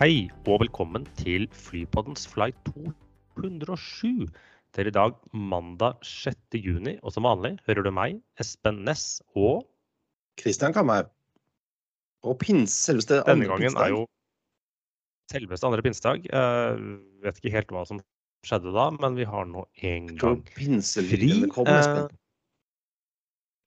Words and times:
Hei 0.00 0.30
og 0.48 0.62
velkommen 0.62 1.02
til 1.18 1.42
Flypoddens 1.52 2.22
flight 2.24 2.56
207. 2.64 4.30
Det 4.72 4.80
er 4.80 4.88
i 4.88 4.92
dag 4.96 5.12
mandag 5.36 5.98
6. 6.08 6.56
juni, 6.56 6.94
og 7.04 7.12
som 7.12 7.26
vanlig 7.28 7.58
hører 7.66 7.84
du 7.84 7.90
meg, 7.92 8.16
Espen 8.40 8.78
Næss, 8.86 9.18
og 9.36 9.66
Kristian 10.40 10.72
Kammer. 10.72 11.10
Og 12.24 12.38
pinse, 12.40 12.72
selveste 12.86 13.18
andre 13.20 13.34
denne 13.34 13.50
gangen 13.50 13.68
pinsedag. 13.68 13.84
er 13.84 13.92
jo 13.92 14.00
selveste 15.34 15.68
andre 15.68 15.84
pinsedag. 15.84 16.30
Uh, 16.32 16.80
vet 17.26 17.42
ikke 17.42 17.56
helt 17.58 17.76
hva 17.76 17.84
som 17.92 18.00
skjedde 18.48 18.72
da, 18.72 18.88
men 18.96 19.20
vi 19.20 19.28
har 19.28 19.52
nå 19.52 19.66
en 19.90 20.12
gang 20.16 20.40
fri. 20.48 20.80
kom, 21.52 21.68
uh, 21.68 21.76
Espen. 21.76 22.20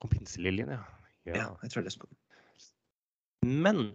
om 0.01 0.17
pinseliljen, 0.17 0.73
ja. 0.79 0.81
ja. 1.29 1.43
Ja, 1.43 1.51
jeg 1.61 1.75
tror 1.77 1.85
det 1.85 1.93
Espen. 1.93 2.17
Men 3.45 3.91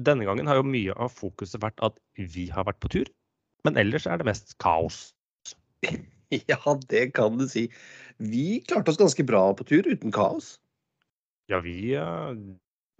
denne 0.00 0.24
gangen 0.24 0.48
har 0.48 0.58
jo 0.58 0.66
mye 0.66 0.94
av 0.96 1.12
fokuset 1.12 1.60
vært 1.62 1.80
at 1.84 1.98
vi 2.16 2.48
har 2.52 2.66
vært 2.68 2.80
på 2.82 2.90
tur. 2.92 3.10
Men 3.66 3.78
ellers 3.78 4.06
er 4.08 4.20
det 4.20 4.28
mest 4.28 4.56
kaos. 4.62 5.10
Ja, 6.32 6.56
det 6.88 7.10
kan 7.12 7.34
du 7.36 7.44
si. 7.44 7.66
Vi 8.16 8.62
klarte 8.64 8.88
oss 8.88 8.96
ganske 8.96 9.24
bra 9.28 9.42
på 9.52 9.66
tur 9.68 9.84
uten 9.84 10.14
kaos. 10.16 10.54
Ja, 11.52 11.58
vi 11.60 11.92
eh, 11.92 12.30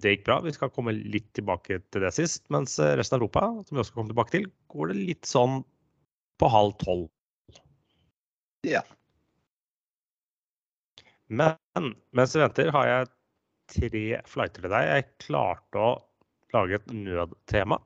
Det 0.05 0.13
gikk 0.13 0.27
bra. 0.27 0.37
Vi 0.45 0.53
skal 0.53 0.69
komme 0.75 0.93
litt 0.93 1.31
tilbake 1.33 1.79
til 1.95 2.05
det 2.05 2.11
sist. 2.13 2.45
Mens 2.53 2.77
eh, 2.77 2.93
resten 3.01 3.17
av 3.17 3.23
Europa, 3.23 3.47
som 3.65 3.73
vi 3.73 3.81
også 3.81 3.95
skal 3.95 4.03
komme 4.03 4.13
tilbake 4.13 4.35
til, 4.35 4.45
går 4.75 4.93
det 4.93 4.99
litt 4.99 5.31
sånn 5.31 5.63
på 6.37 6.53
halv 6.53 6.77
tolv. 6.83 7.09
Ja. 8.69 8.85
Men 11.33 11.95
mens 12.13 12.37
vi 12.37 12.45
venter, 12.45 12.69
har 12.77 12.91
jeg 12.91 13.11
tre 13.73 14.07
flighter 14.29 14.67
til 14.67 14.75
deg. 14.75 14.91
Jeg 14.91 15.11
klarte 15.25 15.81
å 15.81 15.93
lage 16.57 16.79
et 16.81 16.93
nødtema. 16.93 17.79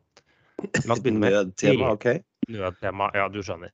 La 0.87 0.95
oss 0.95 1.01
begynne 1.05 1.23
med 1.23 1.37
Nødtema, 1.37 1.93
OK? 1.95 2.07
nødtema. 2.53 3.11
Ja, 3.17 3.29
du 3.33 3.43
skjønner. 3.45 3.73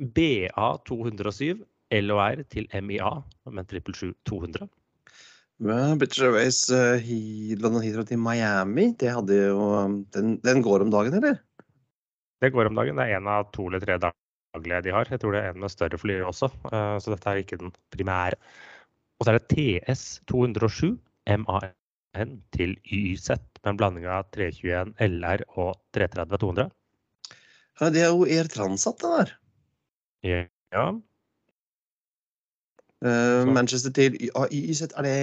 BA207 0.00 1.62
LOR 2.02 2.42
til 2.50 2.66
MIA 2.82 3.12
med 3.54 3.70
777-200. 3.70 4.66
Men 5.62 5.98
British 6.00 6.24
Airways 6.24 6.64
uh, 6.74 6.98
London 7.60 7.82
Heathrow 7.84 8.06
til 8.08 8.18
Miami, 8.18 8.88
det 8.98 9.12
hadde 9.14 9.36
jo 9.52 9.66
den, 10.16 10.38
den 10.42 10.62
går 10.66 10.82
om 10.82 10.90
dagen, 10.90 11.14
eller? 11.20 11.38
Det 12.42 12.50
går 12.52 12.72
om 12.72 12.74
dagen. 12.80 12.98
Det 12.98 13.06
er 13.06 13.20
en 13.20 13.30
av 13.30 13.46
to 13.54 13.68
eller 13.68 13.84
tre 13.84 14.00
daglige 14.02 14.82
de 14.82 14.94
har. 14.96 15.10
Jeg 15.10 15.22
tror 15.22 15.36
det 15.36 15.44
er 15.44 15.54
en 15.54 15.62
med 15.62 15.70
større 15.70 16.00
fly 16.00 16.18
også, 16.26 16.50
uh, 16.72 16.98
så 16.98 17.14
dette 17.14 17.30
er 17.30 17.44
ikke 17.44 17.60
den 17.62 17.70
primære. 17.94 18.40
Og 19.20 19.26
så 19.26 19.30
er 19.30 19.38
det 19.38 19.54
TS 19.54 20.18
207 20.26 20.98
MAN 21.44 22.34
til 22.52 22.74
YZ 22.90 23.30
med 23.64 23.72
en 23.72 23.80
blanding 23.80 24.06
av 24.10 24.28
321 24.36 24.94
LR 25.08 25.44
og 25.56 25.74
330 25.96 26.40
200. 26.44 26.70
Ja, 27.80 27.90
det 27.90 28.04
er 28.04 28.12
jo 28.12 28.28
Air 28.28 28.48
Transat, 28.52 29.00
det 29.02 29.14
der. 29.16 29.34
Ja, 30.74 30.86
Uh, 33.04 33.44
Manchester 33.44 33.92
til 33.92 34.14
Y- 34.16 34.30
ah, 34.32 34.48
YZ, 34.48 34.86
er 34.96 35.04
det, 35.04 35.16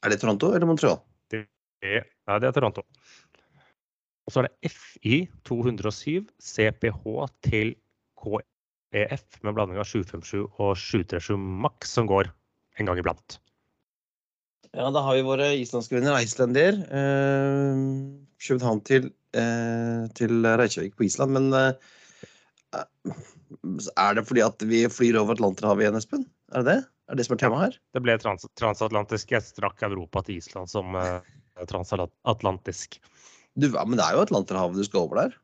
er 0.00 0.08
det 0.08 0.16
Toronto 0.22 0.54
eller 0.54 0.64
Montreal? 0.64 1.02
det, 1.28 1.44
ja, 1.84 2.38
det 2.40 2.48
er 2.48 2.54
Toronto. 2.56 2.80
Og 4.24 4.32
så 4.32 4.40
er 4.40 4.48
det 4.48 4.70
FI 4.72 5.18
207 5.44 6.30
CPH 6.40 7.04
til 7.44 7.74
KEF 8.16 9.26
med 9.44 9.52
blanding 9.52 9.76
av 9.76 9.84
757 9.84 10.46
og 10.56 10.72
737 10.80 11.36
Max 11.36 11.92
som 11.92 12.08
går 12.08 12.32
en 12.80 12.88
gang 12.88 13.02
iblant. 13.02 13.36
Ja, 14.74 14.88
da 14.90 15.04
har 15.06 15.14
vi 15.14 15.22
våre 15.22 15.52
islandske 15.54 15.94
venner 15.94 16.16
Icelandair. 16.18 16.80
kjøpt 18.42 18.48
København 18.48 18.80
til, 18.84 19.12
eh, 19.38 20.08
til 20.18 20.42
Reykjavik 20.42 20.96
på 20.98 21.06
Island. 21.06 21.30
Men 21.36 21.52
eh, 21.54 21.72
er 23.96 24.14
det 24.18 24.26
fordi 24.26 24.42
at 24.42 24.66
vi 24.66 24.82
flyr 24.90 25.20
over 25.20 25.38
Atlanterhavet 25.38 25.86
igjen, 25.86 26.00
Espen? 26.00 26.26
Er 26.52 26.64
det 26.64 26.72
det? 26.72 26.80
Er 27.06 27.14
det 27.14 27.22
det 27.22 27.26
som 27.28 27.36
er 27.36 27.42
temaet 27.44 27.64
her? 27.64 27.78
Det 27.94 28.02
ble 28.02 28.18
trans 28.18 28.46
transatlantisk. 28.58 29.30
Jeg 29.30 29.46
strakk 29.46 29.82
Europa 29.86 30.24
til 30.26 30.40
Island 30.42 30.70
som 30.72 30.98
eh, 30.98 31.20
transatlantisk. 31.70 32.98
Du, 33.54 33.68
ja, 33.70 33.84
men 33.86 34.00
det 34.00 34.08
er 34.08 34.18
jo 34.18 34.24
Atlanterhavet 34.26 34.80
du 34.80 34.86
skal 34.88 35.06
over 35.06 35.22
der. 35.22 35.36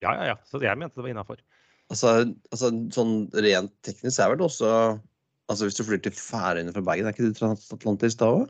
Ja, 0.00 0.14
ja, 0.16 0.30
ja. 0.32 0.36
Så 0.48 0.62
jeg 0.64 0.80
mente 0.80 0.96
det 0.96 1.04
var 1.04 1.12
innafor. 1.12 1.44
Altså, 1.92 2.22
altså 2.48 2.72
sånn 2.94 3.26
rent 3.36 3.74
teknisk 3.84 4.22
er 4.22 4.32
vel 4.32 4.40
det 4.40 4.48
også 4.48 4.70
Altså 5.52 5.66
hvis 5.68 5.76
du 5.76 5.84
flyr 5.84 6.00
til 6.04 6.14
Færøyene 6.16 6.72
fra 6.72 6.80
Bergen, 6.86 7.06
er 7.08 7.12
ikke 7.16 7.26
det 7.28 7.36
transatlantisk 7.38 8.20
da 8.22 8.28
òg? 8.32 8.44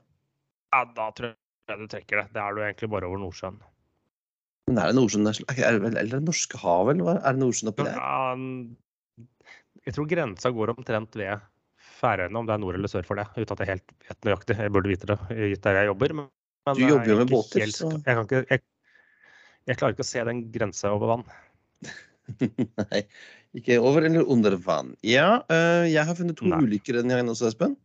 Ja, 0.75 0.82
da 0.94 1.09
tror 1.16 1.32
jeg 1.34 1.78
du 1.81 1.87
trekker 1.91 2.21
det. 2.21 2.27
Det 2.34 2.43
er 2.43 2.55
du 2.55 2.60
egentlig 2.62 2.91
bare 2.93 3.09
over 3.09 3.19
Nordsjøen. 3.22 3.56
Men 4.69 4.78
er 4.81 4.91
det 4.93 4.97
Nordsjøen 4.97 5.27
Eller 5.28 5.99
er 6.00 6.06
det 6.12 6.21
Norskehavet, 6.25 6.94
eller? 6.97 7.19
Er 7.21 7.34
det 7.37 7.43
Nordsjøen 7.43 7.72
oppi 7.72 7.87
der? 7.88 7.99
Ja, 7.99 9.25
jeg 9.84 9.94
tror 9.97 10.06
grensa 10.09 10.50
går 10.54 10.72
omtrent 10.72 11.19
ved 11.21 11.43
Færøyene, 11.99 12.38
om 12.41 12.47
det 12.49 12.54
er 12.54 12.62
nord 12.62 12.78
eller 12.78 12.88
sør 12.88 13.04
for 13.06 13.19
det. 13.21 13.27
Uten 13.37 13.53
at 13.56 13.60
jeg 13.65 13.69
helt 13.75 13.93
vet 14.09 14.28
nøyaktig. 14.28 14.56
Jeg 14.62 14.72
burde 14.72 14.88
vite 14.94 15.10
det, 15.10 15.19
gitt 15.53 15.66
der 15.66 15.81
jeg 15.81 15.91
jobber. 15.91 16.15
Men, 16.21 16.31
men 16.66 16.78
Du 16.78 16.84
jobber 16.87 17.10
jo 17.10 17.19
med 17.21 17.31
båter, 17.34 17.60
helt- 17.65 17.77
så- 17.77 17.91
Jeg, 17.93 18.15
kan 18.16 18.25
ikke, 18.25 18.44
jeg, 18.50 18.62
jeg 19.69 19.77
klarer 19.81 19.97
ikke 19.97 20.06
å 20.06 20.12
se 20.15 20.25
den 20.31 20.41
grensa 20.54 20.94
over 20.94 21.10
vann. 21.12 21.27
Nei, 22.81 23.01
ikke 23.59 23.79
over 23.83 24.07
eller 24.09 24.29
under 24.31 24.57
vann. 24.65 24.95
Ja, 25.07 25.43
øh, 25.53 25.87
jeg 25.91 26.09
har 26.09 26.19
funnet 26.19 26.39
to 26.41 26.49
Nei. 26.51 26.61
ulykker 26.65 26.99
denne 27.01 27.17
gangen 27.17 27.33
også, 27.33 27.51
Espen. 27.53 27.77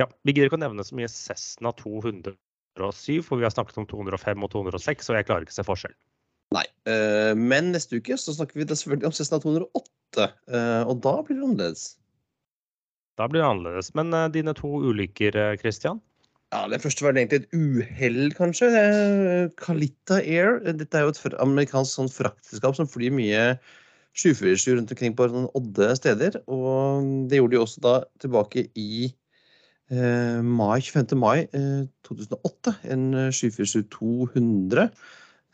Ja, 0.00 0.08
Vi 0.24 0.34
gidder 0.34 0.50
ikke 0.50 0.60
å 0.60 0.64
nevne 0.66 0.84
så 0.84 0.96
mye 0.98 1.08
Cessna 1.10 1.72
207, 1.78 2.36
for 3.24 3.40
vi 3.40 3.46
har 3.48 3.54
snakket 3.54 3.80
om 3.80 3.88
205 3.88 4.44
og 4.44 4.52
206, 4.52 5.10
og 5.10 5.18
jeg 5.18 5.28
klarer 5.28 5.46
ikke 5.46 5.56
å 5.56 5.60
se 5.60 5.66
forskjell. 5.66 5.96
Nei. 6.54 6.66
øh, 6.86 7.34
men 7.34 7.72
neste 7.74 7.98
uke 7.98 8.14
så 8.20 8.36
snakker 8.36 8.60
vi 8.60 8.68
selvfølgelig 8.70 9.08
om 9.08 9.14
Cessna 9.16 9.40
208, 9.42 10.28
øh, 10.52 10.82
og 10.86 11.00
da 11.02 11.14
blir 11.26 11.40
det 11.40 11.46
annerledes. 11.48 11.86
Da 13.16 13.28
blir 13.28 13.40
det 13.40 13.48
annerledes. 13.48 13.94
Men 13.96 14.12
eh, 14.14 14.28
dine 14.32 14.54
to 14.56 14.70
ulykker, 14.90 15.36
eh, 15.40 15.56
Christian? 15.60 16.00
Ja, 16.54 16.68
Det 16.70 16.78
første 16.82 17.04
var 17.04 17.16
egentlig 17.16 17.42
et 17.42 17.54
uhell, 17.56 18.30
kanskje. 18.36 18.68
Kalita 19.58 20.20
Air. 20.22 20.60
Dette 20.78 20.98
er 20.98 21.06
jo 21.06 21.14
et 21.14 21.40
amerikansk 21.42 21.98
sånn 21.98 22.12
fraktselskap 22.12 22.78
som 22.78 22.88
flyr 22.88 23.14
mye 23.14 23.42
747 24.16 24.76
rundt 24.78 24.94
omkring 24.94 25.16
på 25.18 25.26
sånne 25.28 25.50
odde 25.58 25.90
steder. 25.98 26.38
Og 26.46 27.28
det 27.30 27.40
gjorde 27.40 27.56
de 27.56 27.62
også 27.64 27.82
da 27.84 27.94
tilbake 28.22 28.68
i 28.78 29.08
eh, 29.90 30.40
mai, 30.40 30.80
25. 30.80 31.18
mai 31.18 31.48
eh, 31.50 31.84
2008. 32.08 32.76
En 32.94 33.08
eh, 33.26 33.34
747-200 33.34 34.88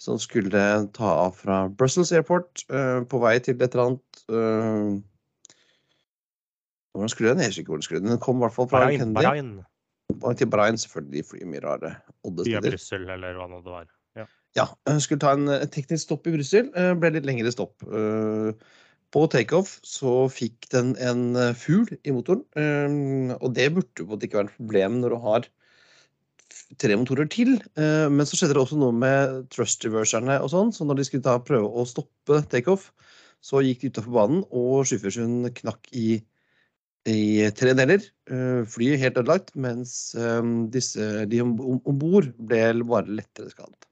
som 0.03 0.19
skulle 0.19 0.63
ta 0.97 1.11
av 1.25 1.37
fra 1.39 1.65
Brussels 1.71 2.13
Airport 2.13 2.67
eh, 2.69 3.01
på 3.09 3.23
vei 3.23 3.37
til 3.41 3.57
et 3.57 3.73
eller 3.73 3.93
annet 3.93 4.23
eh, 4.29 5.01
Hvordan 6.93 7.09
skulle 7.09 7.31
den? 7.33 7.41
Jeg 7.41 7.49
husker 7.49 7.63
ikke 7.63 7.73
hvor 7.73 7.79
den 7.81 7.87
skulle. 7.87 8.05
Den 8.05 8.19
kom 8.21 8.37
i 8.37 8.45
hvert 8.45 8.53
fall 8.53 8.67
fra 8.69 8.85
Bahrain. 9.17 9.63
Kennedy. 10.21 10.39
Til 10.43 10.51
Brian, 10.53 10.79
selvfølgelig. 10.79 11.13
De 11.13 11.27
flyr 11.31 11.49
mye 11.51 11.65
rare 11.65 11.91
Via 11.97 12.29
oddesteder. 12.31 12.71
Brussel, 12.77 13.09
eller 13.17 13.39
hva 13.41 13.49
nå 13.51 13.61
det 13.65 13.73
var. 13.73 13.89
Ja. 14.19 14.27
Ja, 14.59 14.67
skulle 15.01 15.23
ta 15.25 15.33
en 15.33 15.49
eh, 15.49 15.67
teknisk 15.73 16.05
stopp 16.07 16.27
i 16.29 16.35
Brussel. 16.37 16.69
eh, 16.77 16.93
Ble 17.01 17.15
litt 17.15 17.27
lengre 17.29 17.53
stopp. 17.55 17.83
Eh, 17.89 18.53
På 19.13 19.27
takeoff 19.29 19.79
så 19.85 20.27
fikk 20.33 20.69
den 20.73 20.95
en 20.97 21.37
fugl 21.53 21.91
i 22.01 22.13
motoren. 22.17 22.47
Og 23.43 23.51
det 23.53 23.67
burde 23.75 24.07
på 24.09 24.17
ikke 24.17 24.39
være 24.39 24.49
et 24.49 24.57
problem 24.57 25.01
når 25.03 25.13
du 25.13 25.19
har 25.21 25.49
tre 26.81 26.97
motorer 26.97 27.29
til. 27.29 27.59
Men 27.77 28.25
så 28.25 28.39
skjedde 28.39 28.57
det 28.57 28.63
også 28.63 28.79
noe 28.81 28.97
med 28.97 29.51
thrust 29.53 29.85
reverserne 29.85 30.39
og 30.41 30.49
sånn. 30.49 30.73
Så 30.73 30.89
når 30.89 30.97
de 30.97 31.05
skulle 31.05 31.27
ta 31.29 31.37
prøve 31.45 31.69
å 31.69 31.85
stoppe 31.85 32.41
takeoff, 32.49 32.89
så 33.45 33.61
gikk 33.61 33.83
de 33.85 33.93
utafor 33.93 34.17
banen, 34.17 34.43
og 34.49 34.87
747 34.89 35.53
knakk 35.61 35.93
i 35.93 36.23
i 37.09 37.51
tre 37.59 37.73
deler. 37.75 38.03
Eh, 38.31 38.63
Flyet 38.71 39.01
helt 39.03 39.17
ødelagt, 39.19 39.55
mens 39.59 40.15
eh, 40.15 40.43
disse, 40.71 41.27
de 41.31 41.41
om 41.43 41.57
bord 41.99 42.29
ble 42.39 42.69
bare 42.87 43.11
lettere 43.11 43.51
skadet. 43.51 43.89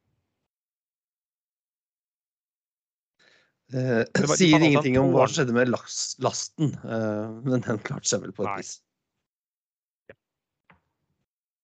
Eh, 3.72 4.04
Det 4.14 4.26
var- 4.26 4.36
sier 4.36 4.54
altså 4.58 4.66
ingenting 4.70 4.98
om 4.98 5.10
hva 5.14 5.26
som 5.28 5.34
skjedde 5.44 5.54
med 5.54 5.68
lasten, 5.70 6.72
eh, 6.84 7.26
men 7.46 7.60
den 7.60 7.78
klarte 7.78 8.06
seg 8.06 8.22
vel 8.22 8.32
på 8.32 8.46
et 8.46 8.58
vis. 8.62 8.80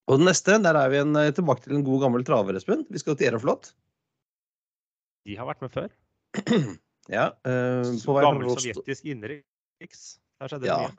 Og 0.06 0.19
den 0.20 0.28
neste, 0.28 0.62
der 0.62 0.76
er 0.78 0.88
vi 0.88 0.99
en, 1.02 1.14
tilbake 1.34 1.64
til 1.64 1.75
en 1.75 1.82
god 1.82 2.00
gammel 2.04 2.22
traver, 2.25 2.54
Espen. 2.54 2.84
Vi 2.88 2.99
skal 2.99 3.16
til 3.16 3.26
Aeroflot. 3.26 3.72
De 5.26 5.34
har 5.34 5.46
vært 5.46 5.62
med 5.62 5.70
før. 5.75 5.90
Ja, 7.08 7.28
eh, 7.46 7.87
på 8.02 8.14
vei 8.16 8.22
Gammel 8.25 8.49
sovjetisk 8.50 9.04
innenriks. 9.06 10.19
Der 10.40 10.49
skjedde 10.50 10.62
det 10.64 10.70
Ja, 10.72 10.78
mye. 10.88 10.96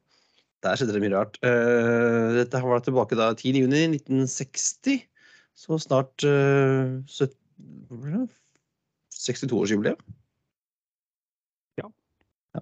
Der 0.68 0.78
skjedde 0.80 0.96
det 0.98 1.04
mye 1.04 1.16
rart. 1.16 1.40
Eh, 1.46 2.36
dette 2.42 2.62
var 2.64 2.84
tilbake 2.84 3.18
da 3.18 3.32
10. 3.34 3.64
juni 3.64 3.86
1960. 3.96 5.06
Så 5.58 5.80
snart 5.82 6.22
uh, 6.28 7.02
62-årsjubileum. 9.18 9.98
Ja. 11.82 11.88
ja. 12.54 12.62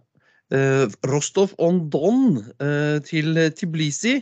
Eh, 0.56 0.86
Rostov 1.12 1.52
on 1.60 1.90
Don 1.92 2.38
eh, 2.64 3.02
til 3.04 3.36
Tbilisi. 3.58 4.16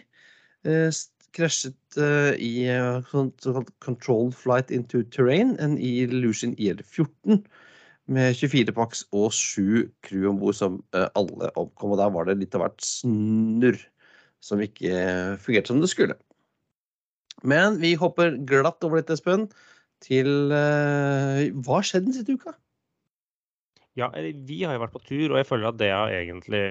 Eh, 0.65 0.89
krasjet 1.33 1.97
i 2.37 2.69
såkalt 3.41 3.71
controlled 3.81 4.35
flight 4.37 4.69
into 4.71 5.01
terrain, 5.09 5.55
en 5.57 5.77
Illusion 5.81 6.53
IL-14 6.61 7.41
med 8.11 8.35
24 8.35 8.73
paks 8.75 9.05
og 9.15 9.31
7 9.35 9.87
crew 10.05 10.27
om 10.31 10.39
bord 10.41 10.57
som 10.57 10.81
uh, 10.95 11.07
alle 11.15 11.51
omkom. 11.59 11.93
Og 11.95 12.01
der 12.01 12.11
var 12.15 12.27
det 12.27 12.39
litt 12.41 12.57
av 12.57 12.65
hvert 12.65 12.83
snurr 12.83 13.79
som 14.43 14.61
ikke 14.63 15.37
fungerte 15.39 15.71
som 15.71 15.79
det 15.79 15.91
skulle. 15.91 16.17
Men 17.47 17.79
vi 17.79 17.93
hopper 17.99 18.35
glatt 18.47 18.83
over 18.83 18.99
dette, 18.99 19.15
Espen, 19.15 19.47
til 20.03 20.51
Hva 20.51 21.77
har 21.77 21.85
skjedd 21.87 22.09
den 22.09 22.15
siste 22.15 22.35
uka? 22.35 22.51
Ja, 23.95 24.09
vi 24.11 24.57
har 24.67 24.75
jo 24.75 24.81
vært 24.83 24.95
på 24.97 25.03
tur, 25.05 25.31
og 25.31 25.37
jeg 25.39 25.47
føler 25.47 25.69
at 25.69 25.79
det 25.79 25.89
har 25.93 26.11
egentlig 26.11 26.63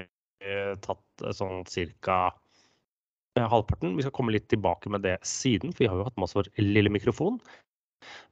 tatt 0.84 1.24
sånn 1.38 1.64
cirka 1.70 2.26
halvparten. 3.40 3.96
Vi 3.96 4.04
skal 4.04 4.14
komme 4.14 4.34
litt 4.34 4.48
tilbake 4.52 4.90
med 4.92 5.04
det 5.06 5.16
siden, 5.26 5.72
for 5.72 5.84
vi 5.84 5.90
har 5.90 5.98
jo 5.98 6.06
hatt 6.06 6.16
med 6.18 6.28
oss 6.28 6.36
vår 6.36 6.50
lille 6.60 6.92
mikrofon. 6.92 7.40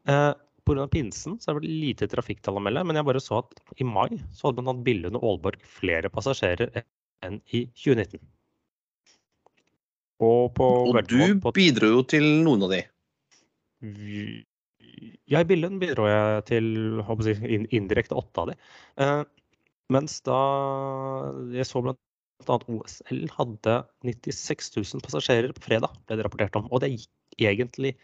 Eh, 0.09 0.33
Pga. 0.71 0.87
pinsen 0.91 1.39
så 1.39 1.51
har 1.51 1.59
det 1.59 1.63
vært 1.65 1.81
lite 1.85 2.09
trafikktall 2.11 2.61
å 2.61 2.63
melde, 2.65 2.85
men 2.87 2.99
jeg 2.99 3.07
bare 3.09 3.23
så 3.23 3.41
at 3.43 3.81
i 3.81 3.87
mai 3.87 4.21
så 4.31 4.49
hadde 4.49 4.63
bl.a. 4.63 4.77
Billund 4.87 5.19
og 5.19 5.27
Aalborg 5.27 5.65
flere 5.79 6.11
passasjerer 6.13 6.85
enn 7.27 7.41
i 7.51 7.67
2019. 7.75 8.23
Og, 10.21 10.51
på 10.57 10.69
og 10.91 11.01
du 11.09 11.41
på, 11.41 11.53
bidro 11.57 11.95
jo 11.95 12.05
til 12.09 12.27
noen 12.45 12.67
av 12.67 12.75
de. 12.75 12.81
Ja, 15.31 15.41
i 15.41 15.49
Billund 15.49 15.81
bidro 15.81 16.09
jeg 16.11 16.45
til 16.51 16.71
jeg, 17.01 17.67
indirekte 17.73 18.19
åtte 18.19 18.45
av 18.45 18.51
de. 18.53 18.57
Eh, 19.01 19.23
mens 19.91 20.21
da 20.27 20.41
jeg 21.55 21.67
så 21.69 21.83
blant 21.85 22.01
bl.a. 22.45 22.59
OSL 22.73 23.25
hadde 23.37 23.77
96 24.07 24.71
000 24.77 25.05
passasjerer 25.05 25.53
på 25.57 25.65
fredag, 25.65 25.97
ble 26.07 26.19
det 26.19 26.27
rapportert 26.27 26.57
om. 26.61 26.69
Og 26.73 26.85
det 26.85 26.93
gikk 26.95 27.41
egentlig 27.51 27.95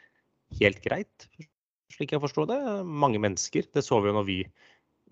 helt 0.61 0.83
greit, 0.85 1.29
slik 1.95 2.15
jeg 2.15 2.23
forstår 2.23 2.49
det. 2.51 2.59
Mange 2.87 3.21
mennesker. 3.23 3.69
Det 3.75 3.85
så 3.85 4.01
vi 4.03 4.11
jo 4.11 4.17
når 4.19 4.27
vi, 4.29 4.41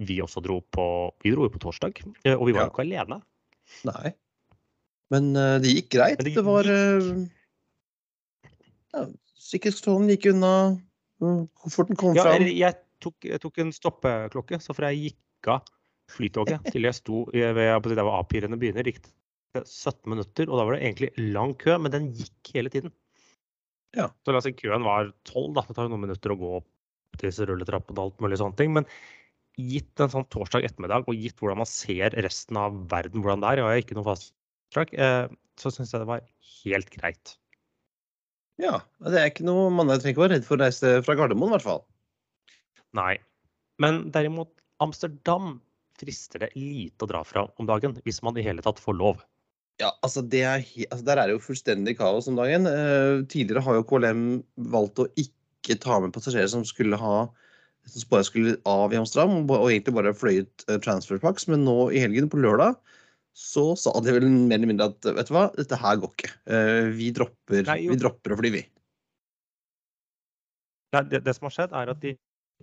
vi 0.09 0.21
også 0.25 0.43
dro 0.44 0.61
på 0.75 0.87
Vi 1.25 1.35
dro 1.35 1.47
jo 1.47 1.55
på 1.55 1.62
torsdag, 1.62 2.03
eh, 2.25 2.35
og 2.35 2.49
vi 2.49 2.56
var 2.56 2.65
jo 2.65 2.69
ja. 2.69 2.73
ikke 2.73 2.87
alene. 2.87 3.21
Nei. 3.88 4.15
Men 5.12 5.31
uh, 5.37 5.56
det 5.62 5.75
gikk 5.76 5.93
greit. 5.94 6.23
Det, 6.23 6.32
det, 6.35 6.44
var 6.47 6.69
uh, 6.69 7.23
ja, 8.94 9.05
Sikkerhetskontrollen 9.44 10.15
gikk 10.15 10.31
unna. 10.32 10.55
Komforten 11.21 11.99
kom 12.00 12.17
ja, 12.17 12.26
fram. 12.26 12.49
Jeg 12.49 12.81
tok, 13.05 13.17
jeg 13.29 13.41
tok 13.43 13.61
en 13.62 13.73
stoppeklokke, 13.75 14.61
så 14.61 14.75
for 14.76 14.88
jeg 14.91 15.12
gikk 15.12 15.53
av 15.55 15.71
Flytoget 16.12 16.67
til 16.73 16.88
jeg 16.88 16.99
sto 16.99 17.25
ved 17.32 17.61
der 17.61 18.03
hvor 18.03 18.19
A-pirene 18.19 18.59
begynner, 18.61 18.88
gikk 18.88 19.05
det 19.05 19.65
17 19.65 20.11
minutter. 20.11 20.50
Og 20.50 20.59
da 20.59 20.67
var 20.67 20.76
det 20.76 20.85
egentlig 20.85 21.31
lang 21.32 21.55
kø, 21.61 21.79
men 21.81 21.94
den 21.94 22.11
gikk 22.17 22.55
hele 22.56 22.73
tiden. 22.73 22.93
Ja. 23.94 24.08
Så 24.25 24.32
la 24.35 24.41
oss 24.41 24.46
si 24.49 24.55
køen 24.56 24.87
var 24.87 25.12
12, 25.29 25.52
da. 25.56 25.64
Det 25.69 25.76
tar 25.76 25.88
jo 25.88 25.94
noen 25.94 26.06
minutter 26.06 26.35
å 26.35 26.38
gå 26.41 26.55
opp 26.61 27.20
disse 27.20 27.46
rulletrappene 27.46 28.00
og 28.00 28.08
alt 28.08 28.25
mulig 28.25 28.41
sånne 28.41 28.58
ting. 28.58 28.75
Men 28.75 28.88
gitt 29.61 30.02
en 30.02 30.11
sånn 30.11 30.26
torsdag 30.35 30.67
ettermiddag, 30.67 31.06
og 31.06 31.19
gitt 31.19 31.38
hvordan 31.38 31.61
man 31.62 31.70
ser 31.70 32.14
resten 32.25 32.58
av 32.58 32.76
verden 32.91 33.23
hvordan 33.23 33.44
det 33.44 33.52
er, 33.52 33.62
jeg 33.62 33.70
har 33.70 33.82
ikke 33.85 33.99
noe 33.99 34.08
fast 34.08 34.35
track, 34.75 34.94
eh, 34.99 35.26
så 35.61 35.70
syns 35.70 35.94
jeg 35.94 36.02
det 36.02 36.11
var 36.11 36.25
helt 36.64 36.91
greit. 36.94 37.37
Ja. 38.62 38.81
Det 39.02 39.20
er 39.20 39.31
ikke 39.31 39.46
noe 39.46 39.70
man 39.75 39.91
trenger 39.91 40.14
ikke 40.14 40.25
være 40.25 40.37
redd 40.37 40.49
for 40.49 40.58
å 40.58 40.67
reise 40.67 40.97
fra 41.06 41.17
Gardermoen, 41.19 41.52
i 41.52 41.56
hvert 41.56 41.67
fall. 41.67 41.85
Nei. 42.99 43.14
Men 43.82 44.08
derimot 44.14 44.50
Amsterdam 44.82 45.58
frister 45.99 46.43
det 46.43 46.52
lite 46.58 47.06
å 47.06 47.11
dra 47.11 47.23
fra 47.26 47.47
om 47.58 47.70
dagen, 47.70 47.94
hvis 48.06 48.20
man 48.26 48.38
i 48.38 48.44
hele 48.47 48.62
tatt 48.62 48.82
får 48.82 48.99
lov. 48.99 49.23
Ja, 49.82 49.91
altså, 50.06 50.23
er, 50.38 50.62
altså 50.91 51.05
Der 51.05 51.19
er 51.19 51.26
det 51.26 51.35
jo 51.35 51.43
fullstendig 51.43 51.97
kaos 51.99 52.29
om 52.31 52.37
dagen. 52.38 52.69
Uh, 52.69 53.25
tidligere 53.26 53.65
har 53.67 53.81
jo 53.81 53.87
KLM 53.91 54.26
valgt 54.71 55.03
å 55.03 55.09
ikke 55.19 55.79
ta 55.82 55.99
med 56.03 56.15
passasjerer 56.15 56.50
som 56.53 56.67
skulle 56.69 56.99
ha 57.00 57.25
som 57.85 58.09
bare 58.09 58.25
skulle 58.25 58.55
av 58.69 58.94
i 58.94 58.97
Amsterdam, 58.97 59.43
og 59.44 59.67
egentlig 59.69 59.93
bare 59.97 60.15
fløyet 60.17 60.65
uh, 60.71 60.79
transferpacks. 60.81 61.49
Men 61.50 61.67
nå 61.67 61.91
i 61.93 62.00
helgen, 62.00 62.31
på 62.32 62.41
lørdag, 62.41 62.79
så 63.35 63.73
sa 63.79 63.93
de 64.00 64.15
vel 64.15 64.29
mer 64.31 64.61
eller 64.61 64.71
mindre 64.71 64.88
at 64.93 65.11
vet 65.19 65.29
du 65.29 65.35
hva, 65.35 65.49
dette 65.59 65.81
her 65.81 65.99
går 66.00 66.15
ikke. 66.15 66.31
Uh, 66.49 66.94
vi, 66.94 67.11
dropper, 67.17 67.67
Nei, 67.69 67.81
vi 67.91 67.99
dropper 68.00 68.37
å 68.37 68.38
fly, 68.41 68.55
vi. 68.55 68.62
Det, 70.94 71.21
det, 71.26 71.35
som 71.35 71.49
har 71.49 71.56
skjedd, 71.56 71.75
er 71.75 71.91
at 71.91 72.00
de 72.05 72.15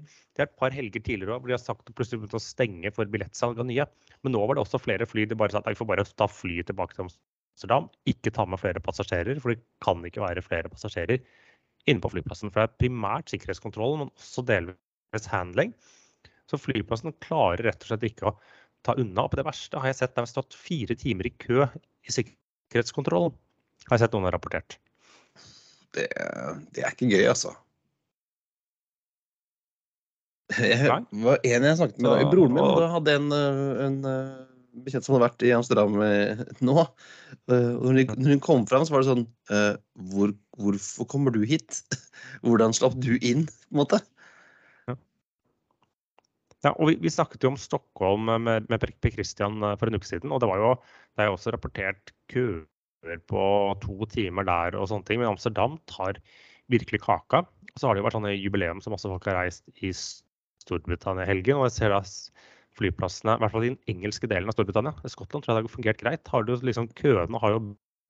det 0.01 0.41
er 0.41 0.47
et 0.47 0.59
par 0.59 0.73
helger 0.73 1.03
tidligere 1.03 1.37
hvor 1.37 1.51
de 1.51 1.55
har 1.55 1.61
sagt 1.61 1.89
at 1.89 1.95
plutselig 1.97 2.21
begynt 2.21 2.37
å 2.39 2.43
stenge 2.43 2.91
for 2.95 3.09
billettsalg 3.11 3.59
av 3.61 3.67
nye. 3.69 3.85
Men 4.23 4.35
nå 4.35 4.41
var 4.45 4.57
det 4.57 4.63
også 4.63 4.81
flere 4.81 5.07
fly. 5.09 5.25
De 5.29 5.37
bare 5.37 5.53
sa 5.53 5.61
at 5.61 5.69
vi 5.69 5.77
får 5.77 5.89
bare 5.89 6.05
ta 6.07 6.27
flyet 6.31 6.69
tilbake 6.71 6.97
til 6.97 7.05
Amsterdam. 7.07 7.89
Ikke 8.09 8.33
ta 8.33 8.47
med 8.49 8.61
flere 8.61 8.83
passasjerer, 8.83 9.41
for 9.43 9.53
det 9.53 9.61
kan 9.83 10.03
ikke 10.07 10.23
være 10.23 10.45
flere 10.45 10.71
passasjerer 10.71 11.21
inne 11.89 12.03
på 12.03 12.11
flyplassen. 12.13 12.51
For 12.53 12.61
det 12.61 12.69
er 12.69 12.81
primært 12.85 13.33
sikkerhetskontrollen, 13.33 14.05
men 14.05 14.13
også 14.15 14.45
delvis 14.47 15.29
handling. 15.31 15.75
Så 16.49 16.59
flyplassen 16.59 17.15
klarer 17.23 17.67
rett 17.69 17.83
og 17.85 17.91
slett 17.91 18.07
ikke 18.07 18.31
å 18.31 18.37
ta 18.87 18.95
unna. 18.99 19.25
Og 19.25 19.33
på 19.33 19.41
det 19.41 19.47
verste 19.47 19.81
har 19.81 19.91
jeg 19.91 20.01
sett 20.01 20.15
der 20.15 20.25
vi 20.25 20.29
har 20.29 20.35
stått 20.35 20.57
fire 20.57 20.97
timer 20.99 21.29
i 21.29 21.35
kø 21.43 21.65
i 21.67 22.15
sikkerhetskontrollen. 22.15 23.35
Har 23.89 23.97
jeg 23.97 24.05
sett 24.05 24.15
noen 24.15 24.27
har 24.29 24.35
rapportert. 24.37 24.77
Det, 25.91 26.07
det 26.71 26.85
er 26.85 26.93
ikke 26.93 27.09
gøy, 27.11 27.25
altså. 27.33 27.55
Jeg 30.59 30.87
var 31.23 31.43
en 31.47 31.65
jeg 31.67 31.77
snakket 31.79 32.01
med, 32.03 32.23
Broren 32.31 32.55
min 32.55 32.63
og... 32.63 32.81
hadde 32.95 33.17
en, 33.19 33.27
eh, 33.35 33.81
en 33.85 33.97
eh, 34.07 34.79
bekjent 34.85 35.05
som 35.05 35.15
hadde 35.15 35.25
vært 35.27 35.45
i 35.47 35.51
Amsterdam 35.55 35.97
eh, 36.05 36.41
nå. 36.63 36.85
Og 37.51 37.85
når 37.91 38.31
hun 38.33 38.43
kom 38.43 38.65
fram, 38.69 38.85
så 38.87 38.95
var 38.95 39.03
det 39.03 39.11
sånn 39.11 39.25
Hvor, 40.11 40.33
Hvorfor 40.59 41.07
kommer 41.09 41.33
du 41.35 41.41
hit? 41.47 41.81
Hvordan 42.45 42.75
slapp 42.75 42.97
du 43.01 43.13
inn? 43.17 43.45
på 43.47 43.75
en 43.75 43.81
måte? 43.83 44.01
Ja, 46.61 46.75
og 46.75 46.91
vi, 46.91 46.97
vi, 47.01 47.09
snakket 47.09 47.41
jo 47.41 47.55
om 47.55 47.57
Stockholm 47.57 48.27
med, 48.45 48.67
med 48.69 48.81
Per 48.83 48.91
Christian 49.15 49.63
for 49.79 49.89
en 49.89 49.97
uke 49.97 50.05
siden. 50.05 50.29
og 50.29 50.43
Det 50.43 50.49
var 50.51 50.61
jo, 50.61 50.75
det 51.17 51.23
er 51.23 51.31
jo 51.31 51.37
også 51.39 51.55
rapportert 51.55 52.13
køer 52.29 53.23
på 53.31 53.45
to 53.81 54.05
timer 54.11 54.45
der 54.45 54.77
og 54.77 54.91
sånne 54.91 55.07
ting. 55.07 55.23
Men 55.23 55.31
Amsterdam 55.31 55.79
tar 55.89 56.21
virkelig 56.69 57.01
kaka. 57.01 57.47
Og 57.71 57.79
Så 57.79 57.87
har 57.87 57.95
det 57.95 58.03
jo 58.03 58.07
vært 58.07 58.19
sånne 58.19 58.35
jubileum 58.35 58.83
som 58.83 58.93
også 58.93 59.09
folk 59.15 59.25
har 59.31 59.39
reist 59.41 59.65
i 59.81 59.89
Storbritannia 60.61 61.25
i 61.25 61.31
helgen. 61.31 61.59
Og 61.59 61.69
jeg 61.69 61.77
ser 61.77 61.95
da 61.95 62.01
flyplassene, 62.77 63.35
i 63.35 63.43
hvert 63.43 63.53
fall 63.53 63.67
i 63.67 63.71
den 63.73 63.81
engelske 63.91 64.29
delen 64.31 64.49
av 64.49 64.55
Storbritannia, 64.55 64.95
i 65.03 65.11
Skottland 65.11 65.43
tror 65.43 65.53
jeg 65.53 65.59
det 65.59 65.67
har 65.67 65.77
fungert 65.77 66.03
greit. 66.03 66.31
Har 66.31 66.45
du 66.47 66.53
liksom, 66.55 66.87
køene 66.97 67.41
har 67.41 67.57
jo 67.57 67.63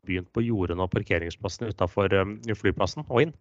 begynt 0.08 0.31
på 0.34 0.43
jordene 0.46 0.86
og 0.86 0.91
parkeringsplassene 0.93 1.72
utafor 1.74 2.13
um, 2.17 2.38
flyplassen 2.58 3.05
og 3.08 3.25
inn. 3.27 3.34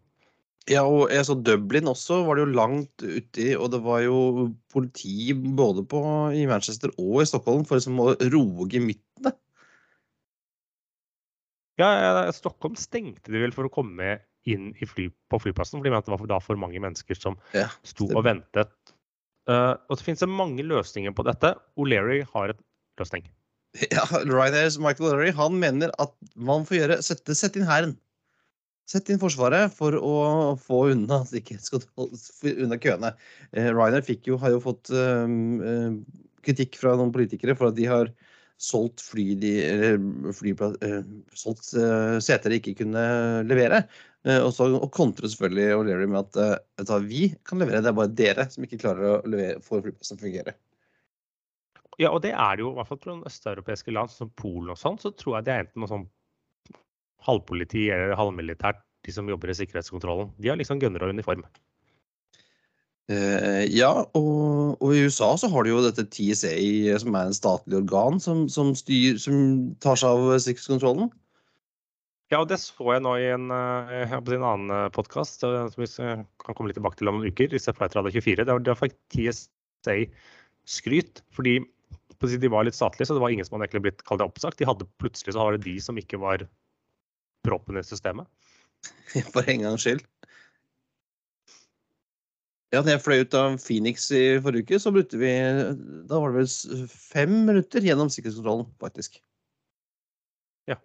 Ja, 0.69 0.85
og 0.85 1.09
jeg 1.09 1.25
så 1.25 1.35
Dublin 1.41 1.89
også 1.89 2.21
var 2.27 2.37
det 2.37 2.45
jo 2.45 2.57
langt 2.59 3.03
uti, 3.03 3.47
og 3.57 3.71
det 3.73 3.81
var 3.83 4.03
jo 4.05 4.51
politi 4.73 5.33
både 5.33 5.87
på, 5.89 6.03
i 6.37 6.45
Manchester 6.51 6.93
og 7.01 7.23
i 7.23 7.29
Stockholm 7.31 7.65
for 7.67 7.81
liksom 7.81 8.01
å 8.03 8.13
roe 8.13 8.69
gemyttene. 8.71 9.33
Ja, 11.81 11.89
ja, 11.97 12.27
Stockholm 12.37 12.77
stengte 12.77 13.33
de 13.33 13.41
vel 13.41 13.57
for 13.57 13.67
å 13.67 13.73
komme 13.73 14.19
inn 14.49 14.75
fly, 14.77 15.09
på 15.33 15.41
flyplassen, 15.41 15.81
for 15.81 15.89
de 15.89 15.95
mente 15.95 16.13
det 16.13 16.17
var 16.17 16.29
da 16.29 16.41
for 16.45 16.61
mange 16.61 16.81
mennesker 16.83 17.17
som 17.17 17.41
ja, 17.57 17.71
sto 17.87 18.11
og 18.13 18.27
ventet 18.29 18.93
Uh, 19.51 19.75
og 19.91 19.99
det 19.99 20.07
finnes 20.07 20.23
mange 20.31 20.65
løsninger 20.67 21.15
på 21.17 21.25
dette. 21.27 21.55
O'Leary 21.81 22.23
har 22.35 22.55
et 22.55 22.65
løsning. 23.01 23.27
Ja, 23.95 24.03
Ryanairs 24.27 24.81
Michael 24.83 25.13
O'Leary 25.13 25.35
han 25.39 25.59
mener 25.63 25.93
at 26.03 26.11
man 26.35 26.65
får 26.67 26.81
gjøre 26.81 26.97
Sette, 27.07 27.37
sette 27.39 27.61
inn 27.61 27.69
hæren. 27.69 27.93
Sett 28.91 29.11
inn 29.13 29.21
Forsvaret 29.23 29.71
for 29.71 29.95
å 29.95 30.15
få 30.59 30.81
unna, 30.91 31.21
unna 31.23 32.81
køene. 32.83 33.13
Uh, 33.55 33.69
Ryanair 33.71 34.11
jo, 34.27 34.41
har 34.43 34.57
jo 34.57 34.65
fått 34.65 34.91
uh, 34.95 35.95
kritikk 36.47 36.81
fra 36.81 36.97
noen 36.99 37.15
politikere 37.15 37.55
for 37.59 37.71
at 37.71 37.79
de 37.79 37.87
har 37.91 38.11
solgt 38.61 39.01
fly 39.01 39.39
de, 39.41 39.55
fly, 40.37 40.51
solgt 41.33 41.71
seter 42.21 42.53
de 42.53 42.59
ikke 42.59 42.75
kunne 42.83 43.05
levere. 43.49 43.79
Eh, 44.29 44.41
og 44.45 44.51
så 44.53 44.67
kontrer 44.93 45.31
selvfølgelig 45.33 45.77
O'Leary 45.79 46.09
med 46.11 46.37
at 46.37 46.91
uh, 46.93 46.97
vi 47.01 47.31
kan 47.47 47.63
levere, 47.63 47.81
det 47.81 47.89
er 47.89 47.97
bare 47.97 48.13
dere 48.13 48.45
som 48.53 48.67
ikke 48.67 48.81
klarer 48.83 49.15
å 49.15 49.21
levere, 49.25 49.63
få 49.65 49.81
flyplassen 49.81 50.19
til 50.19 50.27
å 50.27 50.29
fungere. 50.29 50.57
Ja, 52.01 52.13
og 52.13 52.21
det 52.25 52.35
er 52.37 52.57
det 52.57 52.65
jo 52.65 52.73
i 52.73 52.77
hvert 52.79 52.89
fall 52.89 53.01
fra 53.01 53.17
østeuropeiske 53.29 53.93
land 53.93 54.13
som 54.13 54.33
Polen 54.37 54.73
og 54.73 54.79
sånn, 54.81 55.01
så 55.01 55.13
tror 55.17 55.39
jeg 55.39 55.49
det 55.49 55.55
er 55.55 55.65
enten 55.65 55.85
noe 55.85 55.91
sånn 55.91 56.07
halvpoliti 57.25 57.89
eller 57.93 58.17
halvmilitært, 58.17 58.81
de 59.05 59.13
som 59.13 59.29
jobber 59.29 59.53
i 59.53 59.57
sikkerhetskontrollen. 59.57 60.31
De 60.41 60.53
har 60.53 60.61
liksom 60.61 60.81
gunner 60.81 61.05
og 61.05 61.13
uniform. 61.17 61.45
Uh, 63.11 63.65
ja, 63.73 63.91
og, 64.15 64.77
og, 64.77 64.93
i 64.95 65.07
USA 65.09 65.33
så 65.41 65.49
har 65.51 65.65
du 65.65 65.73
jo 65.73 65.81
dette 65.83 66.05
TSA, 66.13 66.53
som 67.03 67.17
er 67.17 67.31
en 67.31 67.37
statlig 67.37 67.81
organ 67.81 68.21
som, 68.23 68.45
som, 68.53 68.75
styr, 68.77 69.17
som 69.19 69.73
tar 69.83 69.99
seg 69.99 70.13
av 70.13 70.37
sikkerhetskontrollen. 70.45 71.09
Ja, 72.31 72.39
og 72.45 72.47
det 72.47 72.61
så 72.63 72.93
jeg 72.95 73.03
nå 73.03 73.17
i 73.19 73.27
en, 73.33 73.51
eh, 73.51 74.13
en 74.15 74.45
annen 74.47 74.71
eh, 74.71 74.89
podkast 74.95 75.43
som 75.43 75.71
vi 75.75 75.89
kan 75.91 76.55
komme 76.55 76.71
litt 76.71 76.77
tilbake 76.79 77.01
til 77.01 77.11
om 77.11 77.19
noen 77.19 77.33
uker. 77.33 77.51
disse 77.51 77.75
Flightradio 77.75 78.13
24. 78.15 78.47
Da, 78.47 78.55
da 78.63 78.77
fikk 78.79 78.95
TSA 79.11 79.97
skryt. 80.63 81.25
fordi 81.35 81.59
de 82.39 82.53
var 82.53 82.69
litt 82.69 82.77
statlige, 82.77 83.09
så 83.09 83.17
det 83.17 83.25
var 83.25 83.35
ingen 83.35 83.49
som 83.49 83.59
hadde 83.59 83.83
blitt 83.83 84.05
kalt 84.07 84.23
oppsagt. 84.23 84.59
De 84.59 84.69
hadde 84.69 84.87
Plutselig 85.03 85.35
så 85.35 85.43
var 85.43 85.57
det 85.57 85.65
de 85.65 85.75
som 85.83 85.99
ikke 85.99 86.21
var 86.23 86.47
proppen 87.43 87.81
i 87.81 87.83
systemet. 87.83 88.29
For 89.35 89.43
en 89.51 89.67
gangs 89.67 89.83
skyld. 89.83 90.07
Ja, 92.71 92.85
da 92.85 92.95
jeg 92.95 93.03
fløy 93.03 93.25
ut 93.25 93.35
av 93.35 93.57
Phoenix 93.59 94.07
i 94.15 94.39
forrige 94.39 94.69
uke, 94.69 94.79
så 94.79 94.93
brukte 94.95 95.19
vi 95.19 95.33
Da 96.07 96.21
var 96.21 96.31
det 96.31 96.45
vel 96.45 96.87
fem 96.87 97.33
minutter 97.49 97.83
gjennom 97.83 98.13
sikkerhetskontrollen, 98.13 98.69
faktisk. 98.79 99.19
Ja. 100.71 100.79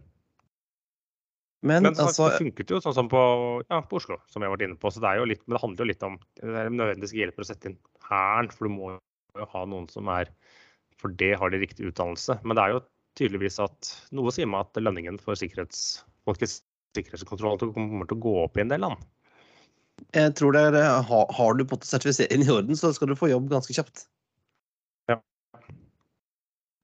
Men, 1.65 1.81
Men 1.81 1.97
altså 1.97 2.27
det 2.29 2.37
funket 2.43 2.71
jo 2.75 2.77
sånn 2.83 2.93
som 2.93 3.07
på, 3.09 3.19
ja, 3.65 3.79
på 3.89 3.97
Oslo, 3.97 4.19
som 4.29 4.43
jeg 4.43 4.51
har 4.51 4.53
vært 4.53 4.65
inne 4.67 4.77
på. 4.77 4.91
Så 4.93 5.01
det, 5.01 5.09
er 5.09 5.21
jo 5.21 5.29
litt, 5.31 5.41
men 5.45 5.55
det 5.55 5.61
handler 5.63 5.81
jo 5.81 5.89
litt 5.89 6.05
om 6.05 6.17
Det 6.37 6.51
er 6.51 6.69
nødvendigvis 6.69 7.13
ikke 7.13 7.23
hjelper 7.23 7.45
å 7.45 7.47
sette 7.49 7.71
inn 7.71 7.79
Hæren, 8.05 8.51
for 8.53 8.67
du 8.67 8.75
må 8.75 8.91
jo 8.93 9.47
ha 9.55 9.63
noen 9.71 9.87
som 9.89 10.11
er 10.13 10.29
For 11.01 11.15
det 11.17 11.33
har 11.41 11.49
de 11.49 11.63
riktig 11.63 11.89
utdannelse. 11.89 12.37
Men 12.45 12.59
det 12.59 12.65
er 12.67 12.75
jo 12.75 12.83
tydeligvis 13.17 13.57
at 13.63 13.91
noe 14.13 14.33
sier 14.35 14.49
meg 14.51 14.67
at 14.67 14.81
lønningen 14.83 15.17
for 15.23 15.39
sikkerhets, 15.39 16.03
folkets 16.27 16.59
sikkerhetskontroll 16.95 17.57
kommer 17.73 18.07
til 18.07 18.19
å 18.19 18.23
gå 18.27 18.33
opp 18.43 18.59
i 18.59 18.63
en 18.63 18.71
del 18.71 18.85
land. 18.85 19.01
jeg 20.15 20.35
tror 20.37 20.55
det 20.55 20.67
er, 20.69 21.01
Har 21.09 21.57
du 21.57 21.65
på 21.65 21.75
en 21.75 21.79
måte 21.79 21.89
sertifiseringen 21.89 22.45
i 22.45 22.53
orden, 22.53 22.77
så 22.77 22.93
skal 22.93 23.09
du 23.09 23.17
få 23.17 23.31
jobb 23.31 23.49
ganske 23.51 23.73
kjapt. 23.75 24.05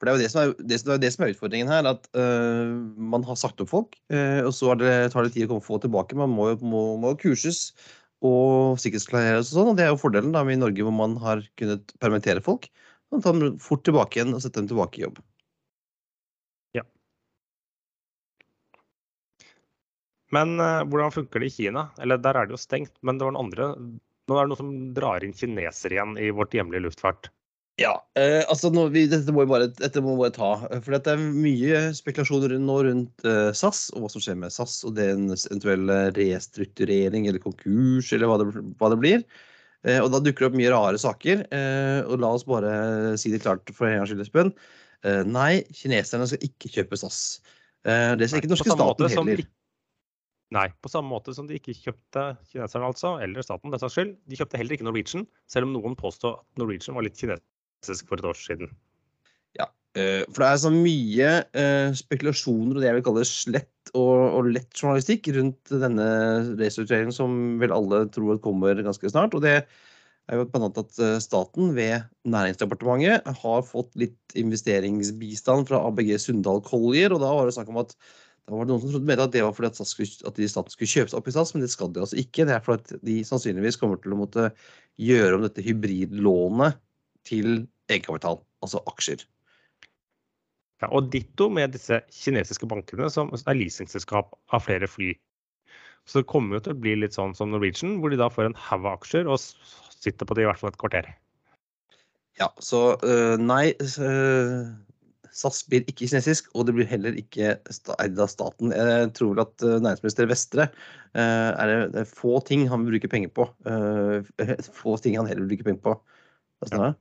For 0.01 0.09
det 0.09 0.13
er 0.15 0.17
jo 0.17 0.23
det 0.23 0.29
som 0.33 0.39
er, 0.41 0.51
det, 0.65 0.77
som 0.81 0.89
er, 0.89 0.97
det 0.97 1.09
som 1.13 1.23
er 1.23 1.31
utfordringen 1.35 1.69
her, 1.69 1.85
at 1.85 2.07
uh, 2.17 2.71
man 3.13 3.21
har 3.27 3.37
sagt 3.37 3.59
opp 3.61 3.69
folk, 3.69 3.91
uh, 4.09 4.41
og 4.47 4.49
så 4.57 4.73
det, 4.81 4.89
tar 5.13 5.27
det 5.27 5.35
tid 5.35 5.45
å 5.45 5.51
komme 5.51 5.61
få 5.61 5.77
tilbake. 5.83 6.17
Man 6.17 6.31
må 6.33 6.47
jo 6.49 7.11
kurses 7.21 7.59
og 8.25 8.79
sikkerhetsklareres 8.81 9.51
og 9.51 9.59
sånn, 9.59 9.69
og 9.69 9.77
det 9.77 9.83
er 9.85 9.91
jo 9.91 9.99
fordelen 10.01 10.33
da 10.33 10.41
i 10.41 10.57
Norge 10.57 10.87
hvor 10.87 10.95
man 10.97 11.13
har 11.21 11.43
kunnet 11.61 11.93
permittere 12.01 12.41
folk. 12.41 12.65
Man 13.13 13.21
tar 13.21 13.37
dem 13.37 13.59
fort 13.61 13.83
tilbake 13.85 14.17
igjen 14.17 14.33
og 14.33 14.41
setter 14.41 14.63
dem 14.63 14.71
tilbake 14.71 14.97
i 14.97 15.03
jobb. 15.05 15.19
Ja. 16.79 16.83
Men 20.33 20.55
uh, 20.57 20.81
hvordan 20.81 21.13
funker 21.13 21.45
det 21.45 21.51
i 21.51 21.55
Kina? 21.59 21.91
Eller 22.01 22.17
der 22.25 22.41
er 22.41 22.49
det 22.49 22.57
jo 22.57 22.63
stengt, 22.63 22.95
men 23.05 23.21
det 23.21 23.29
var 23.29 23.37
den 23.37 23.45
andre 23.45 23.75
Nå 24.29 24.37
er 24.37 24.45
det 24.45 24.51
noe 24.51 24.59
som 24.59 24.73
drar 24.95 25.23
inn 25.25 25.33
kinesere 25.35 25.97
igjen 25.97 26.17
i 26.17 26.33
vårt 26.33 26.53
hjemlige 26.55 26.85
luftfart. 26.85 27.29
Ja, 27.81 27.93
eh, 28.19 28.41
altså 28.51 28.69
vi, 28.93 29.05
dette 29.09 29.33
må 29.33 29.45
vi 29.45 29.51
bare, 29.51 29.69
dette 29.73 30.01
må 30.03 30.13
vi 30.15 30.23
bare 30.25 30.35
ta. 30.35 30.49
For 30.83 30.93
det 30.93 31.13
er 31.13 31.21
mye 31.21 31.83
spekulasjoner 31.97 32.53
nå 32.61 32.75
rundt 32.87 33.25
eh, 33.27 33.49
SAS 33.57 33.87
og 33.95 34.03
hva 34.03 34.11
som 34.13 34.23
skjer 34.23 34.37
med 34.41 34.53
SAS 34.53 34.81
og 34.87 34.97
dens 34.99 35.47
eventuelle 35.49 36.01
restrukturering 36.17 37.29
eller 37.29 37.41
konkurs 37.43 38.11
eller 38.13 38.29
hva 38.29 38.41
det, 38.41 38.49
hva 38.79 38.91
det 38.93 38.99
blir. 39.01 39.23
Eh, 39.87 39.97
og 40.01 40.11
da 40.13 40.21
dukker 40.21 40.45
det 40.45 40.51
opp 40.51 40.59
mye 40.59 40.73
rare 40.73 41.01
saker. 41.01 41.45
Eh, 41.49 42.01
og 42.05 42.21
la 42.21 42.33
oss 42.35 42.45
bare 42.47 42.75
si 43.21 43.33
det 43.33 43.41
klart 43.45 43.71
for 43.73 43.89
en 43.89 44.01
gangs 44.01 44.13
skyld, 44.13 44.25
Espen. 44.27 44.53
Eh, 45.07 45.23
nei, 45.25 45.63
kineserne 45.73 46.27
skal 46.29 46.45
ikke 46.45 46.69
kjøpe 46.75 46.99
SAS. 47.01 47.39
Eh, 47.87 48.13
det 48.19 48.29
skal 48.29 48.43
ikke 48.43 48.53
norske 48.53 48.75
staten 48.75 49.09
heller. 49.09 49.47
Nei, 50.51 50.67
på 50.83 50.89
samme 50.91 51.07
måte 51.07 51.31
som 51.31 51.47
de 51.47 51.55
ikke 51.55 51.73
kjøpte 51.77 52.25
kineserne, 52.51 52.89
altså, 52.91 53.15
eller 53.23 53.45
staten, 53.45 53.71
det 53.71 53.79
saks 53.79 53.95
skyld. 53.95 54.17
De 54.27 54.37
kjøpte 54.37 54.59
heller 54.59 54.75
ikke 54.75 54.85
Norwegian, 54.89 55.23
selv 55.49 55.69
om 55.69 55.77
noen 55.77 55.95
påstod 55.95 56.41
at 56.41 56.59
Norwegian 56.59 56.97
var 56.97 57.07
litt 57.07 57.15
kinesisk 57.15 57.47
for 58.07 58.19
et 58.19 58.27
år 58.29 58.37
siden. 58.37 58.71
Ja, 59.57 59.67
For 59.95 60.43
det 60.43 60.49
er 60.49 60.59
så 60.63 60.71
mye 60.73 61.29
eh, 61.57 61.93
spekulasjoner 61.97 62.77
og 62.77 62.81
det 62.81 62.89
jeg 62.89 62.99
vil 62.99 63.05
kalle 63.09 63.27
slett 63.27 63.93
og, 63.97 64.37
og 64.37 64.51
lett 64.53 64.77
journalistikk 64.77 65.31
rundt 65.35 65.73
denne 65.73 66.07
restruktureringen 66.59 67.15
som 67.15 67.39
vel 67.61 67.73
alle 67.75 68.05
tror 68.13 68.39
kommer 68.43 68.79
ganske 68.85 69.11
snart. 69.11 69.35
Og 69.35 69.43
det 69.43 69.57
er 70.31 70.39
jo 70.39 70.47
blant 70.53 70.79
at 70.79 70.99
eh, 71.01 71.19
staten 71.23 71.73
ved 71.75 72.07
Næringsdepartementet 72.29 73.27
har 73.41 73.63
fått 73.67 73.95
litt 73.99 74.37
investeringsbistand 74.37 75.69
fra 75.69 75.81
ABG 75.89 76.13
Sundal 76.21 76.61
Collier, 76.65 77.13
og 77.13 77.23
da 77.23 77.31
var 77.35 77.49
det 77.49 77.57
snakk 77.57 77.71
om 77.73 77.81
at 77.83 77.95
da 78.47 78.57
var 78.57 78.65
det 78.65 78.73
noen 78.73 78.81
som 78.81 78.93
trodde 78.95 79.23
at 79.23 79.33
det 79.35 79.43
var 79.45 79.53
fordi 79.53 79.69
at, 79.69 79.81
skulle, 79.85 80.49
staten 80.49 80.73
skulle 80.73 80.89
kjøpes 80.89 81.13
opp 81.17 81.27
i 81.29 81.33
SAS, 81.35 81.53
men 81.53 81.63
det 81.63 81.69
skal 81.71 81.91
de 81.93 82.01
altså 82.03 82.17
ikke. 82.19 82.47
Det 82.49 82.55
er 82.55 82.63
fordi 82.65 82.95
at 82.97 83.03
de 83.05 83.17
sannsynligvis 83.27 83.77
kommer 83.79 83.99
til 84.01 84.15
å 84.15 84.21
måtte 84.23 84.47
gjøre 84.99 85.37
om 85.37 85.45
dette 85.45 85.63
hybridlånet 85.65 86.79
til 87.27 87.67
egenkapital, 87.91 88.41
altså 88.65 88.81
aksjer. 88.89 89.25
Ja, 90.81 90.89
og 90.89 91.11
ditto 91.13 91.47
med 91.53 91.75
disse 91.75 92.01
kinesiske 92.15 92.67
bankene, 92.69 93.09
som 93.13 93.29
er 93.37 93.57
leasingselskap 93.57 94.33
av 94.49 94.63
flere 94.65 94.89
fly. 94.89 95.13
Så 96.09 96.21
det 96.21 96.29
kommer 96.31 96.57
jo 96.57 96.65
til 96.65 96.73
å 96.73 96.81
bli 96.81 96.95
litt 96.97 97.13
sånn 97.13 97.35
som 97.37 97.51
Norwegian, 97.53 97.99
hvor 98.01 98.09
de 98.09 98.17
da 98.17 98.31
får 98.33 98.49
en 98.49 98.57
haug 98.57 98.87
av 98.87 98.95
aksjer 98.95 99.29
og 99.29 99.37
sitter 99.41 100.25
på 100.25 100.37
det 100.37 100.45
i 100.45 100.47
hvert 100.49 100.61
fall 100.61 100.73
et 100.73 100.79
kvarter. 100.81 101.11
Ja, 102.39 102.47
så 102.63 102.95
øh, 103.05 103.35
nei, 103.37 103.75
øh, 103.77 104.71
SAS 105.35 105.61
blir 105.69 105.85
ikke 105.85 106.07
kinesisk, 106.07 106.49
og 106.55 106.65
det 106.65 106.75
blir 106.79 106.89
heller 106.89 107.15
ikke 107.19 107.53
eid 108.01 108.17
av 108.17 108.31
staten. 108.31 108.73
Jeg 108.73 109.11
tror 109.19 109.35
vel 109.35 109.43
at 109.45 109.67
øh, 109.67 109.77
næringsminister 109.83 110.31
Vestre 110.31 110.67
øh, 111.13 111.51
er 111.53 111.85
det, 111.93 112.07
få 112.09 112.39
ting 112.47 112.65
han 112.71 112.87
vil 112.87 112.95
bruke 112.95 113.11
penger 113.13 113.35
på. 113.37 113.45
få 114.81 114.97
ting 115.03 115.19
han 115.19 115.29
heller 115.29 115.45
vil 115.45 115.53
bruke 115.53 115.69
penger 115.69 115.85
på. 115.85 115.97
Hva 116.61 116.73
det? 116.73 116.93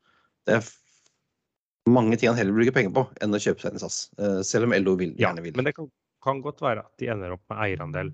Det 0.48 0.56
er 0.56 0.68
mange 1.90 2.16
ting 2.16 2.30
han 2.30 2.38
heller 2.38 2.56
bruker 2.56 2.74
penger 2.76 2.94
på 2.96 3.06
enn 3.22 3.36
å 3.36 3.40
kjøpe 3.42 3.62
seg 3.64 3.74
en 3.74 3.82
SAS. 3.82 4.00
øh, 4.20 4.40
selv 4.46 4.68
om 4.68 4.74
LO 4.76 4.96
vil, 5.00 5.14
Ja, 5.16 5.28
gjerne 5.28 5.44
vil. 5.44 5.56
men 5.56 5.68
det 5.68 5.74
kan, 5.76 5.90
kan 6.24 6.42
godt 6.44 6.62
være 6.64 6.84
at 6.86 6.92
de 7.02 7.10
ender 7.12 7.36
opp 7.36 7.44
med 7.50 7.62
eierandel 7.66 8.12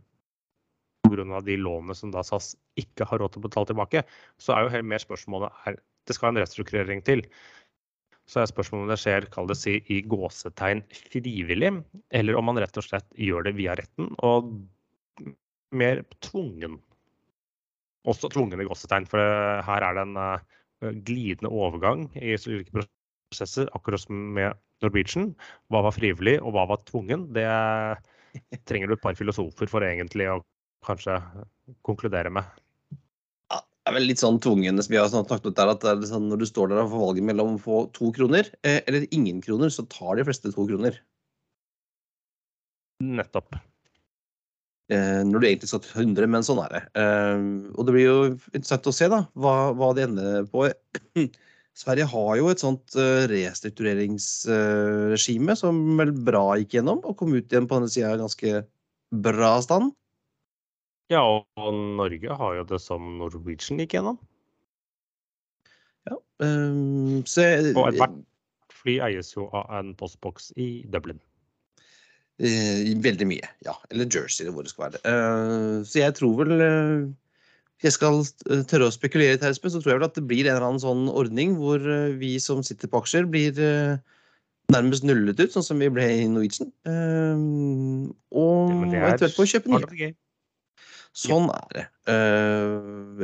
pga. 1.07 1.41
de 1.41 1.57
lånene 1.57 1.95
som 1.95 2.11
da 2.11 2.23
SAS 2.27 2.55
ikke 2.77 3.07
har 3.07 3.23
råd 3.23 3.35
til 3.35 3.43
å 3.43 3.49
betale 3.49 3.71
tilbake. 3.71 4.03
Så 4.39 4.55
er 4.55 4.65
jo 4.65 4.73
helt 4.75 4.91
mer 4.91 5.03
spørsmålet 5.03 5.53
er, 5.67 5.79
Det 6.07 6.15
skal 6.15 6.31
en 6.31 6.43
restrukturering 6.43 7.03
til. 7.03 7.25
Så 8.27 8.41
er 8.43 8.51
spørsmålet 8.51 8.85
om 8.85 8.91
det 8.91 8.99
skjer 8.99 9.27
kall 9.31 9.47
det 9.47 9.57
si, 9.59 9.77
i 9.91 10.03
gåsetegn 10.03 10.83
frivillig, 11.11 11.85
eller 12.11 12.39
om 12.39 12.45
man 12.51 12.59
rett 12.59 12.77
og 12.79 12.87
slett 12.87 13.07
gjør 13.15 13.47
det 13.47 13.55
via 13.59 13.75
retten 13.79 14.11
og 14.19 14.51
mer 15.75 16.03
tvungen. 16.21 16.81
Også 18.07 18.31
tvungen 18.31 18.61
i 18.63 18.67
gåsetegn, 18.67 19.07
for 19.11 19.19
her 19.67 19.83
er 19.83 19.95
det 19.95 20.03
en 20.07 20.19
eh, 20.23 20.45
glidende 20.81 21.51
overgang 21.53 22.07
i 22.19 22.37
ulike 22.37 22.85
prosesser, 23.31 23.71
akkurat 23.77 24.03
som 24.03 24.19
med 24.37 24.59
Norwegian. 24.85 25.33
Hva 25.73 25.83
var 25.87 25.95
frivillig, 25.97 26.37
og 26.43 26.55
hva 26.57 26.67
var 26.73 26.85
tvungen? 26.89 27.29
Det 27.37 27.47
trenger 28.69 28.91
du 28.91 28.97
et 28.97 29.03
par 29.05 29.17
filosofer 29.19 29.71
for 29.71 29.87
egentlig 29.87 30.29
å 30.31 30.43
kanskje 30.87 31.19
konkludere 31.87 32.31
med. 32.33 32.47
Ja, 33.53 33.61
det 33.63 33.91
er 33.91 33.97
vel 33.97 34.09
litt 34.11 34.23
sånn 34.23 34.39
tvungen, 34.43 34.83
vi 34.91 35.01
har 35.01 35.11
snakket 35.11 35.51
om 35.51 35.57
der, 35.57 35.73
at 35.75 36.09
sånn, 36.11 36.29
når 36.31 36.43
du 36.43 36.49
står 36.49 36.71
der 36.73 36.83
og 36.85 36.93
får 36.93 37.05
valget 37.09 37.29
mellom 37.31 37.57
å 37.57 37.63
få 37.63 37.85
to 37.97 38.13
kroner 38.15 38.49
eh, 38.63 38.83
eller 38.87 39.09
ingen 39.11 39.41
kroner, 39.45 39.73
så 39.73 39.87
tar 39.91 40.19
de 40.19 40.27
fleste 40.29 40.53
to 40.53 40.69
kroner. 40.69 41.01
Nettopp. 43.03 43.59
Eh, 44.87 45.25
når 45.27 45.43
du 45.43 45.47
egentlig 45.49 45.67
satt 45.73 45.83
til 45.83 46.05
100, 46.05 46.29
men 46.31 46.45
sånn 46.47 46.61
er 46.63 46.71
det. 46.71 46.79
Eh, 47.01 47.41
og 47.75 47.83
det 47.89 47.95
blir 47.97 48.07
jo 48.07 48.19
interessant 48.53 48.87
å 48.87 48.95
se 48.95 49.09
da, 49.11 49.27
hva, 49.35 49.75
hva 49.75 49.89
det 49.97 50.05
ender 50.07 50.47
på. 50.53 50.59
Sverige 51.77 52.07
har 52.09 52.37
jo 52.39 52.49
et 52.53 52.61
sånt 52.63 52.95
eh, 52.97 53.27
restruktureringsregime 53.33 55.57
som 55.59 55.99
vel 55.99 56.13
bra 56.15 56.57
gikk 56.61 56.75
gjennom, 56.79 56.99
og 57.03 57.17
kom 57.19 57.35
ut 57.35 57.51
igjen 57.51 57.69
på 57.69 57.77
denne 57.81 57.93
sida 57.93 58.21
ganske 58.21 58.51
bra 59.27 59.53
stand. 59.65 59.87
Ja, 61.13 61.23
og 61.23 61.45
Norge 61.99 62.31
har 62.39 62.53
jo 62.57 62.65
det 62.71 62.81
som 62.83 63.01
Norwegian 63.21 63.81
gikk 63.83 63.93
gjennom. 63.99 64.17
Ja. 66.07 66.17
um, 66.39 67.27
så 67.27 67.43
Og 67.75 67.89
ethvert 67.91 68.15
fly 68.71 68.95
eies 69.03 69.35
jo 69.35 69.51
av 69.51 69.67
en 69.75 69.95
postboks 69.99 70.53
i 70.63 70.87
Dublin. 70.91 71.19
Eh, 72.37 72.91
veldig 73.01 73.29
mye, 73.31 73.49
ja. 73.65 73.73
Eller 73.91 74.09
Jersey, 74.13 74.45
eller 74.45 74.57
hvor 74.57 74.67
det 74.67 74.73
skal 74.75 74.91
være. 74.91 75.01
Eh, 75.09 75.79
så 75.89 76.03
jeg 76.03 76.17
tror 76.19 76.35
vel 76.43 76.53
eh, 76.61 77.07
jeg 77.85 77.95
skal 77.97 78.21
tørre 78.69 78.91
å 78.91 78.93
spekulere 78.93 79.37
litt 79.37 79.47
her, 79.47 79.57
så 79.57 79.71
tror 79.79 79.93
jeg 79.93 80.01
vel 80.01 80.09
at 80.09 80.19
det 80.19 80.27
blir 80.29 80.45
en 80.45 80.53
eller 80.55 80.67
annen 80.69 80.83
sånn 80.83 81.09
ordning 81.13 81.57
hvor 81.61 81.83
vi 82.21 82.37
som 82.41 82.63
sitter 82.65 82.89
på 82.93 83.03
aksjer, 83.03 83.29
blir 83.29 83.53
nærmest 84.73 85.05
nullet 85.05 85.37
ut, 85.39 85.53
sånn 85.53 85.67
som 85.67 85.83
vi 85.85 85.91
ble 85.93 86.07
i 86.09 86.25
Norwegian. 86.33 86.73
Og 88.33 88.73
ja, 88.89 89.03
eventuelt 89.03 89.37
på 89.37 89.45
å 89.45 89.51
kjøpe 89.53 89.77
nye. 89.77 90.09
Sånn 91.17 91.51
er 91.53 91.69
det. 91.77 91.85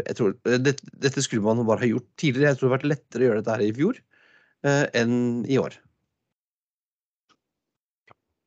Jeg 0.05 0.19
tror, 0.21 0.37
eh, 0.49 0.61
det, 0.61 0.77
dette 1.05 1.25
skulle 1.25 1.45
man 1.45 1.65
bare 1.69 1.85
ha 1.85 1.91
gjort 1.95 2.09
tidligere. 2.21 2.53
Jeg 2.53 2.61
tror 2.61 2.69
det 2.69 2.71
har 2.71 2.79
vært 2.79 2.91
lettere 2.93 3.25
å 3.25 3.29
gjøre 3.31 3.41
dette 3.43 3.57
her 3.57 3.65
i 3.65 3.75
fjor 3.81 4.05
enn 5.01 5.17
i 5.51 5.59
år. 5.59 5.81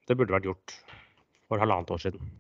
Det 0.06 0.18
burde 0.18 0.36
vært 0.36 0.50
gjort 0.50 0.76
for 1.50 1.62
halvannet 1.62 1.94
år 1.94 2.02
siden. 2.04 2.34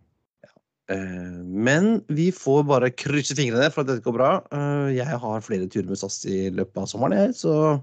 Eh, 0.93 1.41
Men 1.65 2.03
vi 2.13 2.29
får 2.35 2.65
bare 2.69 2.91
krysse 2.93 3.37
fingrene 3.37 3.71
for 3.73 3.81
at 3.81 3.89
dette 3.89 4.05
går 4.05 4.17
bra. 4.17 4.31
Eh, 4.53 4.95
Jeg 4.99 5.19
har 5.21 5.41
flere 5.45 5.69
turer 5.69 5.89
med 5.89 5.97
SAS 5.97 6.25
i 6.29 6.49
løpet 6.53 6.77
av 6.83 6.89
sommeren, 6.91 7.17
jeg, 7.17 7.33
så, 7.41 7.81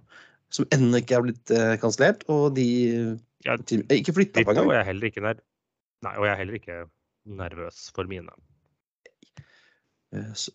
som 0.55 0.69
ennå 0.75 1.03
ikke 1.03 1.19
er 1.19 1.27
blitt 1.27 1.51
eh, 1.51 1.75
kansellert. 1.83 2.23
Og 2.31 2.55
de 2.59 3.19
Ja, 3.43 3.57
eh, 3.59 3.99
ikke 3.99 4.15
flytta 4.15 4.45
på 4.45 4.55
engang. 4.55 4.69
og 4.69 4.77
jeg 4.77 4.81
er 4.85 4.91
heller 4.93 5.11
ikke 5.11 5.25
ner 5.25 5.41
Nei, 6.03 6.17
og 6.19 6.27
jeg 6.27 6.33
er 6.33 6.39
heller 6.41 6.59
ikke 6.59 6.79
nervøs 7.27 7.91
for 7.95 8.11
mine. 8.11 8.31
Så, 10.35 10.51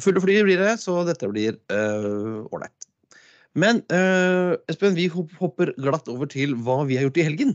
Fulle 0.00 0.20
fly 0.24 0.38
blir 0.42 0.58
det, 0.58 0.80
så 0.80 1.04
dette 1.06 1.28
blir 1.30 1.58
ålreit. 1.70 2.72
Uh, 2.72 3.18
Men 3.54 3.82
uh, 3.92 4.56
Espen, 4.72 4.96
vi 4.96 5.06
hopper 5.12 5.74
glatt 5.76 6.08
over 6.08 6.26
til 6.26 6.56
hva 6.56 6.80
vi 6.88 6.96
har 6.96 7.04
gjort 7.06 7.20
i 7.20 7.26
helgen. 7.28 7.52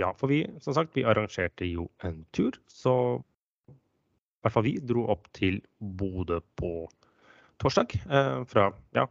Ja, 0.00 0.10
for 0.16 0.32
vi 0.32 0.42
som 0.64 0.76
sagt, 0.76 0.96
vi 0.96 1.04
arrangerte 1.06 1.68
jo 1.68 1.88
en 2.06 2.22
tur. 2.36 2.56
Så 2.70 2.94
i 3.70 4.42
hvert 4.44 4.56
fall 4.56 4.66
vi 4.66 4.78
dro 4.80 5.04
opp 5.12 5.28
til 5.36 5.60
Bodø 5.78 6.40
på 6.58 6.88
torsdag. 7.60 7.96
Eh, 8.08 8.40
fra 8.48 8.70
ja, 8.96 9.06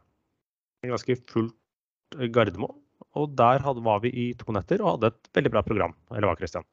en 0.84 0.96
ganske 0.96 1.20
fullt 1.30 1.56
Gardermoen. 2.34 2.78
Og 3.18 3.32
der 3.38 3.62
hadde, 3.66 3.86
var 3.86 4.02
vi 4.04 4.12
i 4.14 4.26
to 4.38 4.54
netter 4.54 4.82
og 4.84 4.96
hadde 4.96 5.14
et 5.14 5.32
veldig 5.38 5.54
bra 5.54 5.64
program. 5.66 5.96
Eller 6.14 6.30
hva, 6.30 6.38
Christian? 6.40 6.66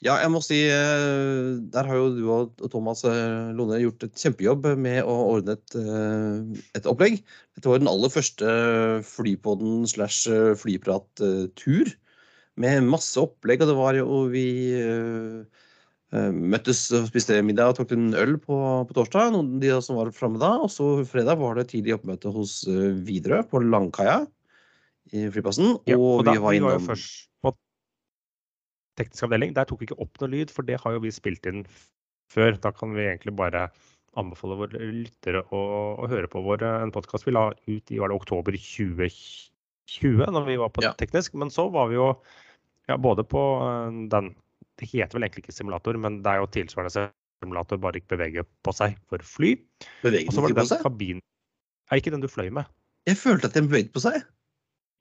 Ja, 0.00 0.14
jeg 0.22 0.30
må 0.32 0.40
si 0.40 0.62
eh, 0.64 1.58
der 1.74 1.88
har 1.88 1.98
jo 1.98 2.06
du 2.16 2.22
og 2.32 2.62
Thomas 2.72 3.02
eh, 3.04 3.50
Lone 3.52 3.82
gjort 3.82 4.06
et 4.06 4.16
kjempejobb 4.16 4.70
med 4.80 5.02
å 5.04 5.16
ordne 5.34 5.58
et, 5.58 5.74
eh, 5.76 6.62
et 6.78 6.88
opplegg. 6.88 7.18
Dette 7.56 7.68
var 7.68 7.82
den 7.82 7.90
aller 7.90 8.12
første 8.12 8.54
Flypodden 9.04 9.84
slash 9.90 10.24
flyprat-tur 10.62 11.92
med 12.60 12.86
masse 12.88 13.20
opplegg. 13.20 13.62
Og 13.62 13.70
det 13.70 13.76
var 13.78 13.98
jo 13.98 14.22
vi 14.32 14.46
møttes 16.10 16.88
og 16.96 17.06
spiste 17.06 17.36
middag 17.46 17.70
og 17.70 17.76
tok 17.78 17.92
en 17.94 18.10
øl 18.18 18.34
på, 18.42 18.56
på 18.88 18.96
torsdag. 18.96 19.30
Noen 19.34 19.60
de 19.62 19.70
som 19.84 20.00
var 20.00 20.10
framme 20.16 20.40
da. 20.42 20.56
Og 20.64 20.72
så 20.74 20.90
fredag 21.08 21.38
var 21.38 21.58
det 21.58 21.68
tidlig 21.70 21.94
oppmøte 22.00 22.32
hos 22.34 22.62
Widerøe 22.66 23.44
på 23.50 23.62
Langkaia 23.62 24.24
i 25.14 25.28
flyplassen. 25.30 25.76
Ja, 25.86 25.98
og, 25.98 26.20
og 26.20 26.26
da, 26.26 26.34
vi 26.34 26.42
var, 26.42 26.56
innom... 26.56 26.72
var 26.72 26.80
jo 26.80 26.88
først 26.88 27.30
på 27.44 27.54
teknisk 29.00 29.28
avdeling. 29.28 29.54
Der 29.56 29.68
tok 29.70 29.82
vi 29.82 29.90
ikke 29.90 30.02
opp 30.02 30.20
noe 30.22 30.32
lyd, 30.34 30.52
for 30.54 30.66
det 30.66 30.80
har 30.82 30.96
jo 30.96 31.04
vi 31.06 31.14
spilt 31.14 31.46
inn 31.50 31.64
før. 32.30 32.58
Da 32.62 32.74
kan 32.74 32.94
vi 32.96 33.06
egentlig 33.06 33.36
bare 33.38 33.68
anbefale 34.18 34.58
våre 34.58 34.90
lyttere 34.90 35.44
å, 35.54 35.60
å 36.02 36.08
høre 36.10 36.30
på 36.30 36.42
vår, 36.42 36.64
en 36.82 36.94
podkast 36.94 37.28
vi 37.28 37.34
la 37.34 37.50
ut 37.54 37.92
i 37.94 38.00
var 38.00 38.10
det 38.10 38.18
oktober 38.18 38.56
2020, 38.58 39.49
når 40.02 40.46
vi 40.46 40.58
var 40.60 40.72
på 40.74 40.84
ja. 40.84 40.92
teknisk. 40.98 41.34
Men 41.34 41.50
så 41.50 41.68
var 41.72 41.90
vi 41.90 41.98
jo 41.98 42.10
ja, 42.88 42.96
både 42.96 43.24
på 43.24 43.40
eh, 43.64 44.08
den 44.12 44.34
Det 44.80 44.88
heter 44.88 45.18
vel 45.18 45.26
egentlig 45.26 45.44
ikke 45.44 45.52
simulator, 45.52 45.96
men 46.00 46.22
det 46.24 46.30
er 46.30 46.40
jo 46.40 46.48
tilsvarende 46.48 47.10
simulator, 47.40 47.76
bare 47.80 48.00
ikke 48.00 48.16
beveger 48.16 48.46
på 48.64 48.72
seg 48.72 48.96
for 49.10 49.22
fly. 49.24 49.54
Beveget 50.00 50.32
den 50.32 50.46
ikke 50.48 50.56
på 50.56 50.68
seg? 50.70 50.84
Kabin... 50.84 51.20
Nei, 51.90 51.98
ikke 52.00 52.12
den 52.14 52.22
du 52.22 52.28
fløy 52.30 52.48
med. 52.54 52.68
Jeg 53.08 53.18
følte 53.20 53.50
at 53.50 53.56
den 53.56 53.68
beveget 53.68 53.92
på 53.92 54.00
seg. 54.04 54.22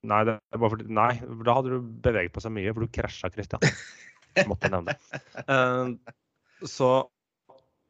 Nei, 0.10 0.20
fordi, 0.56 0.88
nei, 0.96 1.14
da 1.46 1.56
hadde 1.58 1.76
du 1.76 1.88
beveget 2.04 2.34
på 2.36 2.44
seg 2.44 2.54
mye, 2.56 2.72
for 2.74 2.84
du 2.84 2.92
krasja, 2.96 3.32
Christian. 3.34 3.64
Måtte 4.50 4.72
nevne 4.72 4.96
det. 4.96 5.22
Uh, 5.50 6.68
så, 6.68 6.90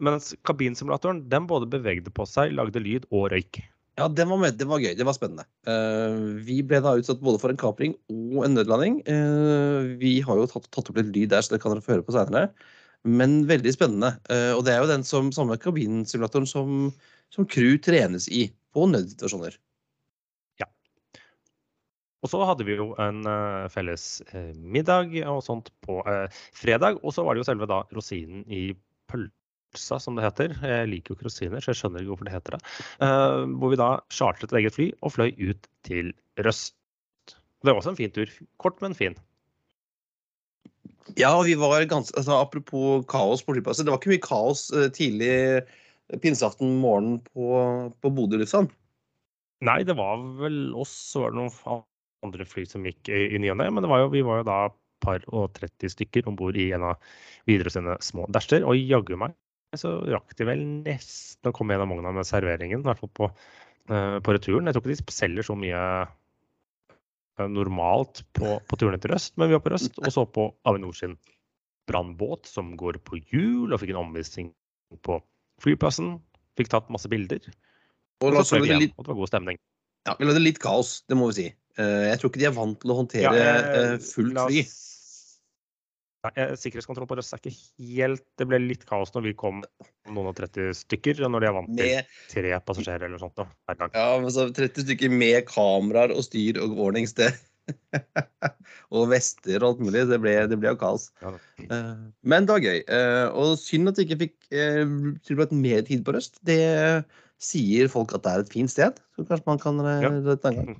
mens 0.03 0.31
kabinsimulatoren 0.45 1.23
den 1.31 1.47
både 1.49 1.69
bevegde 1.69 2.13
på 2.13 2.25
seg, 2.29 2.53
lagde 2.53 2.81
lyd 2.83 3.07
og 3.09 3.31
røyk. 3.33 3.63
Ja, 3.99 4.07
det 4.07 4.25
var, 4.29 4.39
med, 4.39 4.55
det 4.55 4.67
var 4.69 4.79
gøy. 4.79 4.93
Det 4.95 5.05
var 5.07 5.15
spennende. 5.17 5.43
Uh, 5.67 6.39
vi 6.45 6.61
ble 6.63 6.79
da 6.83 6.95
utsatt 6.95 7.19
både 7.23 7.41
for 7.41 7.51
en 7.51 7.59
kapring 7.59 7.95
og 8.09 8.45
en 8.45 8.55
nødlanding. 8.55 9.01
Uh, 9.09 9.95
vi 9.99 10.19
har 10.23 10.39
jo 10.39 10.47
tatt, 10.47 10.69
tatt, 10.71 10.91
opp 10.91 10.99
litt 11.01 11.09
lyd 11.11 11.33
der, 11.33 11.43
så 11.43 11.55
det 11.55 11.59
kan 11.63 11.73
dere 11.73 11.83
få 11.83 11.97
høre 11.97 12.05
på 12.07 12.15
senere. 12.15 12.47
Men 13.03 13.41
veldig 13.49 13.73
spennende. 13.75 14.13
Uh, 14.31 14.53
og 14.55 14.63
det 14.67 14.75
er 14.75 14.83
jo 14.83 14.91
den 14.91 15.03
som, 15.07 15.33
samme 15.35 15.59
kabinsimulatoren 15.59 16.47
som, 16.47 16.77
som 17.35 17.47
crew 17.51 17.75
trenes 17.83 18.29
i 18.31 18.47
på 18.75 18.87
nødsituasjoner. 18.87 19.59
Og 22.19 22.27
så 22.27 22.39
hadde 22.43 22.65
vi 22.67 22.73
jo 22.75 22.89
en 22.99 23.23
felles 23.71 24.19
middag 24.59 25.13
og 25.31 25.37
sånt 25.39 25.69
på 25.87 26.01
fredag. 26.51 26.97
Og 26.99 27.13
så 27.15 27.23
var 27.23 27.31
det 27.31 27.39
jo 27.39 27.47
selve 27.47 27.69
da 27.71 27.77
rosinen 27.95 28.41
i 28.51 28.73
pølsa, 29.07 29.31
som 29.77 30.17
det 30.17 30.25
heter. 30.25 30.55
Jeg 30.65 30.89
liker 30.89 31.13
jo 31.13 31.19
krosiner, 31.19 31.61
så 31.61 31.73
jeg 31.73 31.81
skjønner 31.81 32.01
ikke 32.01 32.13
hvorfor 32.13 32.29
det 32.29 32.35
heter 32.35 32.57
det. 32.57 32.61
hvor 33.61 33.73
vi 33.73 33.79
da 33.79 33.89
chartret 34.09 34.49
et 34.49 34.59
eget 34.61 34.75
fly 34.75 34.91
og 35.01 35.13
fløy 35.13 35.33
ut 35.37 35.67
til 35.87 36.13
Røst. 36.39 36.75
Det 37.61 37.69
var 37.69 37.81
også 37.81 37.93
en 37.93 37.99
fin 37.99 38.13
tur. 38.15 38.31
Kort, 38.57 38.79
men 38.81 38.95
fin. 38.95 39.17
Ja, 41.17 41.33
vi 41.41 41.55
var 41.59 41.83
ganske 41.89 42.15
altså, 42.17 42.37
Apropos 42.39 43.05
kaos 43.09 43.43
på 43.43 43.53
flyplassen. 43.53 43.85
Det 43.85 43.93
var 43.93 43.99
ikke 43.99 44.13
mye 44.13 44.23
kaos 44.23 44.69
tidlig 44.95 45.65
pinseaften 46.23 46.79
morgen 46.81 47.19
på, 47.33 47.91
på 48.01 48.11
Bodø 48.13 48.39
lufthavn. 48.41 48.69
Nei, 49.65 49.81
det 49.83 49.97
var 49.99 50.21
vel 50.39 50.71
oss, 50.79 50.91
så 51.11 51.25
var 51.25 51.33
det 51.33 51.41
noen 51.41 51.83
andre 52.25 52.45
fly 52.47 52.63
som 52.67 52.85
gikk 52.87 53.11
i, 53.11 53.37
ny 53.41 53.51
og 53.51 53.59
ne. 53.59 53.67
Men 53.75 53.89
var 53.91 54.05
jo, 54.05 54.13
vi 54.13 54.23
var 54.25 54.41
jo 54.41 54.47
da 54.47 54.59
par 55.03 55.23
og 55.31 55.53
30 55.55 55.93
stykker 55.95 56.27
om 56.27 56.37
bord 56.39 56.57
i 56.59 56.69
en 56.75 56.85
av 56.91 56.99
Widerøe 57.47 57.73
sine 57.73 57.95
små 58.03 58.27
dæsjer. 58.31 58.65
Og 58.67 58.79
jaggu 58.79 59.15
meg 59.19 59.35
så 59.77 59.91
rakk 60.09 60.33
de 60.39 60.47
vel 60.47 60.61
nesten 60.81 61.49
å 61.49 61.53
komme 61.53 61.75
gjennom 61.75 61.93
vogna 61.93 62.13
med 62.15 62.27
serveringen. 62.27 62.81
I 62.81 62.87
hvert 62.87 63.01
fall 63.03 63.11
på, 63.19 63.27
uh, 63.91 64.17
på, 64.25 64.33
returen. 64.33 64.65
Jeg 64.65 64.77
tror 64.77 64.85
ikke 64.85 64.95
de 64.95 65.13
selger 65.13 65.45
så 65.45 65.57
mye 65.59 65.81
uh, 66.07 67.49
normalt 67.51 68.23
på, 68.33 68.57
på 68.65 68.79
turene 68.81 69.01
til 69.01 69.13
Røst, 69.13 69.35
men 69.37 69.51
vi 69.51 69.57
var 69.57 69.65
på 69.65 69.73
Røst 69.75 69.99
og 70.01 70.09
så 70.15 70.25
på 70.25 70.49
Avinor 70.69 70.97
sin 70.97 71.19
brannbåt 71.89 72.49
som 72.49 72.75
går 72.77 72.99
på 73.05 73.21
hjul, 73.31 73.73
og 73.73 73.79
fikk 73.81 73.93
en 73.93 74.03
omvisning 74.03 74.51
på 75.05 75.19
flyplassen. 75.63 76.17
Fikk 76.59 76.71
tatt 76.73 76.89
masse 76.93 77.09
bilder. 77.11 77.41
Og, 78.19 78.33
og 78.33 78.43
så 78.43 78.57
fløy 78.57 78.65
vi 78.65 78.73
hjem, 78.73 78.91
og 78.97 79.05
det 79.05 79.11
var 79.13 79.19
god 79.21 79.31
stemning. 79.31 79.61
Ja, 80.07 80.15
Vi 80.19 80.27
lagde 80.27 80.43
litt 80.43 80.59
kaos, 80.63 80.99
det 81.09 81.17
må 81.19 81.29
vi 81.31 81.37
si. 81.37 81.47
Eh, 81.79 82.05
jeg 82.09 82.19
tror 82.19 82.31
ikke 82.31 82.41
de 82.41 82.47
er 82.49 82.55
vant 82.55 82.79
til 82.81 82.93
å 82.93 82.97
håndtere 82.99 83.31
ja, 83.35 83.57
eh, 83.79 83.95
fullt 84.03 84.39
fly. 84.49 84.63
Ja, 86.35 86.49
sikkerhetskontroll 86.59 87.07
på 87.07 87.15
Røst 87.15 87.31
er 87.31 87.39
ikke 87.39 87.53
helt 87.79 88.23
Det 88.39 88.47
ble 88.49 88.57
litt 88.59 88.81
kaos 88.89 89.13
når 89.13 89.29
vi 89.29 89.35
kom 89.39 89.61
noen 90.11 90.31
og 90.31 90.35
30 90.35 90.73
stykker. 90.75 91.21
Når 91.31 91.43
de 91.43 91.47
er 91.47 91.55
vant 91.55 91.77
til 91.79 92.09
tre 92.33 92.57
passasjerer 92.67 93.07
eller 93.07 93.21
sånt. 93.21 93.39
Da, 93.39 93.47
ja, 93.93 94.09
men 94.19 94.33
så 94.35 94.49
30 94.49 94.87
stykker 94.87 95.13
med 95.13 95.45
kameraer 95.47 96.11
og 96.15 96.25
styr 96.27 96.59
og 96.63 96.75
warnings, 96.79 97.15
det 97.15 97.31
og 98.95 99.11
vester 99.13 99.61
og 99.61 99.69
alt 99.69 99.85
mulig. 99.85 100.03
Det 100.09 100.19
ble, 100.19 100.35
det 100.51 100.59
ble 100.59 100.73
jo 100.73 100.81
kaos. 100.81 101.07
Ja. 101.23 101.31
Eh, 101.69 101.95
men 102.27 102.49
det 102.49 102.57
var 102.57 102.67
gøy. 102.67 102.83
Og 103.39 103.55
synd 103.61 103.93
at 103.93 104.01
vi 104.01 104.09
ikke 104.09 104.21
fikk 104.25 104.37
tilbrakt 105.29 105.55
mer 105.55 105.87
tid 105.87 106.03
på 106.03 106.17
Røst. 106.17 106.41
Det 106.43 106.59
sier 107.39 107.87
folk 107.87 108.11
at 108.17 108.25
det 108.25 108.35
er 108.35 108.43
et 108.43 108.53
fint 108.57 108.75
sted. 108.75 108.99
Så 109.15 109.23
kanskje 109.23 109.47
man 109.47 109.63
kan 109.63 109.79
ja. 109.87 110.11
en 110.11 110.43
gang. 110.59 110.79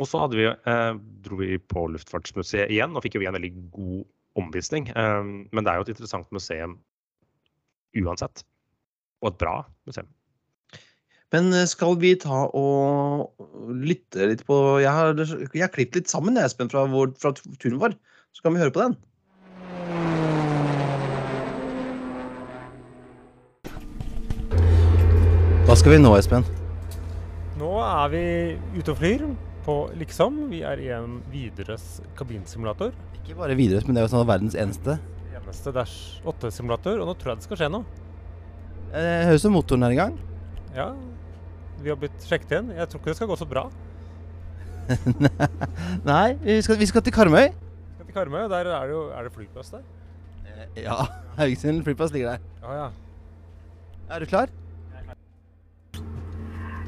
Og 0.00 0.08
så 0.08 0.24
vi, 0.32 0.46
eh, 0.48 0.94
dro 1.24 1.36
vi 1.36 1.58
på 1.58 1.84
Luftfartsmuseet 1.92 2.72
igjen 2.72 2.96
og 2.96 3.04
fikk 3.04 3.18
jo 3.18 3.26
en 3.28 3.36
veldig 3.36 3.52
god 3.74 4.04
omvisning. 4.40 4.88
Eh, 4.88 5.22
men 5.52 5.64
det 5.64 5.68
er 5.68 5.76
jo 5.76 5.84
et 5.84 5.92
interessant 5.92 6.32
museum 6.32 6.78
uansett. 8.00 8.44
Og 9.20 9.32
et 9.32 9.38
bra 9.38 9.54
museum. 9.86 10.08
Men 11.32 11.52
eh, 11.52 11.68
skal 11.68 11.98
vi 12.00 12.14
ta 12.16 12.46
og 12.56 13.36
lytte 13.68 14.32
litt 14.32 14.46
på 14.48 14.80
Jeg 14.80 14.92
har, 14.92 15.12
jeg 15.52 15.60
har 15.60 15.72
klippet 15.72 16.00
litt 16.00 16.12
sammen, 16.12 16.40
Espen, 16.40 16.72
fra, 16.72 16.86
vår, 16.88 17.12
fra 17.20 17.34
turen 17.60 17.80
vår. 17.80 17.96
Så 18.32 18.44
kan 18.44 18.56
vi 18.56 18.64
høre 18.64 18.72
på 18.72 18.80
den. 18.80 18.96
Hva 25.68 25.76
skal 25.76 25.94
vi 25.94 26.02
nå, 26.02 26.16
Espen? 26.16 26.48
Nå 27.60 27.76
er 27.84 28.12
vi 28.12 28.26
ute 28.80 28.92
og 28.92 28.98
flyr 28.98 29.28
på 29.64 29.76
liksom. 29.98 30.38
Vi 30.50 30.62
er 30.66 30.80
i 30.82 30.90
en 30.94 31.20
Widerøes 31.32 32.00
kabinsimulator. 32.18 32.92
Ikke 33.20 33.36
bare 33.38 33.56
Widerøes, 33.58 33.86
men 33.86 33.96
det 33.96 34.02
er 34.02 34.08
jo 34.08 34.12
sånn 34.14 34.28
verdens 34.28 34.56
eneste. 34.58 34.98
Eneste 35.32 35.72
Dash 35.74 36.22
8-simulator, 36.28 37.00
og 37.02 37.08
nå 37.08 37.16
tror 37.18 37.32
jeg 37.32 37.42
det 37.42 37.48
skal 37.48 37.60
skje 37.60 37.70
noe. 37.72 38.02
Det 38.92 39.02
høres 39.28 39.40
ut 39.40 39.46
som 39.46 39.56
motoren 39.56 39.86
er 39.86 39.94
i 39.94 39.98
gang. 39.98 40.18
Ja. 40.76 40.90
Vi 41.82 41.90
har 41.90 41.98
blitt 41.98 42.26
sjekket 42.28 42.54
igjen. 42.54 42.70
Jeg 42.76 42.90
tror 42.90 43.00
ikke 43.00 43.12
det 43.12 43.18
skal 43.18 43.30
gå 43.30 43.38
så 43.40 43.48
bra. 43.48 43.64
Nei, 46.10 46.34
vi 46.42 46.58
skal, 46.64 46.78
vi 46.78 46.88
skal, 46.90 47.04
til 47.06 47.14
Karmøy. 47.14 47.48
Vi 47.48 47.96
skal 47.96 48.08
til 48.10 48.16
Karmøy, 48.16 48.42
og 48.44 48.50
der 48.52 48.70
er 48.74 48.90
det 48.90 48.96
jo 48.96 49.02
Er 49.14 49.28
det 49.28 49.32
flyplass 49.34 49.72
der? 49.74 49.86
Eh, 50.46 50.82
ja. 50.84 50.98
Haugesund 51.38 51.82
flyplass 51.86 52.12
ligger 52.12 52.34
der. 52.34 52.46
Ah, 52.62 52.76
ja. 52.76 52.88
Er 54.10 54.18
du 54.20 54.26
klar? 54.26 54.52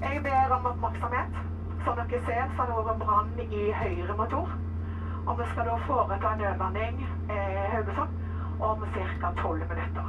Jeg 0.04 0.22
ber 0.22 0.56
om 0.58 0.72
oppmerksomhet. 0.74 1.53
Som 1.84 1.96
dere 1.96 2.20
ser, 2.26 2.44
så 2.56 2.62
har 2.62 2.66
det 2.70 2.84
vært 2.86 3.02
brann 3.02 3.32
i 3.44 3.64
høyre 3.80 4.16
motor. 4.16 4.52
Og 5.26 5.38
vi 5.38 5.48
skal 5.52 5.68
da 5.68 5.74
foreta 5.86 6.34
nødlanding 6.40 7.02
eh, 7.30 7.88
om 8.60 8.84
ca. 8.94 9.32
12 9.42 9.58
minutter. 9.68 10.06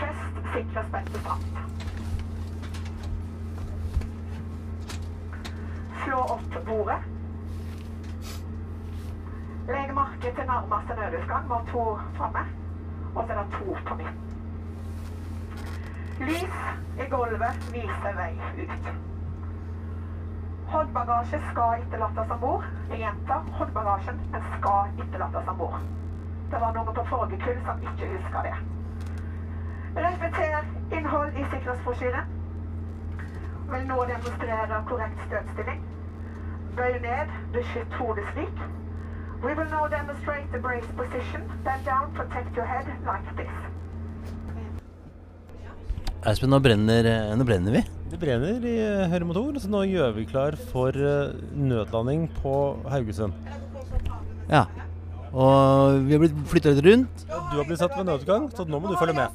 Fest 0.00 0.40
sikkerhetsbelte 0.52 1.20
stramt. 1.20 1.58
Slå 6.04 6.20
opp 6.36 6.58
bordet. 6.66 6.98
Legg 9.68 9.94
merke 9.94 10.32
til 10.36 10.46
nærmeste 10.46 10.94
nødutgang 11.00 11.48
var 11.48 11.64
to 11.72 11.84
framme, 12.16 12.46
og 13.14 13.24
så 13.26 13.32
er 13.32 13.42
det 13.42 13.52
to 13.58 13.76
på 13.86 13.94
midten. 13.94 14.24
Lys 16.20 16.56
i 16.98 17.10
gulvet 17.10 17.68
viser 17.72 18.16
vei 18.16 18.32
ut. 18.62 18.88
Håndbagasje 20.68 21.40
skal 21.50 21.82
etterlates 21.82 22.30
om 22.30 22.40
bord. 22.40 22.64
Jeg 22.90 22.98
gjentar, 23.00 23.44
håndbagasjen 23.58 24.18
skal 24.58 24.90
etterlates 25.04 25.48
om 25.48 25.58
bord. 25.58 25.78
Det 26.50 26.60
var 26.60 26.74
noen 26.76 26.94
på 26.96 27.04
forrige 27.08 27.40
kull 27.44 27.62
som 27.64 27.80
ikke 27.90 28.10
huska 28.12 28.42
det. 28.44 28.52
Repeter 29.96 30.68
innhold 30.92 31.36
i 31.40 31.46
sikkerhetsbrosjyren. 31.52 32.34
Vil 33.72 33.88
nå 33.88 33.98
demonstrere 34.12 34.82
korrekt 34.90 35.24
støtstilling. 35.26 35.82
Bøy 36.76 37.00
ned, 37.04 37.32
beskytt 37.56 38.00
hodet 38.00 38.28
slik. 38.32 38.64
We 39.42 39.54
will 39.54 39.70
now 39.70 39.86
demonstrate 39.88 40.52
the 40.52 40.58
brace 40.58 40.88
position. 40.96 41.42
Bend 41.64 41.84
down, 41.84 42.12
protect 42.12 42.56
your 42.56 42.66
head 42.66 42.86
like 43.08 43.36
this. 43.40 43.54
Espen, 46.26 46.50
nå 46.50 46.58
brenner, 46.60 47.04
eh, 47.04 47.36
nå 47.38 47.44
brenner 47.44 47.72
vi. 47.72 47.97
Det 48.08 48.16
brenner 48.16 48.62
i 48.64 48.74
eh, 48.80 49.10
høyre 49.12 49.26
motor, 49.28 49.56
så 49.60 49.68
nå 49.68 49.82
gjør 49.84 50.14
vi 50.16 50.22
klar 50.30 50.54
for 50.70 50.96
eh, 50.96 51.34
nødlanding 51.52 52.22
på 52.38 52.52
Haugesund. 52.88 53.36
Ja. 54.48 54.62
Og 55.28 56.06
vi 56.06 56.14
har 56.16 56.22
blitt 56.22 56.38
flytta 56.48 56.72
litt 56.72 56.86
rundt. 56.86 57.26
Du 57.28 57.58
har 57.58 57.68
blitt 57.68 57.82
satt 57.82 57.92
ved 57.98 58.08
nødutgang, 58.08 58.48
så 58.56 58.64
nå 58.64 58.80
må 58.80 58.94
du 58.94 58.96
følge 58.96 59.12
med. 59.18 59.28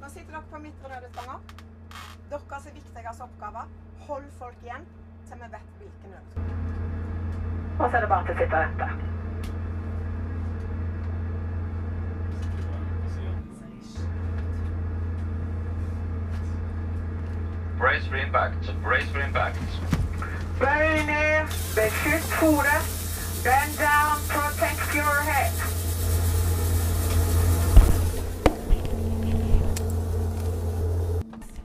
Nå 0.00 0.08
sitter 0.08 0.32
dere 0.32 0.42
på 0.48 0.64
midtre 0.64 0.96
nødutganger. 0.96 1.38
Deres 2.32 2.72
viktigste 2.72 3.28
oppgave 3.28 3.68
hold 4.08 4.28
folk 4.40 4.64
igjen 4.64 4.88
til 5.28 5.44
vi 5.44 5.54
vet 5.54 5.72
hvilken 5.84 6.16
nødutgang. 6.16 6.52
Og 7.80 7.88
så 7.90 7.96
er 7.96 8.00
det 8.00 8.12
bare 8.16 8.24
til 8.28 8.32
å 8.32 8.44
sitte 8.44 8.56
og 8.64 9.19
Brace 17.80 18.06
for 18.08 18.16
impact. 18.16 18.82
Brace 18.82 19.08
for 19.08 19.22
impact. 19.22 19.56
Bøy 20.60 21.00
ned, 21.06 21.48
beskytt 21.74 22.26
hodet. 22.36 22.84
Bend 23.42 23.78
down, 23.78 24.20
protect 24.28 24.94
your 24.94 25.16
head. 25.24 25.52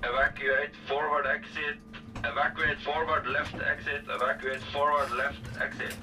Evacuate 0.04 0.76
forward 0.88 1.26
exit. 1.28 1.84
Evacuate 2.24 2.80
forward 2.86 3.28
left 3.28 3.56
exit. 3.74 4.04
Evacuate 4.08 4.64
forward 4.72 5.12
left 5.18 5.44
exit. 5.60 5.98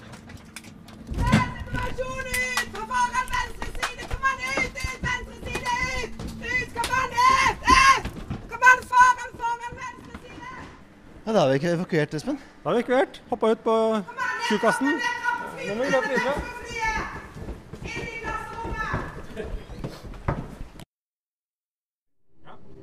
Ja, 11.27 11.33
Da 11.33 11.41
har 11.41 11.49
vi 11.49 11.55
ikke 11.55 11.73
evakuert, 11.77 12.15
Espen. 12.15 12.39
Da 12.65 12.71
har 12.71 12.77
vi 12.77 12.83
evakuert. 12.83 13.21
Hoppa 13.31 13.51
ut 13.53 13.63
på 13.65 13.75
tjukkasen. 14.49 14.87
Nå 15.69 15.75
må 15.79 15.83
vi 15.85 15.91
løpe 15.95 16.09
videre. 16.11 16.33
Klasserommet! 16.33 16.59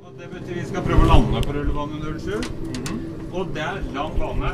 Og 0.05 0.11
Det 0.19 0.27
betyr 0.33 0.55
vi 0.61 0.65
skal 0.69 0.85
prøve 0.87 1.03
å 1.03 1.09
lande 1.09 1.41
på 1.45 1.51
rullebane 1.57 1.95
07. 2.19 2.31
Og 3.29 3.43
det 3.55 3.63
er 3.65 3.81
lang 3.95 4.13
bane, 4.19 4.51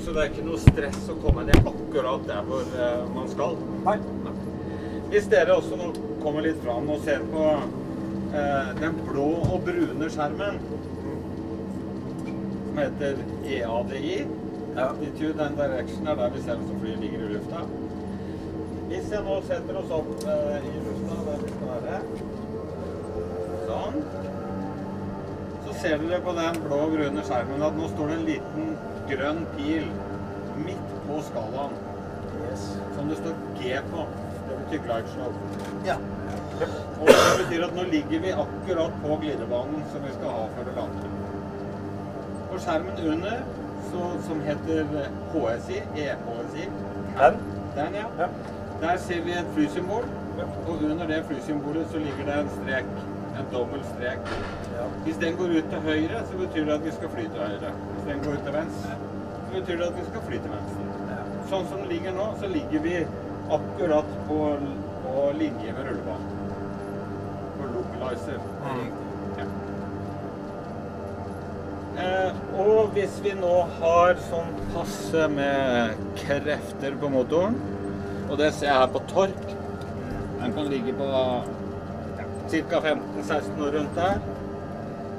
så 0.00 0.08
det 0.14 0.20
er 0.22 0.30
ikke 0.30 0.46
noe 0.46 0.60
stress 0.62 1.00
å 1.12 1.18
komme 1.20 1.42
ned 1.48 1.58
akkurat 1.68 2.22
der 2.30 2.42
hvor 2.46 2.64
eh, 2.86 3.02
man 3.14 3.26
skal. 3.32 3.52
Nei. 3.84 3.96
Hvis 5.10 5.26
dere 5.30 5.56
også 5.58 5.74
nå 5.76 5.86
kommer 6.22 6.40
litt 6.46 6.60
fram 6.62 6.84
og 6.94 6.98
ser 7.04 7.20
på 7.32 7.44
eh, 7.50 8.68
den 8.78 8.94
blå 9.08 9.26
og 9.50 9.58
brune 9.66 10.06
skjermen, 10.14 10.54
som 12.70 12.78
heter 12.78 13.16
EADI, 13.44 14.26
Attitude 14.76 15.46
and 15.46 15.56
Direction, 15.56 16.06
er 16.06 16.14
der 16.14 16.30
vi 16.30 16.42
ser 16.42 16.60
oss 16.62 16.74
flyet 16.80 17.00
ligger 17.00 17.24
i 17.24 17.32
lufta. 17.32 17.62
Hvis 18.90 19.10
jeg 19.10 19.22
nå 19.26 19.38
setter 19.46 19.78
oss 19.80 19.90
opp 19.94 20.10
eh, 20.30 20.68
i 20.68 20.82
lufta 20.84 21.16
der 21.26 21.40
vi 21.42 21.54
skal 21.54 21.72
være, 21.72 21.98
sånn, 23.66 23.98
så 25.64 25.74
ser 25.82 25.98
dere 26.04 26.22
på 26.26 26.34
den 26.38 26.60
blå 26.62 26.78
og 26.86 26.94
grønne 26.94 27.26
skjermen 27.26 27.66
at 27.66 27.78
nå 27.78 27.90
står 27.94 28.12
det 28.12 28.18
en 28.20 28.26
liten 28.28 28.72
grønn 29.10 29.44
pil 29.56 29.90
midt 30.62 30.96
på 31.08 31.20
skalaen. 31.26 31.78
Som 32.94 33.10
det 33.10 33.18
står 33.18 33.34
G 33.58 33.78
på. 33.90 34.04
Det 34.46 34.58
betyr 34.60 34.84
glide 34.86 35.12
slow. 35.14 35.34
Ja. 35.86 35.98
Og 37.00 37.10
det 37.10 37.34
betyr 37.42 37.66
at 37.66 37.74
nå 37.78 37.86
ligger 37.90 38.22
vi 38.26 38.36
akkurat 38.44 39.02
på 39.02 39.18
glidebanen 39.24 39.86
som 39.90 40.06
vi 40.06 40.14
skal 40.18 40.38
ha 40.38 40.46
før 40.54 40.70
det 40.70 40.76
lander. 40.78 41.19
På 42.50 42.58
skjermen 42.58 43.04
under, 43.12 43.42
så, 43.90 44.06
som 44.26 44.40
heter 44.40 44.86
HSI, 45.32 45.82
EHSI 45.96 46.64
Den? 47.18 47.34
Den, 47.76 47.94
ja. 47.94 48.06
Ja. 48.18 48.26
Der 48.80 48.96
ser 48.98 49.22
vi 49.24 49.32
et 49.32 49.48
flysymbol, 49.54 50.04
og 50.68 50.84
under 50.90 51.06
det 51.06 51.24
flysymbolet 51.28 51.86
så 51.92 51.98
ligger 51.98 52.24
det 52.26 52.36
en 52.40 52.50
strek. 52.56 52.92
En 53.40 53.46
dobbel 53.52 53.82
strek. 53.84 54.32
Hvis 55.04 55.16
den 55.16 55.36
går 55.36 55.44
ut 55.58 55.68
til 55.72 55.80
høyre, 55.84 56.22
så 56.30 56.38
betyr 56.38 56.64
det 56.64 56.72
at 56.72 56.84
vi 56.84 56.92
skal 56.92 57.12
fly 57.14 57.22
til 57.22 57.40
høyre. 57.40 57.72
Hvis 57.92 58.06
den 58.08 58.22
går 58.24 58.32
ut 58.32 58.42
til 58.48 58.52
venstre, 58.52 58.96
så 59.46 59.58
betyr 59.58 59.76
det 59.76 59.86
at 59.86 59.98
vi 59.98 60.06
skal 60.08 60.24
fly 60.28 60.40
til 60.46 60.54
venstre. 60.56 60.86
Sånn 61.52 61.68
som 61.70 61.84
det 61.84 61.92
ligger 61.92 62.16
nå, 62.16 62.26
så 62.40 62.50
ligger 62.50 62.84
vi 62.88 62.96
akkurat 63.58 64.10
på, 64.28 64.40
på 65.04 65.28
linje 65.38 65.76
med 65.76 65.88
rullebanen. 65.90 66.26
På 67.60 67.70
localizer. 67.76 68.42
Ja. 68.66 69.09
Hvis 72.94 73.20
vi 73.22 73.32
nå 73.38 73.52
har 73.78 74.16
sånn 74.26 74.50
passe 74.72 75.26
med 75.30 76.00
krefter 76.18 76.96
på 76.98 77.10
motoren, 77.12 77.54
og 78.30 78.38
det 78.40 78.50
ser 78.56 78.70
jeg 78.70 78.80
her 78.80 78.90
på 78.94 79.02
tork, 79.10 79.44
den 80.40 80.54
kan 80.56 80.70
ligge 80.70 80.94
på 80.98 81.08
ca. 82.50 82.80
15-16 82.82 83.62
år 83.62 83.76
rundt 83.78 83.98
der, 83.98 84.18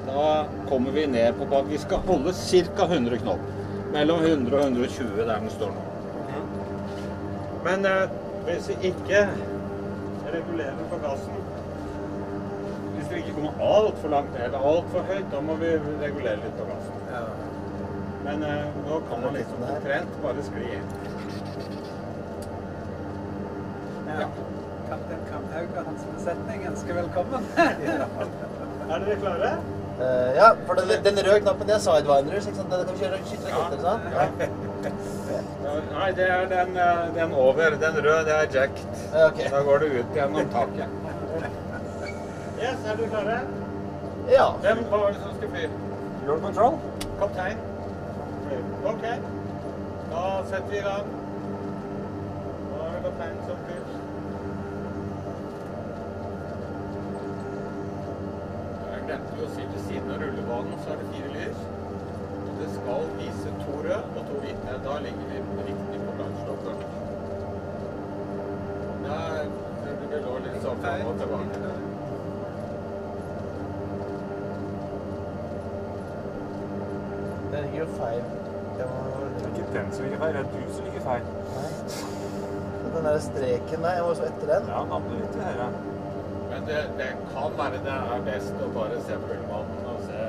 da 0.06 0.26
kommer 0.68 0.92
vi 0.92 1.06
ned 1.06 1.38
på 1.38 1.46
bak. 1.48 1.64
vi 1.70 1.78
skal 1.78 2.04
holde 2.08 2.32
ca. 2.32 2.84
100 2.84 3.22
knop. 3.22 3.48
Mellom 3.92 4.24
100 4.24 4.56
og 4.56 4.62
120 4.64 5.16
der 5.16 5.38
den 5.38 5.50
står 5.52 5.72
nå. 5.72 5.88
Men 7.64 7.86
eh, 7.86 8.14
hvis 8.46 8.68
vi 8.68 8.90
ikke 8.90 9.20
regulerer 10.32 10.86
på 10.90 10.98
gassen 11.04 11.36
Hvis 12.96 13.10
vi 13.10 13.20
ikke 13.20 13.34
kommer 13.36 13.60
altfor 13.76 14.08
langt 14.08 14.32
ned 14.34 14.48
eller 14.48 14.66
altfor 14.72 15.06
høyt, 15.06 15.28
da 15.32 15.40
må 15.44 15.54
vi 15.60 15.70
regulere 15.76 16.40
litt 16.42 16.58
på 16.58 16.66
gassen. 16.66 17.01
Men 18.24 18.42
eh, 18.42 18.64
nå 18.86 19.00
kan 19.10 19.20
man 19.24 19.34
liksom 19.34 19.62
omtrent 19.66 20.16
bare 20.22 20.42
skli 20.46 20.64
inn. 20.76 20.88
Ja. 24.12 24.26
Kaptein 24.88 25.22
Kamhaug 25.30 25.78
og 25.78 25.86
hans 25.88 26.08
besetning 26.16 26.66
ønsker 26.70 26.98
velkommen. 27.00 27.46
Er 28.92 28.98
dere 28.98 29.16
klare? 29.22 29.50
Uh, 30.02 30.30
ja, 30.36 30.48
for 30.66 30.74
den, 30.74 30.90
den 31.04 31.18
røde 31.26 31.40
knappen 31.44 31.68
det 31.68 31.74
er 31.76 31.82
sidewinders, 31.84 32.46
ikke 32.50 32.58
sant? 32.58 32.72
Den 32.72 32.86
kan 32.88 32.96
vi 32.96 33.04
kjøre 33.04 33.20
skyte 33.28 33.52
raketter, 33.54 33.82
sant? 33.86 34.02
Ja. 34.12 34.24
Ja, 35.62 35.74
Nei, 35.92 36.08
det 36.18 36.26
er 36.34 36.46
den, 36.50 36.76
eh, 36.76 37.02
den 37.14 37.34
over. 37.38 37.76
Den 37.84 37.98
røde, 38.04 38.24
det 38.28 38.34
er 38.36 38.48
jacked. 38.56 38.86
Okay. 39.28 39.50
Da 39.54 39.62
går 39.68 39.84
det 39.84 39.90
ut 39.98 40.16
gjennom 40.18 40.50
taket. 40.52 40.96
Yes, 42.62 42.86
er 42.86 42.96
du 42.98 43.04
klare? 43.06 43.40
Ja. 44.30 44.48
Hvem 44.66 44.84
var 44.90 45.06
det 45.08 45.20
som 45.22 45.36
skulle 45.36 45.54
fly? 45.54 45.68
Your 46.26 46.40
control. 46.40 46.80
Kaptein. 47.20 47.62
OK. 48.84 49.04
Da 50.10 50.44
setter 50.44 50.70
vi 50.70 50.78
i 50.78 50.82
gang. 50.82 51.06
Da 52.70 52.86
er 52.86 52.94
det 52.94 53.02
kapteinen 53.04 53.44
som 53.48 53.62
kurs. 53.68 53.92
Jeg 58.90 59.04
glemte 59.06 59.38
jo 59.38 59.46
å 59.46 59.52
si 59.54 59.68
ved 59.68 59.86
siden 59.86 60.12
av 60.14 60.24
rullebanen 60.24 60.82
så 60.82 60.94
er 60.94 61.00
det 61.02 61.08
fire 61.14 61.32
lys. 61.36 61.64
Det 62.60 62.68
skal 62.76 63.08
vise 63.18 63.54
to 63.62 63.78
røde 63.86 64.20
og 64.20 64.28
to 64.30 64.42
hvite. 64.44 64.76
Da 64.88 64.98
ligger 65.06 65.32
vi 65.32 65.42
riktig 65.70 66.02
på 66.04 66.18
landslokket. 66.20 66.86
Der 69.06 69.50
det 70.12 70.20
lå 70.26 70.36
litt 70.44 70.60
sånn 70.60 70.84
fram 70.84 71.08
og 71.08 71.18
tilbake. 71.24 71.72
then 77.52 77.74
you're 77.74 77.84
jo 77.86 77.96
feil. 77.98 78.41
Det 78.82 79.44
er 79.46 79.52
ikke 79.52 79.74
den 79.76 79.92
som 79.94 80.04
ligger 80.06 80.20
feil, 80.22 80.36
det 80.36 80.42
er 80.42 80.50
du 80.52 80.74
som 80.76 80.88
ligger 80.88 81.06
feil. 81.06 81.24
Nei. 81.56 81.70
Den 82.92 83.08
der 83.08 83.18
streken 83.24 83.86
der, 83.86 83.96
jeg 83.96 84.04
må 84.06 84.14
så 84.14 84.28
etter 84.28 84.54
den. 84.54 84.70
Ja, 84.72 84.80
han 84.82 84.96
andre 84.98 85.18
litt 85.20 85.32
til 85.36 85.44
høyre. 85.48 85.68
Men 86.52 86.66
det, 86.68 86.80
det 86.98 87.10
kan 87.32 87.58
være 87.60 87.84
det 87.86 87.98
er 88.14 88.26
best 88.26 88.60
å 88.60 88.72
bare 88.74 88.98
se 89.06 89.20
på 89.22 89.30
rullebanen 89.30 89.86
og 89.92 90.02
se 90.04 90.24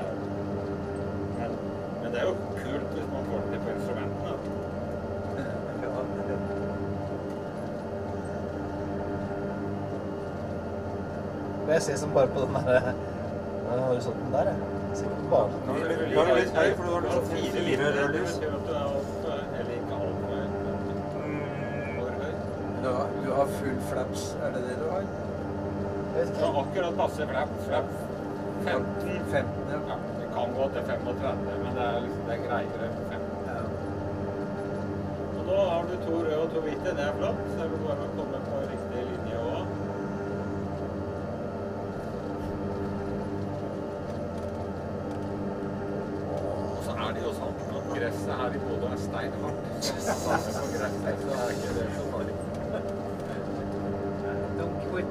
men, 1.38 1.56
men 2.00 2.14
det 2.14 2.22
er 2.22 2.30
jo 2.30 2.36
kult 2.56 2.94
hvis 2.96 3.10
man 3.12 3.28
får 3.28 3.42
den 3.44 3.52
til 3.52 3.66
på 3.66 3.74
instrumentene. 3.74 4.14
Jeg 11.68 11.82
ser 11.82 11.96
som 11.96 12.10
bare 12.14 12.26
på 12.26 12.40
den 12.40 12.54
der 12.54 12.76
eh, 12.76 13.80
horisonten 13.80 14.32
der, 14.32 14.40
jeg. 14.40 14.73
Ikke. 15.02 15.42
Nå 15.66 15.74
blir 15.80 15.96
du 15.98 16.34
litt, 16.38 16.54
høy, 16.54 16.70
for 16.78 16.84
du 16.84 16.90
har 16.94 17.02
sånn 17.10 17.28
fire 17.32 17.64
fire 17.66 17.92
røde 17.98 18.08
lys. 18.14 18.34
du 22.84 23.30
er 23.32 23.36
har, 23.38 23.46
full 23.58 23.78
flaps, 23.90 24.24
er 24.44 24.50
det 24.54 24.60
det 24.68 24.74
du 24.80 24.88
har? 24.92 25.06
Vet 26.14 26.42
akkurat 26.48 26.98
passe 26.98 27.26
flaps. 27.30 27.64
flapp 27.68 27.94
15. 28.64 29.08
15, 29.30 29.44
ja. 29.72 29.78
Ja, 29.88 29.96
det 30.20 30.28
kan 30.34 30.54
gå 30.56 30.68
til 30.74 30.82
35, 30.90 31.38
men 31.64 31.74
det 31.78 31.86
er, 31.86 32.00
liksom, 32.04 32.22
det 32.28 32.34
er 32.36 32.44
greiere 32.46 32.88
på 32.96 33.02
15. 33.10 33.48
Ja. 33.48 33.58
Og 35.38 35.42
nå 35.48 35.58
har 35.70 35.82
du 35.90 35.96
to 36.06 36.14
røde 36.20 36.38
og 36.38 36.54
to 36.54 36.62
hvite. 36.66 36.94
Det 36.98 37.04
er 37.08 37.18
flott. 37.18 37.42
Så 37.50 37.58
er 37.64 37.72
det 37.74 37.80
bare 37.88 38.06
å 38.06 38.12
komme 38.18 38.40
på 38.46 38.62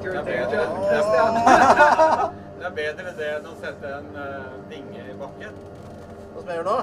det 0.04 0.16
er 0.16 0.24
bedre. 0.24 0.48
Det 0.48 0.58
er-. 0.58 2.44
Det 2.64 2.64
er 2.64 3.16
det 3.18 3.26
enn 3.28 3.46
å 3.46 3.54
sette 3.60 3.86
en 3.98 4.08
uh, 4.16 4.72
i 4.72 5.14
bakken. 5.20 5.52
Hva 6.32 6.38
som 6.40 6.48
jeg 6.48 6.56
gjør 6.58 6.66
nå? 6.68 6.76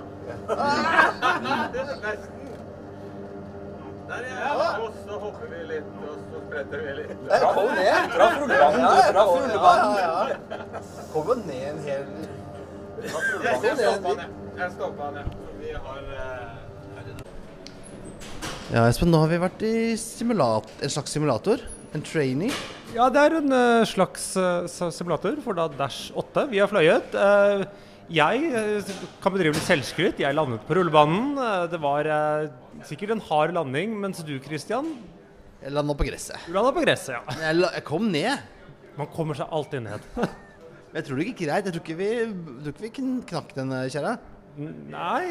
Det 1.71 1.79
er 1.81 1.87
nesten. 1.89 2.41
Der, 4.11 4.21
ja. 4.27 4.51
Og 4.83 4.89
så 5.05 5.13
hopper 5.23 5.47
vi 5.51 5.59
litt, 5.69 5.89
og 6.03 6.15
så 6.31 6.37
spretter 6.45 6.77
vi 6.83 6.91
litt. 6.99 7.17
Der 7.29 7.39
kom 7.55 7.69
ned! 7.77 7.99
Fra 8.15 8.25
fullbanen! 8.35 8.81
Ja, 9.61 9.71
ja, 9.99 10.13
ja. 10.31 10.59
Kom 11.13 11.23
jo 11.31 11.35
ned 11.45 11.63
en 11.69 11.79
hel 11.85 12.05
Jeg 13.01 13.09
stoppa 13.79 14.11
ned. 14.19 14.27
Jeg 14.57 14.69
stoppa. 14.75 15.05
Vi 15.61 15.69
har 15.85 16.01
eh, 16.17 16.40
Ja, 18.71 18.85
Espen, 18.87 19.09
nå 19.11 19.19
har 19.19 19.27
vi 19.27 19.35
vært 19.35 19.63
i 19.67 19.77
simulat 19.99 20.69
en 20.79 20.91
slags 20.93 21.11
simulator. 21.11 21.59
En 21.91 22.03
trainee. 22.07 22.55
Ja, 22.95 23.09
det 23.11 23.19
er 23.19 23.33
en 23.41 23.51
uh, 23.51 23.83
slags 23.83 24.29
uh, 24.39 24.63
simulator 24.95 25.35
for 25.43 25.57
da 25.57 25.65
Dash 25.75 26.13
8. 26.15 26.45
Vi 26.47 26.61
har 26.61 26.71
fløyet. 26.71 27.11
Uh, 27.11 27.65
jeg 28.15 28.47
kan 29.19 29.35
bedrive 29.35 29.57
litt 29.57 29.67
selvskryt. 29.67 30.23
Jeg 30.23 30.37
landet 30.39 30.63
på 30.69 30.79
rullebanen. 30.79 31.35
Det 31.71 31.81
var 31.83 32.07
sikkert 32.87 33.17
en 33.17 33.25
hard 33.27 33.57
landing, 33.59 33.99
mens 34.05 34.23
du, 34.23 34.37
Christian, 34.43 34.93
Jeg 35.59 35.75
landa 35.75 35.91
på 35.91 36.07
gresset. 36.07 36.39
du 36.47 36.55
landet 36.55 36.75
på 36.79 36.87
gresset, 36.87 37.17
ja. 37.17 37.39
Jeg, 37.43 37.59
jeg 37.75 37.85
kom 37.91 38.07
ned. 38.07 38.39
Man 38.95 39.11
kommer 39.11 39.35
seg 39.35 39.51
alltid 39.51 39.83
ned. 39.89 40.11
Men 40.15 40.99
jeg 41.01 41.09
tror 41.09 41.19
det 41.19 41.27
gikk 41.27 41.43
greit. 41.43 41.67
Jeg 41.67 41.75
tror 41.75 41.83
ikke 41.83 41.99
vi, 41.99 42.11
tror 42.63 42.71
ikke 42.71 42.87
vi 42.87 43.23
knakk 43.35 43.55
den 43.59 43.75
kjerra. 43.91 44.15
Nei, 44.59 45.23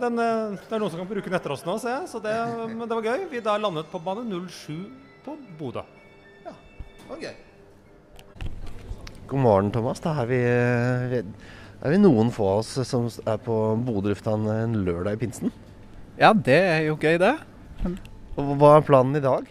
den, 0.00 0.18
eh, 0.20 0.56
det 0.60 0.76
er 0.76 0.82
noen 0.82 0.92
som 0.92 1.00
kan 1.00 1.08
bruke 1.08 1.30
den 1.30 1.38
etter 1.38 1.54
oss 1.54 1.64
nå, 1.64 1.78
ser 1.80 1.94
jeg. 1.94 2.10
Så 2.12 2.20
det, 2.22 2.34
men 2.74 2.84
det 2.84 2.98
var 2.98 3.08
gøy. 3.08 3.26
Vi 3.30 3.40
da 3.44 3.56
landet 3.60 3.88
på 3.92 4.00
bane 4.04 4.26
07 4.28 4.90
på 5.24 5.36
Bodø. 5.58 5.84
gøy. 7.16 7.34
God 9.26 9.40
morgen, 9.40 9.72
Thomas. 9.72 10.00
Da 10.00 10.12
er 10.20 10.26
vi, 10.26 10.40
eh, 10.44 11.22
er 11.82 11.90
vi 11.90 11.98
noen 11.98 12.30
få 12.30 12.50
av 12.52 12.58
oss 12.58 12.88
som 12.88 13.08
er 13.26 13.38
på 13.38 13.56
Bodø 13.86 14.12
lufthavn 14.12 14.46
en 14.50 14.84
lørdag 14.84 15.16
i 15.16 15.22
pinsen. 15.24 15.52
Ja, 16.18 16.32
det 16.32 16.60
er 16.60 16.80
jo 16.86 16.96
gøy, 16.96 17.18
det. 17.18 17.34
Og 18.36 18.56
hva 18.60 18.76
er 18.76 18.84
planen 18.84 19.16
i 19.16 19.24
dag? 19.24 19.48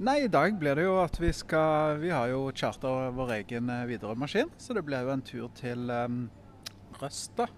Nei, 0.00 0.22
i 0.24 0.32
dag 0.32 0.54
blir 0.56 0.78
det 0.78 0.86
jo 0.86 0.94
at 1.02 1.18
vi 1.20 1.28
skal 1.36 1.98
Vi 2.00 2.08
har 2.08 2.30
jo 2.32 2.46
charter 2.56 3.10
vår 3.12 3.34
egen 3.42 3.68
eh, 3.68 3.84
Widerøe-maskin, 3.84 4.48
så 4.56 4.72
det 4.72 4.84
blir 4.86 5.04
jo 5.04 5.12
en 5.12 5.20
tur 5.20 5.50
til 5.54 5.90
um, 5.92 6.30
Røst, 7.02 7.34
da. 7.36 7.50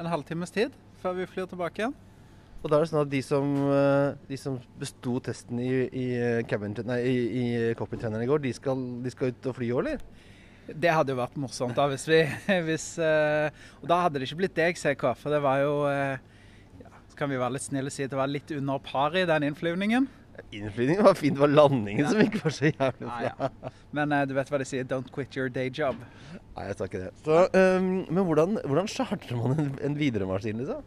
En 0.00 0.10
halvtimes 0.10 0.50
tid 0.54 0.74
før 1.02 1.18
vi 1.20 1.28
flyr 1.28 1.46
tilbake 1.50 1.82
igjen. 1.82 1.94
Og 2.64 2.70
da 2.72 2.78
er 2.78 2.86
det 2.86 2.90
sånn 2.94 3.02
at 3.02 3.10
de 3.12 3.20
som, 3.20 3.48
eh, 3.68 4.14
de 4.30 4.36
som 4.40 4.54
besto 4.80 5.18
testen 5.20 5.58
i, 5.60 5.68
i, 5.84 6.04
eh, 6.16 6.84
nei, 6.88 7.00
i, 7.04 7.16
i 7.42 7.46
i 7.68 8.28
går, 8.30 8.40
de 8.40 8.52
skal, 8.56 8.80
de 9.04 9.10
skal 9.12 9.34
ut 9.34 9.48
og 9.50 9.56
fly 9.58 9.68
òg, 9.68 9.80
eller? 9.84 10.00
Det 10.64 10.88
hadde 10.88 11.12
jo 11.12 11.20
vært 11.20 11.36
morsomt 11.36 11.76
da, 11.76 11.84
hvis 11.92 12.08
vi 12.08 12.22
hvis, 12.66 12.86
eh, 12.96 13.50
Og 13.82 13.88
da 13.90 14.00
hadde 14.06 14.18
det 14.18 14.30
ikke 14.30 14.40
blitt 14.40 14.56
deg, 14.56 14.80
CK, 14.80 15.04
for 15.20 15.28
det 15.28 15.42
var 15.44 15.60
jo 15.60 15.74
ja, 15.84 16.92
Så 17.10 17.18
kan 17.18 17.28
vi 17.28 17.36
være 17.36 17.58
litt 17.58 17.66
snille 17.68 17.92
og 17.92 17.92
si 17.92 18.06
at 18.06 18.14
det 18.14 18.16
var 18.16 18.32
litt 18.32 18.50
under 18.56 18.80
par 18.80 19.12
i 19.12 19.26
den 19.28 19.44
innflyvningen. 19.50 20.08
Innflyvningen 20.54 21.04
var 21.04 21.14
fin, 21.14 21.34
det 21.34 21.40
var 21.40 21.50
landingen 21.50 22.08
som 22.10 22.20
ikke 22.22 22.40
var 22.42 22.54
så 22.54 22.70
jævlig 22.70 23.06
bra. 23.06 23.18
ja. 23.22 23.70
Men 23.94 24.14
uh, 24.14 24.22
du 24.26 24.34
vet 24.36 24.50
hva 24.50 24.60
de 24.60 24.66
sier, 24.66 24.86
'don't 24.86 25.10
quit 25.14 25.36
your 25.38 25.50
day 25.50 25.70
job'. 25.70 26.00
Nei, 26.54 26.66
jeg 26.68 26.78
sa 26.78 26.88
ikke 26.88 27.02
det. 27.04 27.10
Så, 27.24 27.40
um, 27.54 27.90
men 28.08 28.22
hvordan, 28.26 28.58
hvordan 28.64 28.90
charter 28.90 29.36
man 29.38 29.58
en, 29.58 29.72
en 29.82 29.98
Widerøe-maskin, 29.98 30.62
liksom? 30.62 30.82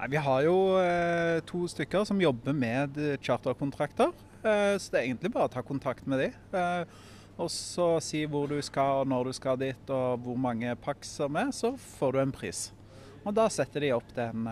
Nei, 0.00 0.08
Vi 0.14 0.20
har 0.24 0.42
jo 0.46 0.56
uh, 0.80 1.40
to 1.48 1.66
stykker 1.68 2.04
som 2.08 2.20
jobber 2.20 2.56
med 2.56 2.98
eh, 2.98 3.16
charterkontrakter. 3.20 4.12
Uh, 4.40 4.76
så 4.76 4.92
det 4.92 5.00
er 5.00 5.06
egentlig 5.08 5.32
bare 5.32 5.48
å 5.48 5.52
ta 5.52 5.64
kontakt 5.64 6.06
med 6.08 6.24
de. 6.24 6.28
Og 7.40 7.48
så 7.52 7.94
si 8.04 8.26
hvor 8.28 8.48
du 8.48 8.58
skal 8.60 9.00
og 9.00 9.08
når 9.08 9.30
du 9.30 9.32
skal 9.32 9.56
dit 9.60 9.92
og 9.96 10.20
hvor 10.20 10.36
mange 10.36 10.74
pakser 10.76 11.24
som 11.24 11.40
er, 11.40 11.52
så 11.56 11.72
får 11.96 12.12
du 12.12 12.20
en 12.20 12.36
pris. 12.36 12.66
Og 13.24 13.32
da 13.36 13.48
setter 13.52 13.84
de 13.84 13.94
opp 13.96 14.12
den 14.16 14.44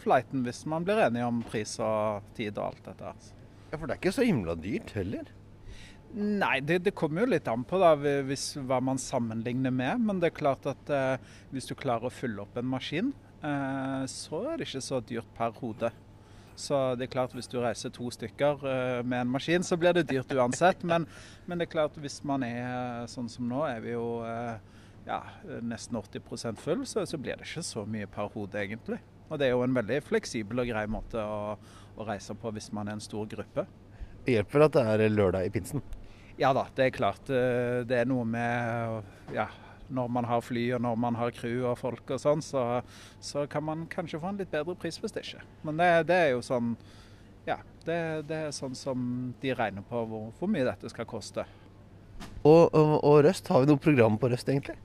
flighten 0.00 0.44
hvis 0.44 0.64
man 0.68 0.84
blir 0.84 1.04
enige 1.04 1.28
om 1.28 1.44
pris 1.44 1.76
og 1.84 2.24
tid 2.36 2.56
og 2.56 2.70
alt 2.70 2.84
dette. 2.88 3.12
her. 3.12 3.43
Ja, 3.70 3.78
For 3.78 3.86
det 3.86 3.96
er 3.96 4.02
ikke 4.02 4.14
så 4.14 4.26
himla 4.26 4.54
dyrt 4.60 4.94
heller. 4.96 5.32
Nei, 6.14 6.60
det, 6.62 6.78
det 6.86 6.94
kommer 6.94 7.24
jo 7.24 7.32
litt 7.32 7.48
an 7.50 7.64
på 7.66 7.78
da, 7.82 7.94
hvis, 7.98 8.52
hva 8.62 8.78
man 8.84 9.00
sammenligner 9.02 9.74
med. 9.74 10.04
Men 10.06 10.22
det 10.22 10.30
er 10.30 10.36
klart 10.36 10.68
at 10.70 10.92
eh, 10.94 11.16
hvis 11.50 11.66
du 11.66 11.74
klarer 11.74 12.06
å 12.06 12.14
fylle 12.14 12.44
opp 12.44 12.54
en 12.60 12.68
maskin, 12.70 13.10
eh, 13.42 14.04
så 14.10 14.44
er 14.52 14.60
det 14.60 14.68
ikke 14.68 14.84
så 14.84 15.00
dyrt 15.02 15.32
per 15.34 15.56
hode. 15.58 15.90
Så 16.54 16.76
det 16.94 17.08
er 17.08 17.14
klart 17.16 17.34
hvis 17.34 17.50
du 17.50 17.58
reiser 17.58 17.90
to 17.94 18.06
stykker 18.14 18.62
eh, 18.70 19.00
med 19.02 19.24
en 19.24 19.32
maskin, 19.34 19.66
så 19.66 19.78
blir 19.80 19.96
det 19.96 20.06
dyrt 20.10 20.30
uansett. 20.30 20.84
Men, 20.90 21.08
men 21.46 21.58
det 21.58 21.66
er 21.66 21.74
klart 21.74 21.98
hvis 21.98 22.20
man 22.26 22.46
er 22.46 22.62
eh, 22.62 23.08
sånn 23.10 23.28
som 23.30 23.48
nå, 23.50 23.64
er 23.66 23.82
vi 23.82 23.96
jo 23.96 24.22
eh, 24.28 24.54
ja, 25.08 25.18
nesten 25.66 25.98
80 25.98 26.60
full, 26.62 26.86
så, 26.86 27.02
så 27.06 27.18
blir 27.18 27.36
det 27.36 27.48
ikke 27.48 27.66
så 27.66 27.82
mye 27.84 28.06
per 28.10 28.30
hode 28.32 28.60
egentlig. 28.62 29.00
Og 29.28 29.40
det 29.40 29.48
er 29.48 29.56
jo 29.56 29.64
en 29.66 29.74
veldig 29.74 29.98
fleksibel 30.06 30.62
og 30.62 30.70
grei 30.70 30.84
måte 30.90 31.20
å, 31.20 31.56
å 31.96 32.06
reise 32.08 32.34
på 32.34 32.52
hvis 32.54 32.70
man 32.74 32.88
er 32.88 32.96
en 32.98 33.04
stor 33.04 33.26
gruppe. 33.30 33.66
Det 34.24 34.38
hjelper 34.38 34.64
at 34.66 34.76
det 34.78 34.84
er 34.94 35.12
lørdag 35.12 35.46
i 35.46 35.52
pinsen. 35.52 35.82
Ja 36.40 36.52
da, 36.56 36.64
det 36.74 36.88
er 36.88 36.94
klart. 36.96 37.28
eh, 37.30 37.84
Det 37.86 38.00
er 38.00 38.08
noe 38.10 38.24
med 38.26 39.04
ja, 39.34 39.46
når 39.94 40.08
man 40.10 40.24
har 40.24 40.40
fly 40.42 40.64
og 40.74 40.80
når 40.82 40.96
man 40.98 41.14
har 41.20 41.30
crew 41.36 41.66
og 41.70 41.78
folk 41.78 42.10
og 42.10 42.20
sånn, 42.20 42.42
så, 42.42 42.82
så 43.20 43.44
kan 43.46 43.62
man 43.66 43.86
kanskje 43.92 44.18
få 44.22 44.32
en 44.32 44.40
litt 44.40 44.50
bedre 44.50 44.74
pris 44.74 44.98
hvis 44.98 45.12
det 45.14 45.22
ikke. 45.26 45.44
Men 45.62 45.76
det, 45.78 45.90
det 46.10 46.20
er 46.22 46.30
jo 46.34 46.42
sånn 46.42 46.74
Ja, 47.46 47.58
det, 47.84 47.98
det 48.30 48.38
er 48.46 48.56
sånn 48.56 48.74
som 48.74 49.34
de 49.42 49.52
regner 49.54 49.84
på 49.84 50.00
hvor, 50.08 50.30
hvor 50.38 50.48
mye 50.50 50.64
dette 50.64 50.88
skal 50.88 51.04
koste. 51.06 51.44
Og, 52.44 52.72
og, 52.72 52.94
og 53.04 53.18
Røst, 53.26 53.48
har 53.52 53.60
vi 53.62 53.68
noe 53.68 53.80
program 53.80 54.16
på 54.18 54.30
Røst, 54.32 54.48
egentlig? 54.48 54.78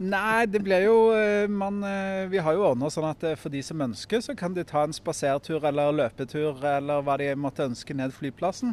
Nei, 0.00 0.46
det 0.48 0.62
blir 0.64 0.86
jo 0.86 1.10
eh, 1.12 1.44
man, 1.44 1.82
eh, 1.84 2.24
Vi 2.32 2.40
har 2.40 2.54
jo 2.56 2.64
ordna 2.70 2.88
sånn 2.88 3.10
at 3.10 3.24
eh, 3.26 3.36
for 3.36 3.52
de 3.52 3.60
som 3.60 3.82
ønsker, 3.84 4.22
så 4.24 4.32
kan 4.32 4.54
de 4.56 4.64
ta 4.64 4.86
en 4.86 4.96
spasertur 4.96 5.60
eller 5.68 5.92
løpetur 5.92 6.56
eller 6.64 7.04
hva 7.04 7.18
de 7.20 7.34
måtte 7.36 7.66
ønske 7.68 7.92
ned 7.92 8.14
flyplassen. 8.16 8.72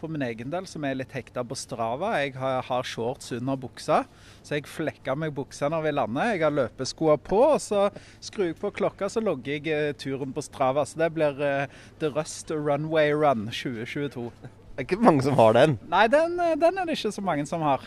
For 0.00 0.08
min 0.08 0.24
egen 0.24 0.48
del, 0.50 0.64
som 0.66 0.86
er 0.88 0.96
litt 0.96 1.12
hekta 1.12 1.44
på 1.44 1.58
Strava, 1.60 2.14
jeg 2.22 2.32
har, 2.40 2.64
har 2.64 2.88
shorts 2.88 3.34
under 3.36 3.60
buksa. 3.60 4.00
Så 4.40 4.56
jeg 4.56 4.66
flekker 4.66 5.20
meg 5.20 5.36
buksa 5.36 5.68
når 5.68 5.84
vi 5.84 5.92
lander. 5.92 6.32
Jeg 6.32 6.42
har 6.46 6.56
løpeskoa 6.56 7.18
på, 7.20 7.42
og 7.52 7.60
så 7.62 7.84
skrur 8.24 8.48
jeg 8.48 8.58
på 8.64 8.72
klokka, 8.80 9.12
så 9.12 9.20
logger 9.22 9.68
jeg 9.68 10.00
turen 10.00 10.32
på 10.34 10.42
Strava. 10.42 10.88
Så 10.88 11.04
det 11.04 11.12
blir 11.14 11.38
uh, 11.38 11.78
The 12.00 12.10
Rust 12.16 12.50
Runway 12.50 13.12
Run 13.12 13.46
2022. 13.52 14.26
Det 14.40 14.80
er 14.80 14.88
ikke 14.88 15.04
mange 15.04 15.22
som 15.28 15.36
har 15.38 15.54
den. 15.60 15.78
Nei, 15.92 16.08
den, 16.10 16.34
den 16.34 16.80
er 16.80 16.88
det 16.88 16.96
ikke 16.96 17.14
så 17.14 17.22
mange 17.22 17.46
som 17.46 17.62
har. 17.62 17.86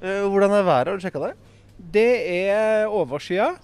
Hvordan 0.00 0.54
er 0.54 0.64
været? 0.64 0.94
Har 0.94 0.96
du 0.96 1.04
sjekka 1.04 1.26
det? 1.26 1.34
Det 1.80 2.10
er 2.28 2.90
overskya 2.92 3.54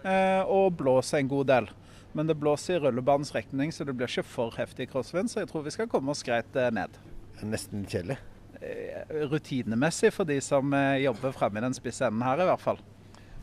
eh, 0.00 0.40
og 0.48 0.72
blåser 0.80 1.20
en 1.20 1.28
god 1.28 1.50
del. 1.50 1.68
Men 2.16 2.26
det 2.26 2.38
blåser 2.40 2.78
i 2.78 2.80
rullebanens 2.80 3.34
retning, 3.34 3.72
så 3.72 3.84
det 3.84 3.92
blir 3.92 4.08
ikke 4.08 4.24
for 4.24 4.56
heftig 4.56 4.88
crosswind. 4.88 5.28
Så 5.28 5.42
jeg 5.42 5.50
tror 5.50 5.66
vi 5.66 5.74
skal 5.74 5.90
komme 5.92 6.14
oss 6.14 6.24
greit 6.24 6.56
eh, 6.56 6.70
ned. 6.72 6.96
Nesten 7.44 7.84
kjedelig. 7.84 8.16
Eh, 8.62 9.12
Rutinemessig 9.28 10.14
for 10.16 10.28
de 10.28 10.40
som 10.42 10.72
jobber 10.98 11.36
fremme 11.36 11.60
i 11.60 11.66
den 11.66 11.76
spisse 11.76 12.08
enden 12.08 12.24
her, 12.24 12.40
i 12.40 12.48
hvert 12.48 12.64
fall. 12.64 12.80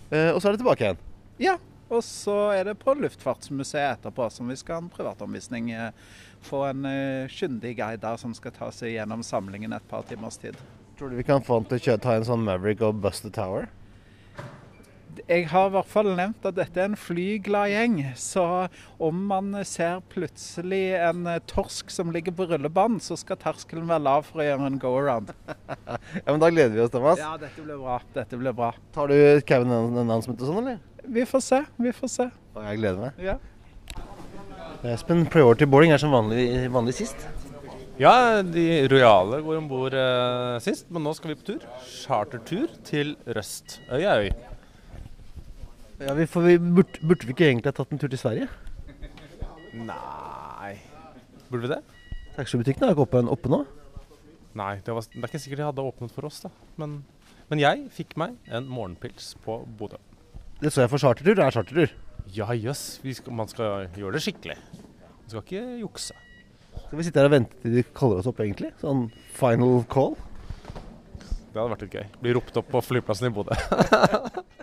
Eh, 0.09 0.31
og 0.33 0.41
så 0.41 0.49
er 0.49 0.57
det 0.57 0.63
tilbake 0.63 0.87
igjen. 0.87 1.05
Ja, 1.45 1.55
og 1.93 2.01
så 2.03 2.39
er 2.55 2.65
det 2.71 2.79
på 2.81 2.97
Luftfartsmuseet 2.97 3.99
etterpå, 3.99 4.25
som 4.33 4.49
vi 4.49 4.57
skal 4.57 4.79
ha 4.79 4.85
en 4.87 4.91
privatomvisning. 4.91 5.69
Få 6.49 6.63
en 6.71 6.81
kyndig 7.29 7.75
guide 7.77 8.01
der 8.01 8.17
som 8.17 8.33
skal 8.33 8.55
ta 8.55 8.71
seg 8.73 8.95
gjennom 8.95 9.21
samlingen 9.23 9.75
et 9.77 9.85
par 9.91 10.07
timers 10.09 10.41
tid. 10.41 10.57
Tror 10.97 11.13
du 11.13 11.19
vi 11.19 11.27
kan 11.27 11.45
få 11.45 11.59
han 11.59 11.69
til 11.69 11.93
å 11.93 12.01
ta 12.01 12.17
en 12.17 12.25
sånn 12.25 12.43
Maverick 12.47 12.81
og 12.87 13.03
Buster 13.05 13.29
Tower? 13.29 13.69
Jeg 15.29 15.47
har 15.51 15.69
i 15.69 15.73
hvert 15.75 15.89
fall 15.89 16.09
nevnt 16.17 16.45
at 16.47 16.57
dette 16.57 16.81
er 16.81 16.89
en 16.89 16.97
flyglad 16.99 17.71
gjeng. 17.71 17.97
Så 18.19 18.43
om 19.01 19.21
man 19.29 19.53
ser 19.67 20.01
plutselig 20.11 20.83
en 20.99 21.25
eh, 21.31 21.41
torsk 21.49 21.93
som 21.93 22.11
ligger 22.13 22.35
på 22.35 22.47
rullebanen, 22.49 22.99
så 23.03 23.17
skal 23.19 23.39
terskelen 23.41 23.87
være 23.89 24.05
lav 24.05 24.27
for 24.27 24.43
å 24.43 24.47
gjøre 24.49 24.69
en 24.71 24.81
go-around. 24.81 25.33
Ja, 26.15 26.31
men 26.31 26.39
Da 26.41 26.49
gleder 26.53 26.75
vi 26.75 26.83
oss, 26.83 26.91
Thomas. 26.93 27.19
Ja, 27.19 27.33
dette 27.39 27.63
blir 27.63 27.79
bra. 27.81 27.97
Dette 28.15 28.37
blir 28.39 28.53
bra. 28.55 28.69
Tar 28.95 29.11
du 29.11 29.41
Kevin 29.47 29.73
announcement 29.75 30.39
og 30.39 30.47
sånn, 30.49 30.61
eller? 30.63 30.79
Vi 31.15 31.25
får 31.27 31.43
se. 31.43 31.59
Vi 31.81 31.91
får 31.95 32.11
se. 32.11 32.29
Og 32.55 32.63
jeg 32.65 32.79
gleder 32.81 33.01
meg. 33.07 33.19
Ja. 33.25 33.37
Espen, 34.85 35.25
priority 35.31 35.67
boarding 35.69 35.93
er 35.95 36.01
som 36.01 36.13
vanlig, 36.13 36.45
vanlig 36.73 36.95
sist. 36.97 37.27
Ja, 37.97 38.41
de 38.43 38.65
rojale 38.91 39.39
går 39.45 39.61
om 39.61 39.69
bord 39.71 39.93
eh, 39.95 40.57
sist, 40.63 40.89
men 40.91 41.05
nå 41.07 41.13
skal 41.15 41.31
vi 41.31 41.37
på 41.39 41.47
tur. 41.53 41.63
Chartertur 41.87 42.67
til 42.87 43.15
Røst. 43.37 43.79
Øy 43.87 44.03
er 44.03 44.25
øy. 44.25 44.54
Ja, 45.99 46.13
vi 46.13 46.25
får, 46.27 46.41
vi 46.41 46.57
burde, 46.59 46.99
burde 47.01 47.27
vi 47.27 47.31
ikke 47.35 47.47
egentlig 47.47 47.71
ha 47.71 47.75
tatt 47.77 47.93
en 47.95 47.99
tur 48.01 48.11
til 48.11 48.19
Sverige? 48.19 48.49
Nei 49.75 50.73
Burde 51.47 51.61
vi 51.67 51.71
det? 51.71 51.81
Taxfree-butikken 52.35 52.83
er 52.83 52.91
ikke 52.95 53.05
oppe, 53.05 53.21
oppe 53.31 53.51
nå. 53.51 53.61
Nei, 54.59 54.73
det, 54.83 54.91
var, 54.95 55.05
det 55.07 55.21
er 55.21 55.29
ikke 55.29 55.39
sikkert 55.39 55.61
de 55.61 55.67
hadde 55.69 55.85
åpnet 55.87 56.11
for 56.15 56.27
oss, 56.27 56.41
da. 56.43 56.49
Men, 56.81 56.97
men 57.51 57.61
jeg 57.61 57.85
fikk 57.95 58.15
meg 58.19 58.35
en 58.51 58.67
morgenpils 58.71 59.33
på 59.45 59.61
Bodø. 59.79 59.99
Det 60.59 60.71
så 60.73 60.83
jeg 60.83 60.91
for 60.91 60.99
chartertur. 61.03 61.37
Det 61.37 61.45
er 61.45 61.55
chartertur. 61.55 61.93
Ja 62.35 62.49
jøss, 62.57 62.99
Yes. 63.05 63.21
man 63.29 63.47
skal 63.51 63.87
gjøre 63.95 64.17
det 64.17 64.23
skikkelig. 64.25 64.57
Man 64.65 65.29
skal 65.31 65.43
ikke 65.45 65.63
jukse. 65.83 66.17
Skal 66.87 66.99
vi 66.99 67.05
sitte 67.07 67.21
her 67.21 67.29
og 67.29 67.35
vente 67.37 67.61
til 67.61 67.77
de 67.77 67.85
kaller 67.95 68.19
oss 68.19 68.27
opp, 68.31 68.41
egentlig? 68.43 68.73
Sånn 68.81 69.05
final 69.37 69.85
call? 69.91 70.17
Det 71.53 71.61
hadde 71.61 71.71
vært 71.71 71.85
litt 71.85 71.95
gøy. 71.95 72.07
Bli 72.25 72.35
ropt 72.35 72.59
opp 72.59 72.67
på 72.73 72.83
flyplassen 72.83 73.29
i 73.29 73.35
Bodø. 73.35 73.55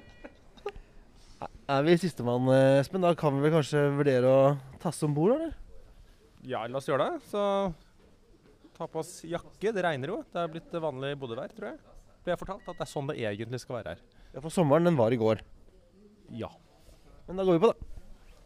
Er 1.70 1.83
vi 1.87 1.94
sistemann, 2.01 2.48
Espen? 2.81 3.05
Da 3.05 3.14
kan 3.14 3.37
vi 3.37 3.44
vel 3.46 3.55
kanskje 3.55 3.85
vurdere 3.96 4.29
å 4.29 4.40
tasse 4.83 5.07
om 5.07 5.14
bord, 5.14 5.37
eller? 5.37 5.53
ja, 6.42 6.64
la 6.66 6.79
oss 6.79 6.88
gjøre 6.88 7.07
det. 7.07 7.22
Så 7.31 7.42
ta 8.77 8.88
på 8.90 9.03
oss 9.03 9.20
jakke. 9.25 9.72
Det 9.72 9.85
regner 9.85 10.11
jo. 10.14 10.18
Det 10.33 10.42
er 10.42 10.51
blitt 10.51 10.75
vanlig 10.83 11.14
bodøvær, 11.20 11.55
tror 11.55 11.72
jeg. 11.72 11.79
Ble 12.22 12.35
jeg 12.35 12.40
fortalt 12.40 12.68
at 12.68 12.79
det 12.79 12.87
er 12.87 12.90
sånn 12.90 13.09
det 13.11 13.18
egentlig 13.22 13.62
skal 13.62 13.79
være 13.79 13.94
her. 13.94 14.03
Ja, 14.33 14.42
for 14.42 14.51
sommeren, 14.55 14.87
den 14.88 14.98
var 14.98 15.14
i 15.14 15.20
går. 15.20 15.42
Ja. 16.35 16.51
Men 17.29 17.38
da 17.38 17.46
går 17.46 17.59
vi 17.59 17.64
på, 17.64 17.72
da. 17.72 17.88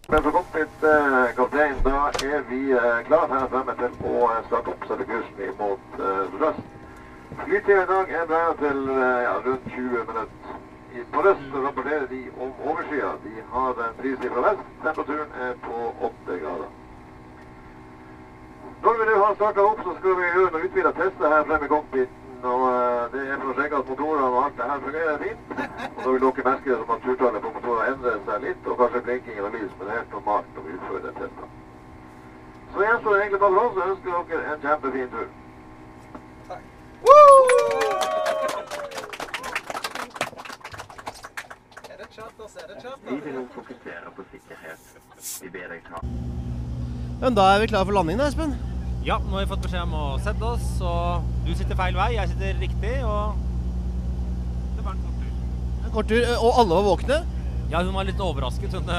Men 0.07 0.23
for 0.23 0.37
cockpit, 0.37 0.85
eh, 0.87 1.33
kaptein, 1.35 1.81
da 1.83 2.03
er 2.23 2.45
vi 2.47 2.61
eh, 2.71 3.01
klar 3.09 3.27
her 3.33 3.49
fremme 3.51 3.75
til 3.81 3.97
å 4.07 4.29
eh, 4.29 4.43
starte 4.47 4.71
opp 4.71 4.85
kursen 4.87 5.41
imot 5.49 5.97
eh, 5.99 6.37
Røst. 6.43 6.69
Flytida 7.41 7.81
i 7.83 7.89
dag 7.91 8.13
er 8.21 8.29
der 8.31 8.53
til 8.61 8.85
eh, 8.93 9.25
ja, 9.25 9.33
rundt 9.47 9.67
20 9.75 10.05
minutter. 10.13 10.61
På 11.13 11.23
Røst 11.27 11.55
rapporterer 11.67 12.07
de 12.07 12.21
om 12.41 12.53
overskya. 12.69 13.11
De 13.25 13.33
har 13.53 13.71
en 13.87 13.97
fristid 14.01 14.31
fra 14.31 14.45
vest. 14.49 14.67
Temperaturen 14.83 15.31
er 15.47 15.53
på 15.67 15.77
8 16.09 16.39
grader. 16.43 16.71
Når 18.83 18.95
vi 18.99 19.05
nå 19.11 19.25
har 19.25 19.35
starta 19.35 19.61
opp, 19.71 19.81
så 19.85 19.93
skal 19.99 20.17
vi 20.21 20.31
gjøre 20.37 20.51
noen 20.55 20.67
utvida 20.69 20.93
tester 21.01 21.35
her 21.35 21.45
fremme 21.49 21.67
i 21.67 21.73
cockpiten. 21.75 22.23
Og 22.43 22.63
eh, 22.69 23.05
det 23.13 23.23
er 23.27 23.39
for 23.41 23.51
å 23.51 23.57
sjekke 23.59 23.79
at 23.81 23.89
motorene 23.91 24.27
og 24.29 24.45
alt 24.45 24.59
det 24.59 24.67
her 24.71 24.81
fungerer 24.85 25.23
fint. 25.23 25.41
Og 25.51 26.03
da 26.03 26.11
vil 26.11 26.21
dere 26.27 26.45
merke 26.49 26.69
det 26.71 26.79
som 26.83 26.93
at 26.95 27.01
turtallet 27.07 27.41
på 27.47 27.53
motorene 27.57 27.87
endrer 27.95 28.21
seg 28.29 28.37
litt, 28.45 28.63
og 28.67 28.79
kanskje 28.83 29.05
blinkingen 29.09 29.49
og 29.49 29.57
lys, 29.57 29.73
men 29.79 29.85
det 29.87 29.93
er 29.95 30.01
helt 30.01 30.15
normalt 30.19 30.49
når 30.55 30.63
vi 30.67 30.77
utfører 30.77 31.03
den 31.07 31.19
testen. 31.23 31.49
Så 32.75 32.79
gjenstår 32.85 33.11
det 33.15 33.21
egentlig 33.25 33.43
bare 33.47 33.55
for 33.57 33.65
oss 33.65 33.77
å 33.81 33.89
ønske 33.91 34.09
dere 34.31 34.45
en 34.53 34.63
kjempefin 34.67 35.11
tur. 35.17 35.29
Takk. 36.51 36.65
det 38.97 39.06
charter, 42.17 42.49
så 42.49 42.63
er 42.63 42.71
det 42.71 42.79
charter. 42.83 43.11
Vi 43.11 43.19
vil 43.25 43.37
nå 43.37 43.43
fokusere 43.53 44.13
på 44.17 44.25
sikkerhet. 44.33 44.89
Vi 45.43 45.51
ber 45.53 45.73
deg 45.73 45.85
ta 45.89 46.01
Men 47.21 47.37
da 47.37 47.45
er 47.53 47.63
vi 47.63 47.69
klare 47.73 47.89
for 47.89 47.97
landing, 47.97 48.21
da, 48.21 48.29
Espen. 48.31 48.55
Ja, 49.07 49.19
nå 49.23 49.37
har 49.37 49.45
vi 49.45 49.51
fått 49.53 49.65
beskjed 49.67 49.85
om 49.87 49.95
å 49.97 50.05
sette 50.25 50.49
oss, 50.49 50.67
og 50.85 51.27
du 51.47 51.53
sitter 51.55 51.79
feil 51.79 51.97
vei, 51.97 52.11
jeg 52.17 52.33
sitter 52.33 52.57
riktig, 52.61 52.95
og 53.07 53.37
det 54.77 54.85
var 54.85 54.97
en 54.97 55.03
kort 55.05 55.21
tur. 55.21 55.35
En 55.85 55.95
kort 55.95 56.11
tur, 56.11 56.23
eh, 56.23 56.41
og 56.41 56.63
alle 56.63 56.79
var 56.81 56.89
våkne. 56.89 57.21
Ja, 57.71 57.83
hun 57.83 57.95
var 57.97 58.09
litt 58.09 58.23
overrasket, 58.23 58.75
hun, 58.75 58.91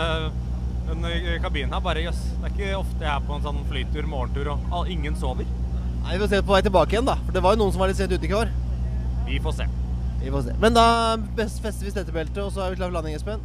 den 0.88 1.10
kabinen 1.44 1.76
her. 1.76 1.84
Bare 1.84 2.06
jøss, 2.06 2.22
det 2.38 2.52
er 2.52 2.56
ikke 2.56 2.72
ofte 2.80 3.04
jeg 3.04 3.14
er 3.14 3.28
på 3.28 3.36
en 3.36 3.46
sånn 3.50 3.66
flytur, 3.72 4.08
morgentur, 4.10 4.54
og 4.56 4.94
ingen 4.94 5.18
sover. 5.20 5.50
Nei, 6.06 6.16
Vi 6.16 6.24
får 6.24 6.32
se 6.32 6.46
på 6.46 6.56
vei 6.56 6.64
tilbake 6.64 6.96
igjen, 6.96 7.10
da. 7.10 7.18
For 7.26 7.36
det 7.36 7.44
var 7.44 7.58
jo 7.58 7.64
noen 7.66 7.76
som 7.76 7.84
var 7.84 7.92
litt 7.92 8.00
sent 8.00 8.14
ute 8.16 8.30
i 8.30 8.32
går. 8.32 8.54
Vi 9.28 9.42
får 9.44 9.60
se. 9.60 9.68
Vi 10.24 10.32
får 10.32 10.42
se. 10.42 10.56
Men 10.62 10.74
da 10.74 11.18
fester 11.38 11.86
vi 11.86 11.92
setebeltet, 11.92 12.44
og 12.44 12.52
så 12.52 12.62
er 12.62 12.70
vi 12.70 12.76
klar 12.82 12.90
for 12.90 12.94
landing, 13.00 13.16
Espen. 13.16 13.40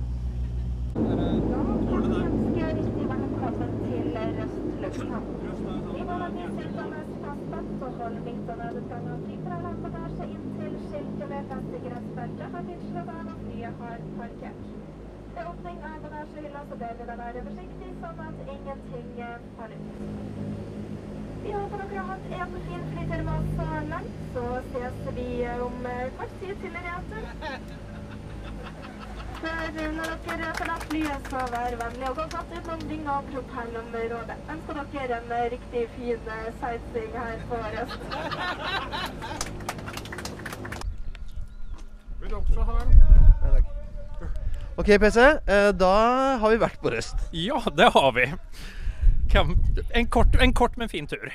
Ved 15.34 15.46
åpning 15.48 15.78
av 15.88 16.02
bagasjehylla 16.02 16.60
så 16.70 16.76
deler 16.80 16.98
vi 16.98 17.06
da 17.08 17.16
være 17.22 17.44
forsiktig, 17.46 17.90
sånn 18.02 18.22
at 18.26 18.42
ingenting 18.56 19.10
eh, 19.30 19.50
faller 19.56 19.84
ut. 19.88 20.41
Vi 21.44 21.52
håper 21.52 21.78
dere 21.82 21.98
har 21.98 22.06
hatt 22.12 22.26
en 22.38 22.52
fin 22.66 22.84
flytur 22.92 23.22
med 23.26 23.34
oss 23.34 23.50
så 23.58 23.66
langt, 23.90 24.18
så 24.34 24.44
ses 24.72 24.96
vi 25.16 25.28
om 25.66 25.76
kort 26.18 26.34
tid 26.40 26.54
til. 26.62 26.76
For 29.42 29.48
eh, 29.82 29.88
når 29.96 30.12
dere 30.26 30.52
forlater 30.58 30.86
flyet, 30.90 31.30
så 31.32 31.40
vær 31.54 31.74
vennlig 31.80 32.08
og 32.10 32.16
gå 32.20 32.26
godt 32.36 32.52
utenom 32.58 32.84
dynga 32.90 33.16
og 33.18 33.30
propellområdet. 33.32 34.36
Ønsker 34.54 34.82
dere 34.94 35.18
en 35.18 35.32
riktig 35.56 35.82
fin 35.96 36.30
eh, 36.36 36.48
sightseeing 36.60 37.16
her 37.18 37.42
på 37.50 37.58
Røst. 37.74 38.00
OK, 44.76 44.86
PC. 44.98 45.18
eh, 45.46 45.68
Da 45.76 45.92
har 46.40 46.50
vi 46.50 46.56
vært 46.62 46.78
på 46.82 46.90
Røst. 46.94 47.16
Ja, 47.32 47.58
det 47.76 47.90
har 47.94 48.12
vi. 48.16 48.28
En, 49.34 50.06
kort, 50.06 50.34
en 50.40 50.52
kort 50.52 50.76
men 50.76 50.88
fin 50.88 51.06
tur. 51.06 51.32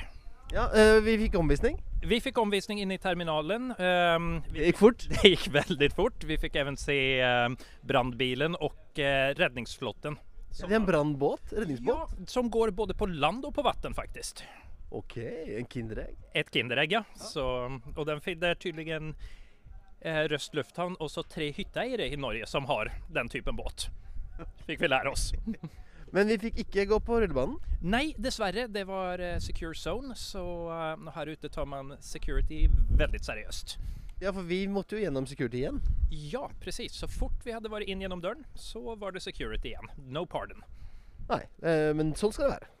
Ja, 0.52 0.68
eh, 0.74 1.00
Vi 1.02 1.16
fikk 1.18 1.34
omvisning. 1.34 1.80
Vi 2.02 2.20
fikk 2.20 2.38
omvisning 2.38 2.80
inne 2.80 2.94
i 2.94 2.98
terminalen. 2.98 3.72
Ehm, 3.78 4.42
Det 4.52 4.68
gikk 4.68 4.78
fort. 4.78 5.08
det 5.10 5.32
gikk 5.32 5.48
veldig 5.52 5.88
fort. 5.92 6.24
Vi 6.24 6.38
fikk 6.38 6.56
even 6.56 6.76
se 6.76 6.94
brannbilen 7.18 7.56
brandbilen 7.82 8.54
och 8.54 8.98
eh, 8.98 9.34
Er 9.34 9.34
Det 9.34 10.72
er 10.72 10.76
en 10.76 10.86
brannbåt? 10.86 11.52
Redningsbåt? 11.52 11.86
Ja, 11.86 12.26
som 12.26 12.50
går 12.50 12.70
både 12.70 12.94
på 12.94 13.06
land 13.06 13.44
og 13.44 13.54
på 13.54 13.62
vatten 13.62 13.94
faktisk. 13.94 14.44
OK, 14.90 15.16
en 15.58 15.66
Kinderegg. 15.66 16.16
Et 16.34 16.50
Kinderegg, 16.50 16.92
ja. 16.92 17.02
Så, 17.14 17.44
og 17.96 18.06
den 18.06 18.20
finner 18.20 18.54
tydeligvis 18.54 19.14
eh, 20.00 20.22
Røst 20.30 20.54
lufthavn 20.54 20.96
og 20.98 21.10
så 21.10 21.22
tre 21.22 21.50
hytteeiere 21.52 22.08
i 22.08 22.16
Norge 22.16 22.46
som 22.46 22.64
har 22.70 22.92
den 23.12 23.28
typen 23.28 23.56
båt. 23.56 23.90
Fikk 24.66 24.80
vi 24.80 24.88
lære 24.88 25.10
oss. 25.10 25.32
Men 26.12 26.30
vi 26.32 26.38
fikk 26.40 26.62
ikke 26.64 26.86
gå 26.90 26.98
på 27.04 27.20
rullebanen. 27.20 27.58
Nei, 27.82 28.14
dessverre. 28.18 28.66
Det 28.72 28.84
var 28.88 29.20
eh, 29.22 29.38
secure 29.42 29.76
zone, 29.76 30.14
så 30.18 30.42
her 30.72 31.10
här 31.14 31.26
ute 31.26 31.48
tar 31.48 31.66
man 31.66 31.96
security 32.00 32.66
veldig 32.98 33.20
seriøst. 33.24 33.78
Ja, 34.20 34.32
for 34.32 34.42
vi 34.42 34.64
måtte 34.66 34.96
jo 34.96 35.02
gjennom 35.04 35.26
security 35.30 35.60
igjen. 35.62 35.78
Ja, 36.10 36.48
precis. 36.60 36.96
Så 36.98 37.06
fort 37.08 37.44
vi 37.44 37.54
hadde 37.54 37.70
vært 37.70 37.86
inn 37.86 38.00
gjennom 38.02 38.22
døren, 38.24 38.46
så 38.58 38.96
var 38.98 39.14
det 39.14 39.22
security 39.22 39.70
igjen. 39.74 39.92
No 40.10 40.24
pardon. 40.26 40.64
Nei, 41.28 41.44
eh, 41.62 41.92
men 41.94 42.16
sånn 42.18 42.32
skal 42.34 42.48
det 42.48 42.54
være. 42.56 42.72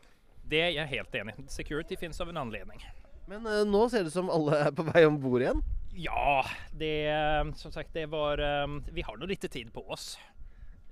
Det 0.48 0.62
er 0.64 0.72
jeg 0.72 0.92
helt 0.96 1.14
enig. 1.20 1.36
i. 1.38 1.46
Security 1.52 1.96
fins 2.00 2.20
av 2.20 2.32
en 2.32 2.40
anledning. 2.42 2.82
Men 3.28 3.46
eh, 3.46 3.64
nå 3.68 3.84
ser 3.88 4.02
det 4.02 4.10
ut 4.10 4.16
som 4.16 4.32
alle 4.32 4.64
er 4.64 4.74
på 4.74 4.86
vei 4.88 5.04
om 5.06 5.20
bord 5.20 5.44
igjen. 5.44 5.62
Ja, 5.98 6.42
det 6.78 7.10
eh, 7.12 7.44
som 7.60 7.72
sagt, 7.74 7.92
det 7.94 8.06
var 8.10 8.40
eh, 8.42 8.66
Vi 8.94 9.04
har 9.04 9.18
nå 9.18 9.28
litt 9.28 9.44
tid 9.50 9.72
på 9.74 9.84
oss. 9.90 10.16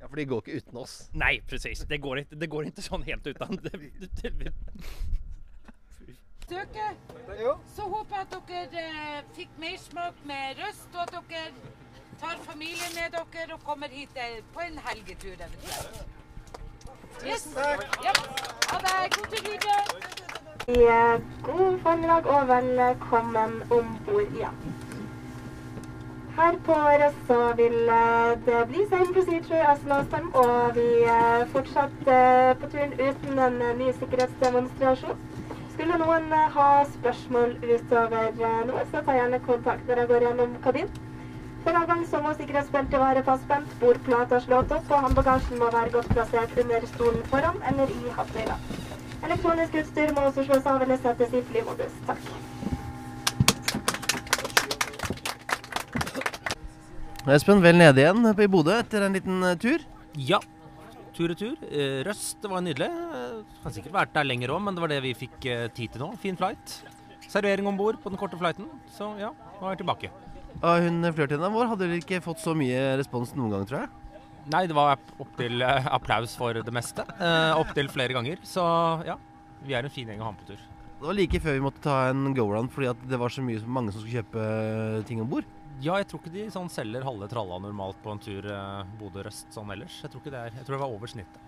Ja, 0.00 0.06
For 0.06 0.16
de 0.16 0.24
går 0.28 0.42
ikke 0.42 0.56
uten 0.60 0.76
oss. 0.76 0.94
Nei, 1.12 1.40
precis. 1.48 1.84
Det 1.88 1.98
går 2.00 2.18
inte, 2.18 2.36
det 2.36 2.50
går 2.52 2.68
ikke 2.70 2.84
sånn 2.84 3.04
helt 3.06 3.24
det, 3.24 3.36
Dere, 6.46 7.54
så 7.74 7.82
håper 7.90 8.16
jeg 8.16 8.26
at 8.26 8.34
dere 8.48 8.82
eh, 8.86 9.24
fikk 9.34 9.56
mersmak 9.58 10.20
med 10.28 10.60
Røst, 10.60 10.92
og 10.94 11.00
at 11.02 11.16
dere 11.30 11.48
tar 12.20 12.36
familien 12.46 12.92
med 12.94 13.16
dere 13.16 13.56
og 13.56 13.64
kommer 13.66 13.88
hit 13.90 14.14
eh, 14.14 14.38
på 14.54 14.62
en 14.62 14.78
helgetur 14.78 15.34
eventuelt. 15.34 16.06
Yes. 17.26 17.48
Ja. 18.04 18.12
Ha 18.70 18.78
det. 18.86 19.16
God 19.16 19.26
tur 19.32 19.50
videre. 19.50 21.20
God 21.42 21.80
formiddag 21.82 22.26
og 22.26 22.48
velkommen 22.48 23.62
om 23.70 23.98
bord 24.06 24.34
igjen. 24.34 24.75
Her 26.36 26.56
på 26.64 26.74
Røst 27.00 27.20
så 27.26 27.36
vil 27.56 27.76
eh, 27.88 28.32
det 28.46 28.58
bli 28.68 28.82
same 28.88 29.12
procedure 29.12 29.60
as 29.72 29.84
last 29.88 30.10
time, 30.14 30.28
og 30.34 30.74
vi 30.76 30.88
eh, 31.12 31.46
fortsetter 31.52 32.54
på 32.60 32.68
turen 32.74 32.92
uten 32.92 33.38
en 33.38 33.56
eh, 33.62 33.78
ny 33.78 33.86
sikkerhetsdemonstrasjon. 34.00 35.22
Skulle 35.72 35.96
noen 36.02 36.26
eh, 36.36 36.50
ha 36.58 36.66
spørsmål 36.90 37.54
utover 37.62 38.28
eh, 38.28 38.58
noe, 38.68 38.84
så 38.90 39.00
ta 39.06 39.16
gjerne 39.16 39.40
kontakt 39.46 39.88
når 39.88 40.02
jeg 40.02 40.10
går 40.10 40.26
gjennom 40.26 40.52
kabinen. 40.66 41.00
Før 41.64 41.78
avgang 41.80 42.04
så 42.10 42.20
må 42.26 42.34
sikkerhetsbeltet 42.36 43.00
være 43.00 43.24
fastspent, 43.30 43.72
bordplata 43.80 44.42
slått 44.44 44.76
opp, 44.76 44.92
og 44.92 45.06
håndbagasjen 45.06 45.62
må 45.62 45.70
være 45.78 45.94
godt 45.96 46.12
plassert 46.12 46.60
under 46.64 46.84
stolen 46.92 47.24
foran 47.32 47.64
eller 47.72 47.96
i 47.96 48.12
hattøyla. 48.18 48.60
Elektronisk 49.24 49.80
utstyr 49.80 50.12
må 50.12 50.28
også 50.28 50.44
slås 50.50 50.68
av 50.74 50.84
eller 50.84 51.00
settes 51.00 51.32
i 51.32 51.42
flymodus. 51.48 51.96
Takk. 52.12 52.30
Espen, 57.26 57.58
vel 57.58 57.74
nede 57.74 58.04
igjen 58.04 58.22
i 58.30 58.46
Bodø 58.46 58.76
etter 58.78 59.02
en 59.02 59.16
liten 59.16 59.42
eh, 59.42 59.56
tur. 59.58 59.82
Ja. 60.14 60.38
Tur 61.16 61.32
og 61.32 61.38
tur. 61.40 61.56
Røst 62.06 62.44
var 62.46 62.62
nydelig. 62.62 62.86
Kan 62.86 63.64
Har 63.64 63.74
sikkert 63.74 63.96
vært 63.96 64.12
der 64.14 64.28
lenger 64.28 64.52
òg, 64.54 64.60
men 64.62 64.76
det 64.76 64.84
var 64.84 64.92
det 64.92 65.00
vi 65.02 65.14
fikk 65.16 65.48
eh, 65.50 65.64
tid 65.74 65.96
til 65.96 66.04
nå. 66.04 66.12
Fin 66.22 66.38
flight. 66.38 66.76
servering 67.26 67.66
om 67.66 67.76
bord 67.76 67.98
på 68.02 68.12
den 68.12 68.20
korte 68.20 68.38
flighten. 68.38 68.68
Så 68.94 69.08
ja, 69.18 69.32
nå 69.58 69.66
er 69.66 69.74
jeg 69.74 69.82
tilbake. 69.82 70.12
Av 70.62 70.78
hun 70.84 71.02
flørtvenninna 71.02 71.50
vår 71.52 71.72
hadde 71.72 71.88
dere 71.88 71.98
ikke 72.04 72.22
fått 72.24 72.44
så 72.44 72.54
mye 72.56 72.94
respons 73.00 73.34
noen 73.34 73.56
gang, 73.56 73.66
tror 73.66 73.82
jeg. 73.82 74.22
Nei, 74.54 74.62
det 74.70 74.78
var 74.78 74.94
opptil 75.18 75.66
applaus 75.66 76.36
for 76.38 76.54
det 76.54 76.72
meste. 76.72 77.02
Uh, 77.18 77.58
Opptil 77.58 77.90
flere 77.90 78.14
ganger. 78.14 78.38
Så 78.46 78.62
ja, 79.08 79.18
vi 79.66 79.74
er 79.74 79.82
en 79.82 79.90
fin 79.90 80.06
gjeng 80.06 80.22
å 80.22 80.28
ha 80.28 80.36
med 80.36 80.44
på 80.44 80.52
tur. 80.52 80.62
Det 80.96 81.10
var 81.10 81.18
like 81.18 81.42
før 81.42 81.58
vi 81.58 81.64
måtte 81.66 81.82
ta 81.84 81.96
en 82.12 82.30
go-round 82.36 82.70
fordi 82.72 82.92
at 82.94 83.02
det 83.10 83.18
var 83.20 83.34
så 83.34 83.42
mye, 83.44 83.60
mange 83.66 83.92
som 83.92 84.00
skulle 84.04 84.22
kjøpe 84.22 84.46
eh, 84.46 85.02
ting 85.08 85.18
om 85.20 85.28
bord. 85.34 85.48
Ja, 85.84 85.98
jeg 86.00 86.06
tror 86.08 86.22
ikke 86.22 86.32
de 86.32 86.46
sånn 86.52 86.70
selger 86.72 87.04
halve 87.04 87.28
tralla 87.28 87.58
normalt 87.60 87.98
på 88.04 88.14
en 88.14 88.20
tur 88.22 88.46
eh, 88.48 88.94
Bodø-Røst 89.00 89.52
sånn 89.52 89.72
ellers. 89.74 89.98
Jeg 90.02 90.12
tror 90.12 90.22
ikke 90.22 90.32
det 90.32 90.40
er, 90.40 90.54
jeg 90.56 90.64
tror 90.64 90.76
det 90.78 90.82
var 90.82 90.94
over 90.94 91.10
snittet. 91.12 91.42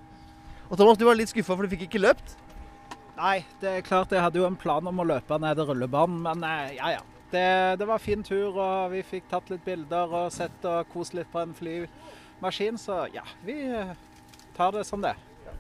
Og 0.68 0.76
Thomas, 0.76 0.98
du 1.00 1.06
var 1.08 1.16
litt 1.16 1.32
skuffa 1.32 1.56
for 1.56 1.64
du 1.64 1.72
fikk 1.72 1.86
ikke 1.86 2.02
løpt? 2.02 2.34
Nei, 3.16 3.38
det 3.62 3.70
er 3.70 3.86
klart 3.86 4.12
jeg 4.12 4.22
hadde 4.22 4.38
jo 4.38 4.46
en 4.46 4.58
plan 4.58 4.84
om 4.86 5.00
å 5.00 5.06
løpe 5.08 5.38
ned 5.40 5.62
rullebanen, 5.64 6.20
men 6.26 6.44
eh, 6.46 6.74
ja 6.76 6.98
ja. 6.98 7.06
Det, 7.28 7.76
det 7.80 7.84
var 7.88 8.00
fin 8.00 8.22
tur, 8.24 8.56
og 8.56 8.92
vi 8.92 9.02
fikk 9.04 9.26
tatt 9.28 9.50
litt 9.52 9.64
bilder 9.64 10.12
og 10.16 10.30
sett 10.32 10.62
og 10.68 10.88
kost 10.92 11.16
litt 11.16 11.28
på 11.32 11.42
en 11.42 11.50
flymaskin, 11.56 12.78
så 12.80 13.02
ja, 13.12 13.24
vi 13.44 13.58
eh, 13.68 13.96
tar 14.56 14.72
det 14.76 14.84
som 14.88 15.04
det. 15.04 15.12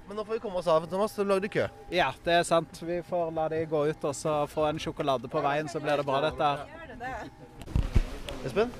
Men 0.08 0.16
nå 0.16 0.24
får 0.24 0.38
vi 0.38 0.40
komme 0.44 0.60
oss 0.62 0.68
av, 0.72 0.86
Thomas. 0.88 1.12
Du 1.12 1.24
lagde 1.28 1.50
kø. 1.52 1.66
Ja, 1.92 2.08
det 2.24 2.38
er 2.38 2.46
sant. 2.48 2.80
Vi 2.80 3.02
får 3.04 3.32
la 3.36 3.44
de 3.52 3.60
gå 3.68 3.82
ut 3.90 4.06
og 4.08 4.16
så 4.16 4.38
få 4.48 4.64
en 4.70 4.80
sjokolade 4.80 5.28
på 5.28 5.42
veien, 5.44 5.68
så 5.68 5.80
blir 5.84 6.00
det 6.00 6.08
bra, 6.08 6.22
dette 6.24 6.48
her. 6.48 7.28
Espen? 8.46 8.70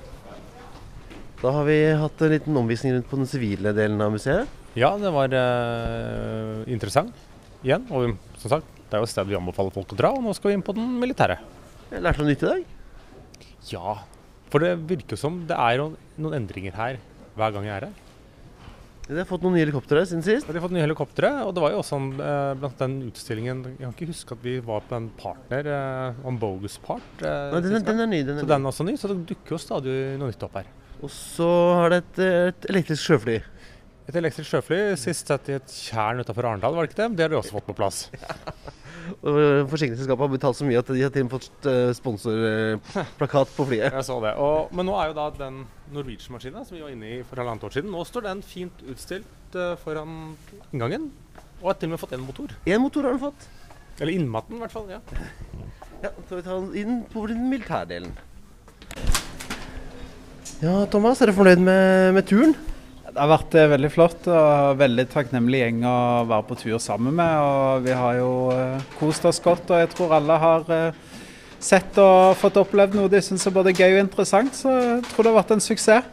Da 1.39 1.51
har 1.55 1.65
vi 1.67 1.77
hatt 1.95 2.21
en 2.23 2.31
liten 2.33 2.57
omvisning 2.59 2.93
rundt 2.95 3.07
på 3.09 3.19
den 3.19 3.27
sivile 3.27 3.73
delen 3.75 3.99
av 4.03 4.11
museet. 4.13 4.47
Ja, 4.77 4.91
det 4.99 5.11
var 5.15 5.33
eh, 5.35 6.63
interessant 6.71 7.15
igjen. 7.65 7.87
Og 7.91 8.15
som 8.39 8.53
sagt, 8.55 8.67
det 8.89 8.95
er 8.97 9.03
jo 9.03 9.07
et 9.07 9.13
sted 9.13 9.27
vi 9.29 9.37
anbefaler 9.39 9.73
folk 9.75 9.95
å 9.95 9.99
dra, 9.99 10.11
og 10.15 10.23
nå 10.23 10.35
skal 10.35 10.51
vi 10.51 10.59
inn 10.59 10.65
på 10.65 10.75
den 10.77 10.93
militære. 11.01 11.39
Jeg 11.89 12.03
lærte 12.05 12.21
noe 12.21 12.31
nytt 12.31 12.45
i 12.45 12.51
dag. 12.51 12.67
Ja, 13.71 13.95
for 14.51 14.63
det 14.63 14.75
virker 14.89 15.19
som 15.19 15.43
det 15.49 15.57
er 15.57 15.83
noen 15.83 16.37
endringer 16.39 16.75
her 16.77 17.01
hver 17.39 17.55
gang 17.55 17.67
jeg 17.67 17.75
er 17.75 17.89
her. 17.89 18.08
De 19.09 19.17
har 19.17 19.25
fått 19.25 19.41
noen 19.41 19.55
nye 19.57 19.63
helikoptre 19.65 20.03
siden 20.05 20.21
sist. 20.21 20.45
Ja, 20.45 20.53
de 20.53 20.59
har 20.59 20.67
fått 20.67 20.75
nye 20.75 20.83
helikoptre, 20.85 21.31
og 21.41 21.55
det 21.57 21.63
var 21.63 21.71
jo 21.73 21.79
også 21.81 21.97
en, 21.97 22.09
eh, 22.21 22.51
blant 22.61 22.77
den 22.77 22.97
utstillingen 23.07 23.63
Jeg 23.71 23.79
kan 23.81 23.93
ikke 23.95 24.09
huske 24.11 24.35
at 24.37 24.43
vi 24.45 24.53
var 24.61 24.83
på 24.85 24.95
en 24.99 25.07
partner, 25.17 25.65
eh, 25.65 26.27
on 26.29 26.37
bogus 26.37 26.77
part. 26.77 27.01
Eh, 27.23 27.49
Nei, 27.55 27.61
den, 27.65 27.81
den 27.87 27.99
er 28.05 28.11
ny. 28.11 28.19
Den 28.27 28.37
er 28.37 28.41
så 28.41 28.45
ny. 28.45 28.51
den 28.53 28.61
er 28.67 28.69
også 28.69 28.85
ny, 28.85 28.93
så 29.01 29.09
det 29.09 29.17
dukker 29.31 29.57
jo 29.57 29.61
stadig 29.63 29.95
noe 30.21 30.29
nytt 30.29 30.45
opp 30.45 30.59
her. 30.61 30.69
Og 31.01 31.09
så 31.09 31.49
har 31.79 31.89
det 31.89 32.03
et, 32.03 32.19
et 32.19 32.69
elektrisk 32.69 33.07
sjøfly. 33.09 33.39
Et 34.09 34.15
elektrisk 34.21 34.49
sjøfly, 34.53 34.79
sist 34.97 35.27
sett 35.27 35.49
i 35.49 35.57
et 35.57 35.73
tjern 35.73 36.21
utafor 36.21 36.45
Arendal, 36.45 36.75
var 36.77 36.85
det 36.85 36.93
ikke 36.93 37.01
det? 37.01 37.09
Det 37.17 37.25
har 37.25 37.33
de 37.33 37.41
også 37.41 37.57
fått 37.57 37.65
på 37.65 37.77
plass. 37.81 38.09
Og 39.19 39.69
Forsikringsselskapet 39.71 40.25
har 40.25 40.31
betalt 40.33 40.57
så 40.59 40.67
mye 40.67 40.81
at 40.81 40.89
de 40.93 41.01
har 41.03 41.13
til 41.13 41.25
og 41.25 41.29
med 41.29 41.35
fått 41.35 41.67
eh, 41.69 41.91
sponsorplakat 41.97 43.53
på 43.55 43.65
flyet. 43.69 43.89
Jeg 43.93 44.05
så 44.07 44.19
det. 44.23 44.33
Og, 44.41 44.73
men 44.75 44.87
nå 44.89 44.95
er 44.99 45.11
jo 45.11 45.17
da 45.17 45.27
den 45.37 45.63
Norwegian-maskina 45.95 46.63
som 46.67 46.77
vi 46.77 46.83
var 46.85 46.93
inne 46.93 47.13
i 47.17 47.21
for 47.25 47.41
halvannet 47.41 47.65
år 47.67 47.75
siden, 47.77 47.91
nå 47.93 48.03
står 48.07 48.27
den 48.29 48.43
fint 48.45 48.83
utstilt 48.89 49.57
eh, 49.57 49.75
foran 49.83 50.35
inngangen. 50.71 51.09
Og 51.59 51.71
har 51.73 51.79
til 51.81 51.89
og 51.89 51.95
med 51.95 52.03
fått 52.03 52.15
én 52.15 52.23
motor. 52.23 52.55
Én 52.69 52.83
motor 52.83 53.07
har 53.07 53.17
den 53.17 53.23
fått. 53.25 53.49
Eller 53.99 54.15
innmaten, 54.15 54.55
i 54.55 54.63
hvert 54.63 54.71
fall. 54.71 54.87
ja. 54.93 55.01
Ja, 55.99 56.13
så 56.29 56.37
vi 56.37 56.43
tar 56.45 56.61
den 56.61 56.75
inn 56.79 56.99
på 57.11 57.25
den 57.27 57.49
militærdelen. 57.51 58.13
Ja, 60.63 60.85
Thomas, 60.91 61.19
er 61.21 61.31
du 61.31 61.35
fornøyd 61.35 61.59
med, 61.63 62.13
med 62.15 62.27
turen? 62.27 62.55
Det 63.19 63.25
har 63.25 63.33
vært 63.33 63.55
eh, 63.59 63.65
veldig 63.67 63.89
flott 63.91 64.27
og 64.31 64.77
veldig 64.79 65.03
takknemlig 65.11 65.59
gjeng 65.59 65.81
å 65.83 65.95
være 66.29 66.45
på 66.47 66.55
tur 66.61 66.77
sammen 66.79 67.17
med. 67.17 67.33
og 67.43 67.81
Vi 67.83 67.91
har 67.91 68.13
jo 68.15 68.29
eh, 68.53 68.85
kost 68.95 69.27
oss 69.27 69.41
godt, 69.43 69.73
og 69.75 69.81
jeg 69.81 69.89
tror 69.91 70.13
alle 70.15 70.37
har 70.39 70.71
eh, 70.71 71.01
sett 71.59 71.99
og 71.99 72.37
fått 72.39 72.61
opplevd 72.61 72.95
noe 72.95 73.11
de 73.11 73.19
syns 73.19 73.43
er 73.43 73.57
både 73.57 73.73
gøy 73.75 73.97
og 73.97 73.99
interessant. 74.05 74.55
Så 74.55 74.71
jeg 74.71 75.03
tror 75.09 75.27
det 75.27 75.33
har 75.33 75.37
vært 75.41 75.51
en 75.57 75.65
suksess. 75.67 76.07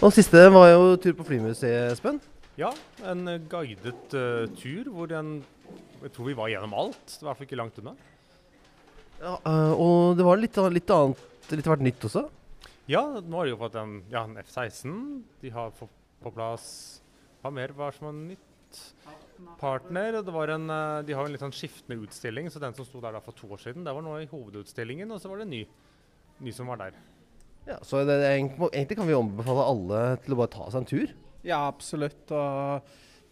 Og 0.00 0.16
siste 0.16 0.46
var 0.56 0.70
jo 0.70 0.96
tur 1.04 1.18
på 1.20 1.28
Flymuseet, 1.28 1.92
Espen. 1.92 2.22
Ja, 2.56 2.72
en 3.04 3.28
guidet 3.52 4.16
uh, 4.16 4.48
tur 4.56 4.88
hvor 4.96 5.12
en 5.20 5.42
Jeg 6.00 6.14
tror 6.16 6.30
vi 6.30 6.38
var 6.40 6.48
gjennom 6.48 6.72
alt. 6.72 7.04
Det 7.04 7.20
var 7.20 7.26
i 7.26 7.30
hvert 7.34 7.42
fall 7.42 7.50
ikke 7.50 7.60
langt 7.60 7.84
unna. 7.84 7.96
Ja, 9.20 9.36
uh, 9.44 9.76
og 9.76 10.16
det 10.16 10.24
var 10.24 10.40
litt, 10.40 10.56
litt 10.72 10.96
annet, 10.96 11.24
litt 11.52 11.72
hvert 11.74 11.84
nytt 11.84 12.08
også. 12.08 12.24
Ja, 12.88 13.04
nå 13.20 13.42
har 13.42 13.44
de 13.44 13.58
jo 13.58 13.60
fått 13.60 13.76
en, 13.76 13.98
ja, 14.08 14.24
en 14.24 14.40
F-16. 14.40 15.00
De 15.44 15.52
har 15.52 15.76
fått 15.76 15.99
på 16.20 16.32
plass 16.34 17.00
Hva 17.40 17.52
mer 17.54 17.72
var 17.76 17.96
som 17.96 18.10
var 18.10 18.16
nytt? 18.18 18.46
Partner. 19.58 20.18
og 20.18 20.26
Det 20.26 20.32
var 20.34 20.52
en, 20.52 20.68
eh, 20.70 21.02
de 21.02 21.14
har 21.16 21.24
en 21.24 21.32
litt 21.32 21.42
sånn 21.42 21.54
skiftende 21.54 21.96
utstilling, 22.04 22.50
så 22.52 22.60
den 22.60 22.74
som 22.76 22.84
sto 22.84 23.00
der 23.00 23.16
da 23.16 23.22
for 23.24 23.32
to 23.32 23.48
år 23.48 23.58
siden, 23.62 23.84
det 23.84 23.94
var 23.96 24.04
nå 24.04 24.18
i 24.20 24.28
hovedutstillingen, 24.30 25.10
og 25.10 25.20
så 25.20 25.30
var 25.30 25.40
det 25.40 25.46
en 25.48 25.54
ny, 25.56 25.62
ny 26.44 26.52
som 26.52 26.68
var 26.68 26.76
der. 26.76 26.98
Ja, 27.66 27.78
så 27.82 28.04
det, 28.04 28.20
egentlig, 28.20 28.70
egentlig 28.72 28.98
kan 29.00 29.08
vi 29.08 29.16
anbefale 29.16 29.64
alle 29.72 30.02
til 30.24 30.34
å 30.36 30.40
bare 30.42 30.52
ta 30.52 30.68
seg 30.70 30.82
en 30.82 30.90
tur. 30.92 31.14
Ja, 31.42 31.66
absolutt. 31.66 32.30
Og 32.36 32.82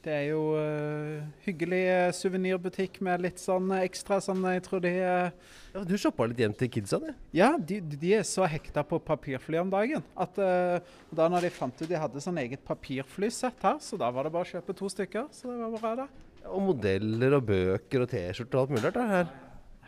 det 0.06 0.12
er 0.14 0.24
jo 0.30 0.42
uh, 0.54 1.24
hyggelig 1.44 1.80
uh, 1.90 2.10
suvenirbutikk 2.14 3.00
med 3.04 3.24
litt 3.24 3.42
sånn 3.42 3.72
ekstra 3.80 4.20
sånn 4.22 4.44
jeg 4.54 4.62
tror 4.66 4.82
de 4.84 4.92
uh, 5.02 5.56
Ja, 5.74 5.82
Du 5.88 5.96
shoppa 6.00 6.28
litt 6.30 6.42
hjem 6.42 6.54
til 6.58 6.70
kidsa, 6.76 7.00
du? 7.02 7.10
Ja, 7.34 7.50
de, 7.58 7.80
de 7.82 8.14
er 8.20 8.28
så 8.28 8.46
hekta 8.48 8.84
på 8.86 9.00
papirfly 9.02 9.58
om 9.60 9.72
dagen. 9.72 10.06
At 10.14 10.38
uh, 10.38 10.78
da 11.10 11.26
når 11.32 11.48
de 11.48 11.52
fant 11.56 11.82
ut 11.82 11.90
de 11.90 11.98
hadde 11.98 12.22
sånn 12.22 12.38
eget 12.44 12.62
papirflysett 12.68 13.66
her, 13.66 13.82
så 13.82 13.98
da 14.00 14.12
var 14.14 14.28
det 14.28 14.34
bare 14.36 14.46
å 14.46 14.52
kjøpe 14.54 14.76
to 14.78 14.92
stykker. 14.94 15.28
Så 15.34 15.50
det 15.50 15.58
var 15.66 15.82
bra, 15.82 15.94
da. 16.04 16.08
Og 16.48 16.64
modeller 16.70 17.36
og 17.36 17.50
bøker 17.50 18.06
og 18.06 18.10
T-skjorter 18.14 18.56
og 18.58 18.64
alt 18.64 18.74
mulig 18.76 18.86
rart 18.86 19.02
er 19.02 19.12
her. 19.12 19.36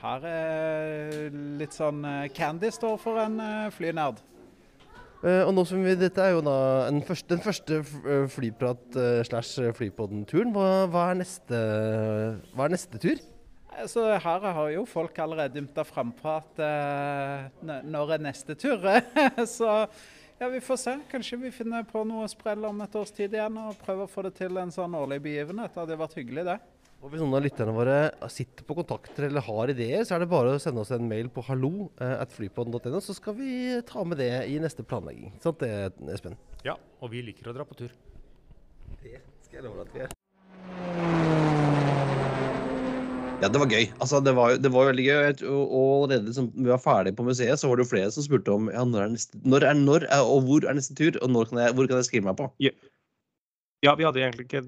Her 0.01 0.25
er 0.25 1.35
litt 1.61 1.77
sånn 1.77 2.01
eh, 2.09 2.29
Candy 2.33 2.71
står 2.73 2.97
for 3.03 3.21
en 3.21 3.37
eh, 3.45 3.73
flynerd. 3.75 4.21
Eh, 5.21 5.43
og 5.45 5.53
nå 5.53 5.67
som 5.69 5.83
vi, 5.85 5.93
Dette 6.01 6.23
er 6.25 6.33
jo 6.33 6.45
da 6.45 6.57
den 6.89 7.03
første 7.05 7.81
eh, 7.83 8.25
flyprat 8.33 8.97
eh, 8.97 9.21
slash 9.29 9.73
flypodden-turen. 9.77 10.55
Hva, 10.55 10.87
hva, 10.89 11.11
hva 11.13 12.65
er 12.65 12.73
neste 12.73 13.03
tur? 13.03 13.21
Så 13.89 14.03
her 14.05 14.47
har 14.57 14.71
jo 14.75 14.87
folk 14.89 15.19
allerede 15.23 15.61
ymta 15.61 15.85
frampå 15.87 16.33
at 16.41 16.65
eh, 16.65 17.85
når 17.87 18.17
er 18.17 18.25
neste 18.31 18.57
tur? 18.59 18.81
så 19.59 19.71
ja, 20.41 20.49
vi 20.49 20.61
får 20.65 20.81
se. 20.81 20.97
Kanskje 21.13 21.37
vi 21.45 21.53
finner 21.53 21.85
på 21.85 22.03
noe 22.09 22.25
sprell 22.33 22.65
om 22.65 22.81
et 22.81 22.95
års 22.97 23.13
tid 23.13 23.37
igjen 23.37 23.61
og 23.61 23.77
prøver 23.85 24.07
å 24.07 24.11
få 24.11 24.25
det 24.25 24.35
til 24.41 24.57
en 24.57 24.73
sånn 24.73 24.97
årlig 24.97 25.21
begivenhet. 25.27 25.75
Det 25.75 25.83
hadde 25.83 26.01
vært 26.01 26.17
hyggelig, 26.17 26.47
det. 26.49 26.59
Og 27.01 27.09
Hvis 27.09 27.23
noen 27.23 27.33
av 27.39 27.41
lytterne 27.41 27.73
våre 27.73 27.95
sitter 28.29 28.67
på 28.69 28.75
kontakter 28.77 29.25
eller 29.31 29.45
har 29.47 29.71
ideer, 29.73 30.03
så 30.05 30.19
er 30.19 30.21
det 30.21 30.29
bare 30.29 30.53
å 30.53 30.61
sende 30.61 30.83
oss 30.83 30.91
en 30.93 31.07
mail 31.09 31.31
på 31.33 31.41
hallo 31.47 31.89
eh, 31.97 32.13
at 32.21 32.35
flypodden.no, 32.37 33.01
så 33.01 33.17
skal 33.17 33.39
vi 33.39 33.53
ta 33.89 34.05
med 34.05 34.21
det 34.21 34.35
i 34.53 34.59
neste 34.61 34.85
planlegging. 34.85 35.33
Sant 35.41 35.65
det, 35.65 35.95
Espen? 36.13 36.37
Ja, 36.67 36.77
og 37.01 37.15
vi 37.15 37.25
liker 37.25 37.49
å 37.49 37.57
dra 37.57 37.65
på 37.65 37.79
tur. 37.79 37.95
Det 39.01 39.17
skal 39.47 39.63
jeg 39.63 39.65
love 39.65 39.87
at 39.87 39.95
vi 39.95 40.05
gjør. 40.05 40.13
Ja, 43.41 43.49
det 43.49 43.61
var 43.63 43.73
gøy. 43.73 43.87
Altså, 43.97 44.21
det 44.21 44.37
var, 44.37 44.61
det 44.61 44.69
var 44.77 44.91
veldig 44.91 45.05
gøy. 45.07 45.25
Og 45.49 45.81
allerede 46.05 46.37
som 46.37 46.53
vi 46.53 46.69
var 46.69 46.85
ferdig 46.85 47.15
på 47.17 47.25
museet, 47.25 47.57
så 47.57 47.71
var 47.71 47.81
det 47.81 47.87
jo 47.87 47.93
flere 47.95 48.13
som 48.13 48.29
spurte 48.29 48.53
om 48.53 48.69
ja, 48.69 48.85
når 48.85 49.07
er 49.07 49.13
neste, 49.17 49.41
når 49.49 49.71
er, 49.71 49.81
når 49.89 50.05
er, 50.05 50.21
og 50.21 50.45
hvor 50.45 50.69
er 50.69 50.77
neste 50.77 51.01
tur, 51.01 51.17
og 51.25 51.33
når 51.33 51.49
kan 51.49 51.65
jeg, 51.65 51.79
hvor 51.79 51.89
kan 51.89 52.03
jeg 52.03 52.13
skrive 52.13 52.29
meg 52.29 52.37
på? 52.37 52.53
Ja. 52.61 52.77
Ja, 53.85 53.95
vi 53.97 54.05
hadde 54.05 54.21
egentlig 54.21 54.45
ikke 54.45 54.61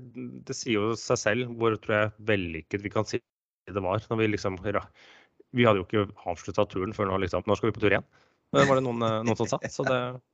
Det 0.49 0.55
sier 0.57 0.79
jo 0.79 0.97
seg 0.97 1.19
selv 1.21 1.51
hvor 1.61 1.75
tror 1.81 1.97
jeg 1.99 2.13
vellykket 2.31 2.85
vi 2.85 2.93
kan 2.93 3.09
si 3.09 3.21
det 3.71 3.83
var. 3.85 4.03
Når 4.11 4.19
vi 4.19 4.33
liksom 4.33 4.59
Vi 4.59 5.65
hadde 5.69 5.83
jo 5.83 5.87
ikke 5.87 6.09
avslutta 6.27 6.65
turen 6.67 6.95
før 6.97 7.11
nå, 7.11 7.21
liksom. 7.23 7.45
Nå 7.47 7.57
skal 7.57 7.71
vi 7.71 7.77
på 7.77 7.83
tur 7.85 7.93
igjen. 7.93 8.07
Det 8.53 8.67
var 8.69 8.81
det 8.81 8.85
noen, 8.85 9.05
eh, 9.05 9.21
noen 9.25 9.39
som 9.39 9.49
sa. 9.49 9.61
Så 9.71 9.85
det 9.89 10.01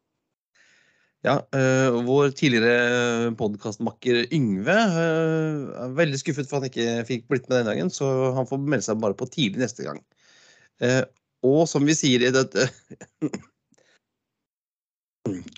Ja, 1.27 1.41
øh, 1.51 1.97
vår 2.07 2.31
tidligere 2.39 3.33
podkastmakker 3.35 4.29
Yngve 4.31 4.77
øh, 5.01 5.65
er 5.83 5.97
veldig 5.99 6.21
skuffet 6.21 6.47
for 6.47 6.61
at 6.61 6.63
han 6.63 6.71
ikke 6.71 7.07
fikk 7.09 7.25
blitt 7.27 7.49
med 7.49 7.57
denne 7.57 7.73
gangen, 7.73 7.91
så 7.91 8.07
han 8.37 8.47
får 8.47 8.61
melde 8.63 8.87
seg 8.87 9.01
bare 9.03 9.19
på 9.19 9.27
tidlig 9.27 9.65
neste 9.65 9.83
gang. 9.83 9.99
Eh, 10.79 11.03
og 11.43 11.65
som 11.67 11.83
vi 11.87 11.97
sier 11.99 12.23
i 12.23 12.31
dette 12.31 12.69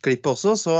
klippet 0.04 0.32
også, 0.32 0.56
så 0.56 0.78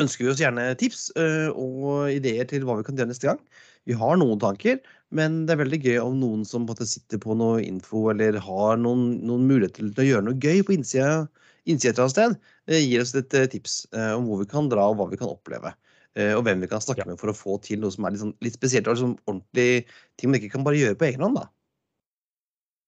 ønsker 0.00 0.26
vi 0.26 0.30
oss 0.32 0.40
gjerne 0.42 0.68
tips 0.80 1.10
øh, 1.20 1.50
og 1.54 2.14
ideer 2.14 2.48
til 2.48 2.64
hva 2.66 2.78
vi 2.78 2.86
kan 2.86 2.98
gjøre 2.98 3.12
neste 3.12 3.28
gang. 3.28 3.42
Vi 3.88 3.96
har 3.96 4.18
noen 4.20 4.40
tanker, 4.42 4.80
men 5.16 5.44
det 5.48 5.54
er 5.54 5.62
veldig 5.62 5.80
gøy 5.84 5.98
om 6.02 6.18
noen 6.20 6.42
som 6.48 6.66
sitter 6.78 7.20
på 7.22 7.36
noe 7.38 7.62
info 7.64 8.08
eller 8.12 8.38
har 8.44 8.80
noen, 8.80 9.20
noen 9.26 9.46
muligheter 9.48 9.88
til 9.88 10.04
å 10.04 10.08
gjøre 10.08 10.26
noe 10.28 10.40
gøy 10.40 10.64
på 10.66 10.76
innsida 10.76 11.28
innsida 11.68 12.04
et 12.06 12.14
sted, 12.14 12.36
eh, 12.68 12.82
gir 12.82 13.02
oss 13.02 13.14
et 13.14 13.34
eh, 13.36 13.48
tips 13.50 13.84
eh, 13.92 14.12
om 14.16 14.26
hvor 14.28 14.42
vi 14.42 14.48
kan 14.50 14.68
dra 14.70 14.88
og 14.90 14.98
hva 14.98 15.08
vi 15.10 15.18
kan 15.20 15.30
oppleve. 15.30 15.74
eh, 16.16 16.34
Og 16.36 16.44
hvem 16.44 16.60
vi 16.60 16.68
kan 16.70 16.82
snakke 16.82 17.06
med 17.06 17.20
for 17.20 17.32
å 17.32 17.36
få 17.36 17.58
til 17.64 17.80
noe 17.80 17.92
som 17.94 18.06
er 18.06 18.14
litt, 18.14 18.22
sånn, 18.24 18.36
litt 18.40 18.56
spesielt. 18.56 18.88
og 18.88 18.96
liksom 18.96 19.16
ordentlig 19.26 19.86
ting 20.16 20.30
man 20.30 20.40
ikke 20.40 20.54
kan 20.56 20.64
bare 20.66 20.80
gjøre 20.80 20.98
på 20.98 21.08
egen 21.10 21.26
hånd. 21.26 21.36
da. 21.36 21.48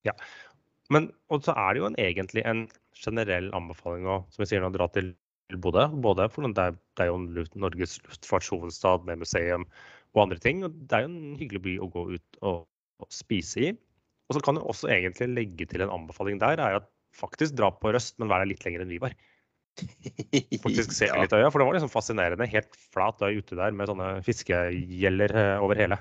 Ja. 0.08 0.12
Men 0.90 1.12
og 1.30 1.44
så 1.44 1.54
er 1.56 1.72
det 1.72 1.82
jo 1.82 1.90
en, 1.90 1.98
egentlig 2.00 2.44
en 2.44 2.66
generell 3.02 3.50
anbefaling 3.56 4.06
å 4.06 4.22
som 4.30 4.44
sier, 4.46 4.64
dra 4.74 4.88
til 4.92 5.14
Bodø. 5.60 5.86
Både 6.04 6.28
for 6.32 6.46
det 6.46 6.64
er, 6.64 6.76
det 6.96 7.04
er 7.04 7.10
jo 7.10 7.18
en 7.20 7.30
luft, 7.36 7.56
Norges 7.58 7.98
luftfartshovedstad 8.06 9.04
med 9.08 9.22
museum 9.24 9.66
og 10.14 10.26
andre 10.26 10.38
ting. 10.40 10.64
og 10.64 10.76
Det 10.88 10.98
er 10.98 11.06
jo 11.06 11.12
en 11.12 11.40
hyggelig 11.40 11.62
by 11.66 11.74
å 11.82 11.90
gå 11.92 12.06
ut 12.14 12.40
og, 12.40 12.64
og 13.02 13.12
spise 13.12 13.68
i. 13.68 13.72
Og 14.28 14.36
så 14.36 14.44
kan 14.44 14.56
du 14.56 14.64
også 14.64 14.88
egentlig 14.92 15.28
legge 15.34 15.68
til 15.68 15.84
en 15.84 15.92
anbefaling 15.92 16.40
der, 16.40 16.60
er 16.62 16.80
at 16.80 16.88
faktisk 17.16 17.58
dra 17.58 17.68
på 17.76 17.92
Røst, 17.92 18.16
men 18.20 18.30
vær 18.30 18.40
der 18.40 18.52
litt 18.52 18.64
lenger 18.64 18.84
enn 18.84 18.94
vi 18.94 19.02
var. 19.02 19.16
Faktisk 20.62 20.94
se 20.96 21.08
litt 21.20 21.34
øya, 21.36 21.50
for 21.50 21.60
det 21.60 21.68
var 21.68 21.76
liksom 21.76 21.92
fascinerende. 21.92 22.48
Helt 22.48 22.80
flat 22.94 23.20
øy 23.24 23.40
ute 23.40 23.58
der 23.58 23.76
med 23.76 23.90
sånne 23.90 24.14
fiskegjeller 24.24 25.36
eh, 25.36 25.60
over 25.64 25.80
hele. 25.80 26.00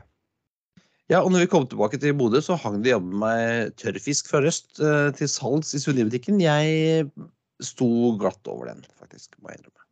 Ja, 1.12 1.20
og 1.26 1.34
når 1.34 1.44
vi 1.44 1.52
kom 1.52 1.66
tilbake 1.68 2.00
til 2.00 2.16
Bodø, 2.16 2.40
så 2.40 2.56
hang 2.56 2.80
det 2.84 2.94
jammen 2.94 3.20
meg 3.20 3.74
tørrfisk 3.82 4.30
fra 4.32 4.40
Røst 4.46 4.80
eh, 4.80 5.10
til 5.18 5.28
salgs 5.28 5.74
i 5.76 5.82
Sunnibutikken. 5.84 6.40
Jeg 6.40 7.12
sto 7.64 7.88
glatt 8.22 8.48
over 8.52 8.72
den, 8.72 8.84
faktisk, 9.00 9.38
må 9.42 9.52
jeg 9.52 9.62
innrømme. 9.62 9.88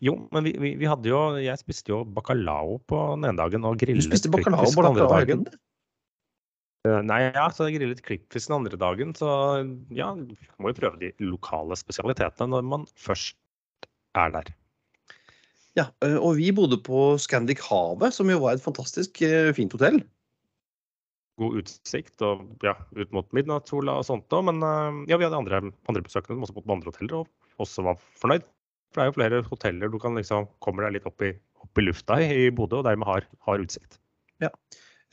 Jo, 0.00 0.14
men 0.32 0.46
vi, 0.46 0.54
vi, 0.56 0.70
vi 0.80 0.86
hadde 0.88 1.10
jo 1.10 1.18
Jeg 1.42 1.58
spiste 1.60 1.92
jo 1.92 1.98
bacalao 2.16 2.78
på 2.88 3.00
den 3.12 3.26
ene 3.28 3.36
dagen 3.36 3.66
og 3.68 3.76
grillet 3.82 4.06
spiste 4.06 4.30
bacalao 4.32 4.70
på 4.70 4.84
den 4.84 4.88
andre 4.92 5.08
dagen. 5.10 5.44
Eh, 6.88 7.00
Nei, 7.06 7.20
ja, 7.28 7.44
så 7.52 7.68
jeg 7.68 7.76
grillet 7.78 8.02
klippfisk 8.06 8.50
den 8.50 8.58
andre 8.60 8.78
dagen. 8.80 9.12
Så 9.18 9.28
ja, 9.94 10.12
må 10.58 10.72
jo 10.72 10.78
prøve 10.78 11.02
de 11.02 11.12
lokale 11.22 11.78
spesialitetene 11.78 12.54
når 12.54 12.66
man 12.72 12.88
først 12.98 13.36
er 14.18 14.32
der. 14.34 14.50
Ja, 15.78 15.86
eh, 16.04 16.18
og 16.18 16.36
vi 16.40 16.50
bodde 16.54 16.80
på 16.84 17.12
Scandic 17.22 17.62
Havet, 17.68 18.16
som 18.16 18.30
jo 18.32 18.40
var 18.42 18.56
et 18.56 18.64
fantastisk 18.64 19.22
eh, 19.24 19.52
fint 19.56 19.72
hotell. 19.76 20.02
God 21.40 21.54
utsikt 21.62 22.22
og 22.26 22.42
ja, 22.66 22.74
ut 22.98 23.12
mot 23.16 23.28
midnattssola 23.32 23.94
og 24.00 24.04
sånt 24.04 24.34
òg. 24.36 24.44
Men 24.50 24.60
eh, 24.66 24.98
ja, 25.12 25.16
vi 25.20 25.24
hadde 25.26 25.38
andre, 25.38 25.62
andre 25.88 26.02
besøkende 26.04 26.36
som 26.36 26.44
også 26.46 26.56
bodde 26.58 26.68
på 26.68 26.76
andre 26.76 26.92
hoteller 26.92 27.18
og 27.22 27.64
også 27.64 27.84
var 27.86 28.00
fornøyd. 28.20 28.44
For 28.92 29.00
det 29.00 29.04
er 29.04 29.08
jo 29.10 29.16
flere 29.16 29.42
hoteller 29.48 29.92
du 29.92 29.98
kan 30.02 30.18
liksom 30.18 30.48
kommer 30.60 30.84
deg 30.84 30.98
litt 30.98 31.06
opp 31.08 31.24
i, 31.24 31.30
opp 31.64 31.80
i 31.80 31.84
lufta 31.86 32.18
i, 32.20 32.26
i 32.44 32.50
Bodø, 32.52 32.82
og 32.82 32.88
dermed 32.88 33.08
har, 33.08 33.24
har 33.48 33.62
utsikt. 33.64 33.96
Ja. 34.44 34.50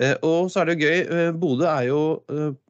Eh, 0.04 0.18
Og 0.28 0.50
så 0.52 0.62
er 0.62 0.68
det 0.68 0.76
jo 0.76 0.90
gøy. 0.90 0.98
eh, 1.08 1.32
Bodø 1.40 1.68
er 1.70 1.86
jo, 1.88 2.02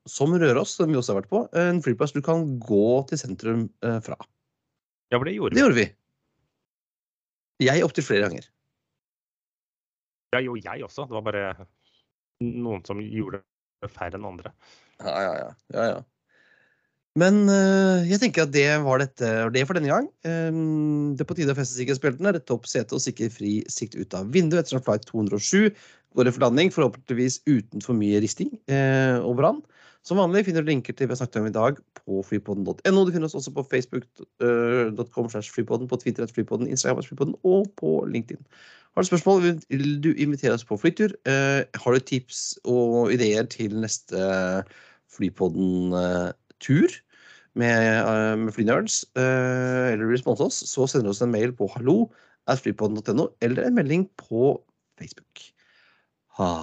som 0.05 0.35
Røros, 0.37 0.75
som 0.77 0.91
vi 0.91 0.99
også 0.99 1.15
har 1.15 1.23
vært 1.23 1.31
på, 1.33 1.41
en 1.57 1.81
flyplass 1.85 2.13
du 2.13 2.21
kan 2.25 2.45
gå 2.61 2.85
til 3.09 3.21
sentrum 3.21 3.65
fra. 4.05 4.19
Ja, 5.09 5.17
for 5.17 5.25
det 5.25 5.33
gjorde 5.39 5.57
Det 5.57 5.63
gjorde 5.65 5.79
vi. 5.79 5.87
Jeg 7.65 7.83
opptil 7.83 8.05
flere 8.05 8.29
ganger. 8.29 8.45
Ja, 10.35 10.39
jo, 10.45 10.53
jeg 10.61 10.83
også. 10.85 11.07
Det 11.09 11.17
var 11.17 11.25
bare 11.25 11.43
noen 12.43 12.85
som 12.87 13.01
gjorde 13.03 13.41
det 13.83 13.91
færre 13.93 14.19
enn 14.19 14.27
andre. 14.27 14.53
Ja, 14.99 15.19
ja, 15.23 15.35
ja. 15.39 15.51
ja, 15.75 15.85
ja. 15.93 15.99
Men 17.19 17.41
uh, 17.49 18.05
jeg 18.07 18.21
tenker 18.21 18.45
at 18.45 18.53
det 18.53 18.67
var 18.85 19.01
dette 19.01 19.29
det 19.55 19.63
for 19.67 19.75
denne 19.75 19.91
gang. 19.91 20.07
Um, 20.23 21.15
det 21.17 21.25
er 21.25 21.29
på 21.29 21.35
tide 21.39 21.55
å 21.55 21.57
feste 21.57 21.79
sikkerhetsbeltene, 21.79 22.35
rette 22.35 22.55
opp 22.55 22.69
setet 22.69 22.95
og 22.95 23.03
sikre 23.03 23.31
fri 23.33 23.53
sikt 23.71 23.97
ut 23.97 24.13
av 24.15 24.29
vinduet 24.31 24.61
ettersom 24.61 24.83
flight 24.85 25.07
207 25.09 25.73
går 26.17 26.29
i 26.29 26.33
for 26.33 26.45
landing, 26.45 26.71
forhåpentligvis 26.73 27.41
uten 27.49 27.83
for 27.85 27.97
mye 27.97 28.21
risting 28.23 28.53
uh, 28.71 29.19
og 29.25 29.35
brann. 29.41 29.59
Som 30.07 30.17
vanlig 30.21 30.45
finner 30.47 30.63
du 30.63 30.71
linker 30.71 30.95
til 30.95 31.09
vi 31.09 31.13
har 31.13 31.19
snakket 31.19 31.41
om 31.41 31.49
i 31.49 31.53
dag 31.53 31.79
på 31.99 32.21
flypodden.no. 32.25 33.05
Du 33.05 33.11
finner 33.13 33.27
oss 33.27 33.37
også 33.37 33.51
på 33.55 33.65
facebook.com 33.67 35.31
slash 35.33 35.51
flypodden, 35.53 35.89
på 35.91 35.99
Twitter 36.01 36.23
at 36.23 36.33
flypodden, 36.33 36.69
Instagram 36.71 37.01
at 37.03 37.09
flypodden 37.09 37.35
og 37.43 37.67
på 37.79 37.97
LinkedIn. 38.07 38.41
Har 38.95 39.03
du 39.03 39.09
spørsmål, 39.09 39.59
vil 39.69 39.91
du 40.03 40.13
invitere 40.15 40.55
oss 40.55 40.65
på 40.65 40.77
flytur? 40.79 41.13
Eh, 41.29 41.61
har 41.83 41.93
du 41.93 41.99
tips 41.99 42.57
og 42.63 43.13
ideer 43.13 43.45
til 43.51 43.75
neste 43.79 44.17
Flypodden-tur 45.09 46.95
med, 47.59 47.85
eh, 47.99 48.35
med 48.37 48.53
flynerds, 48.53 49.03
eh, 49.15 49.93
eller 49.93 50.05
vil 50.05 50.21
sponse 50.21 50.43
oss, 50.43 50.63
så 50.69 50.87
sender 50.87 51.09
du 51.09 51.09
oss 51.09 51.21
en 51.21 51.31
mail 51.31 51.51
på 51.51 51.69
hallo 51.75 52.11
at 52.47 52.59
flypodden.no, 52.59 53.27
eller 53.41 53.67
en 53.67 53.75
melding 53.75 54.09
på 54.17 54.63
Facebook. 54.99 55.41
Ha 56.37 56.53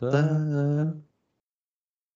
det 0.00 1.02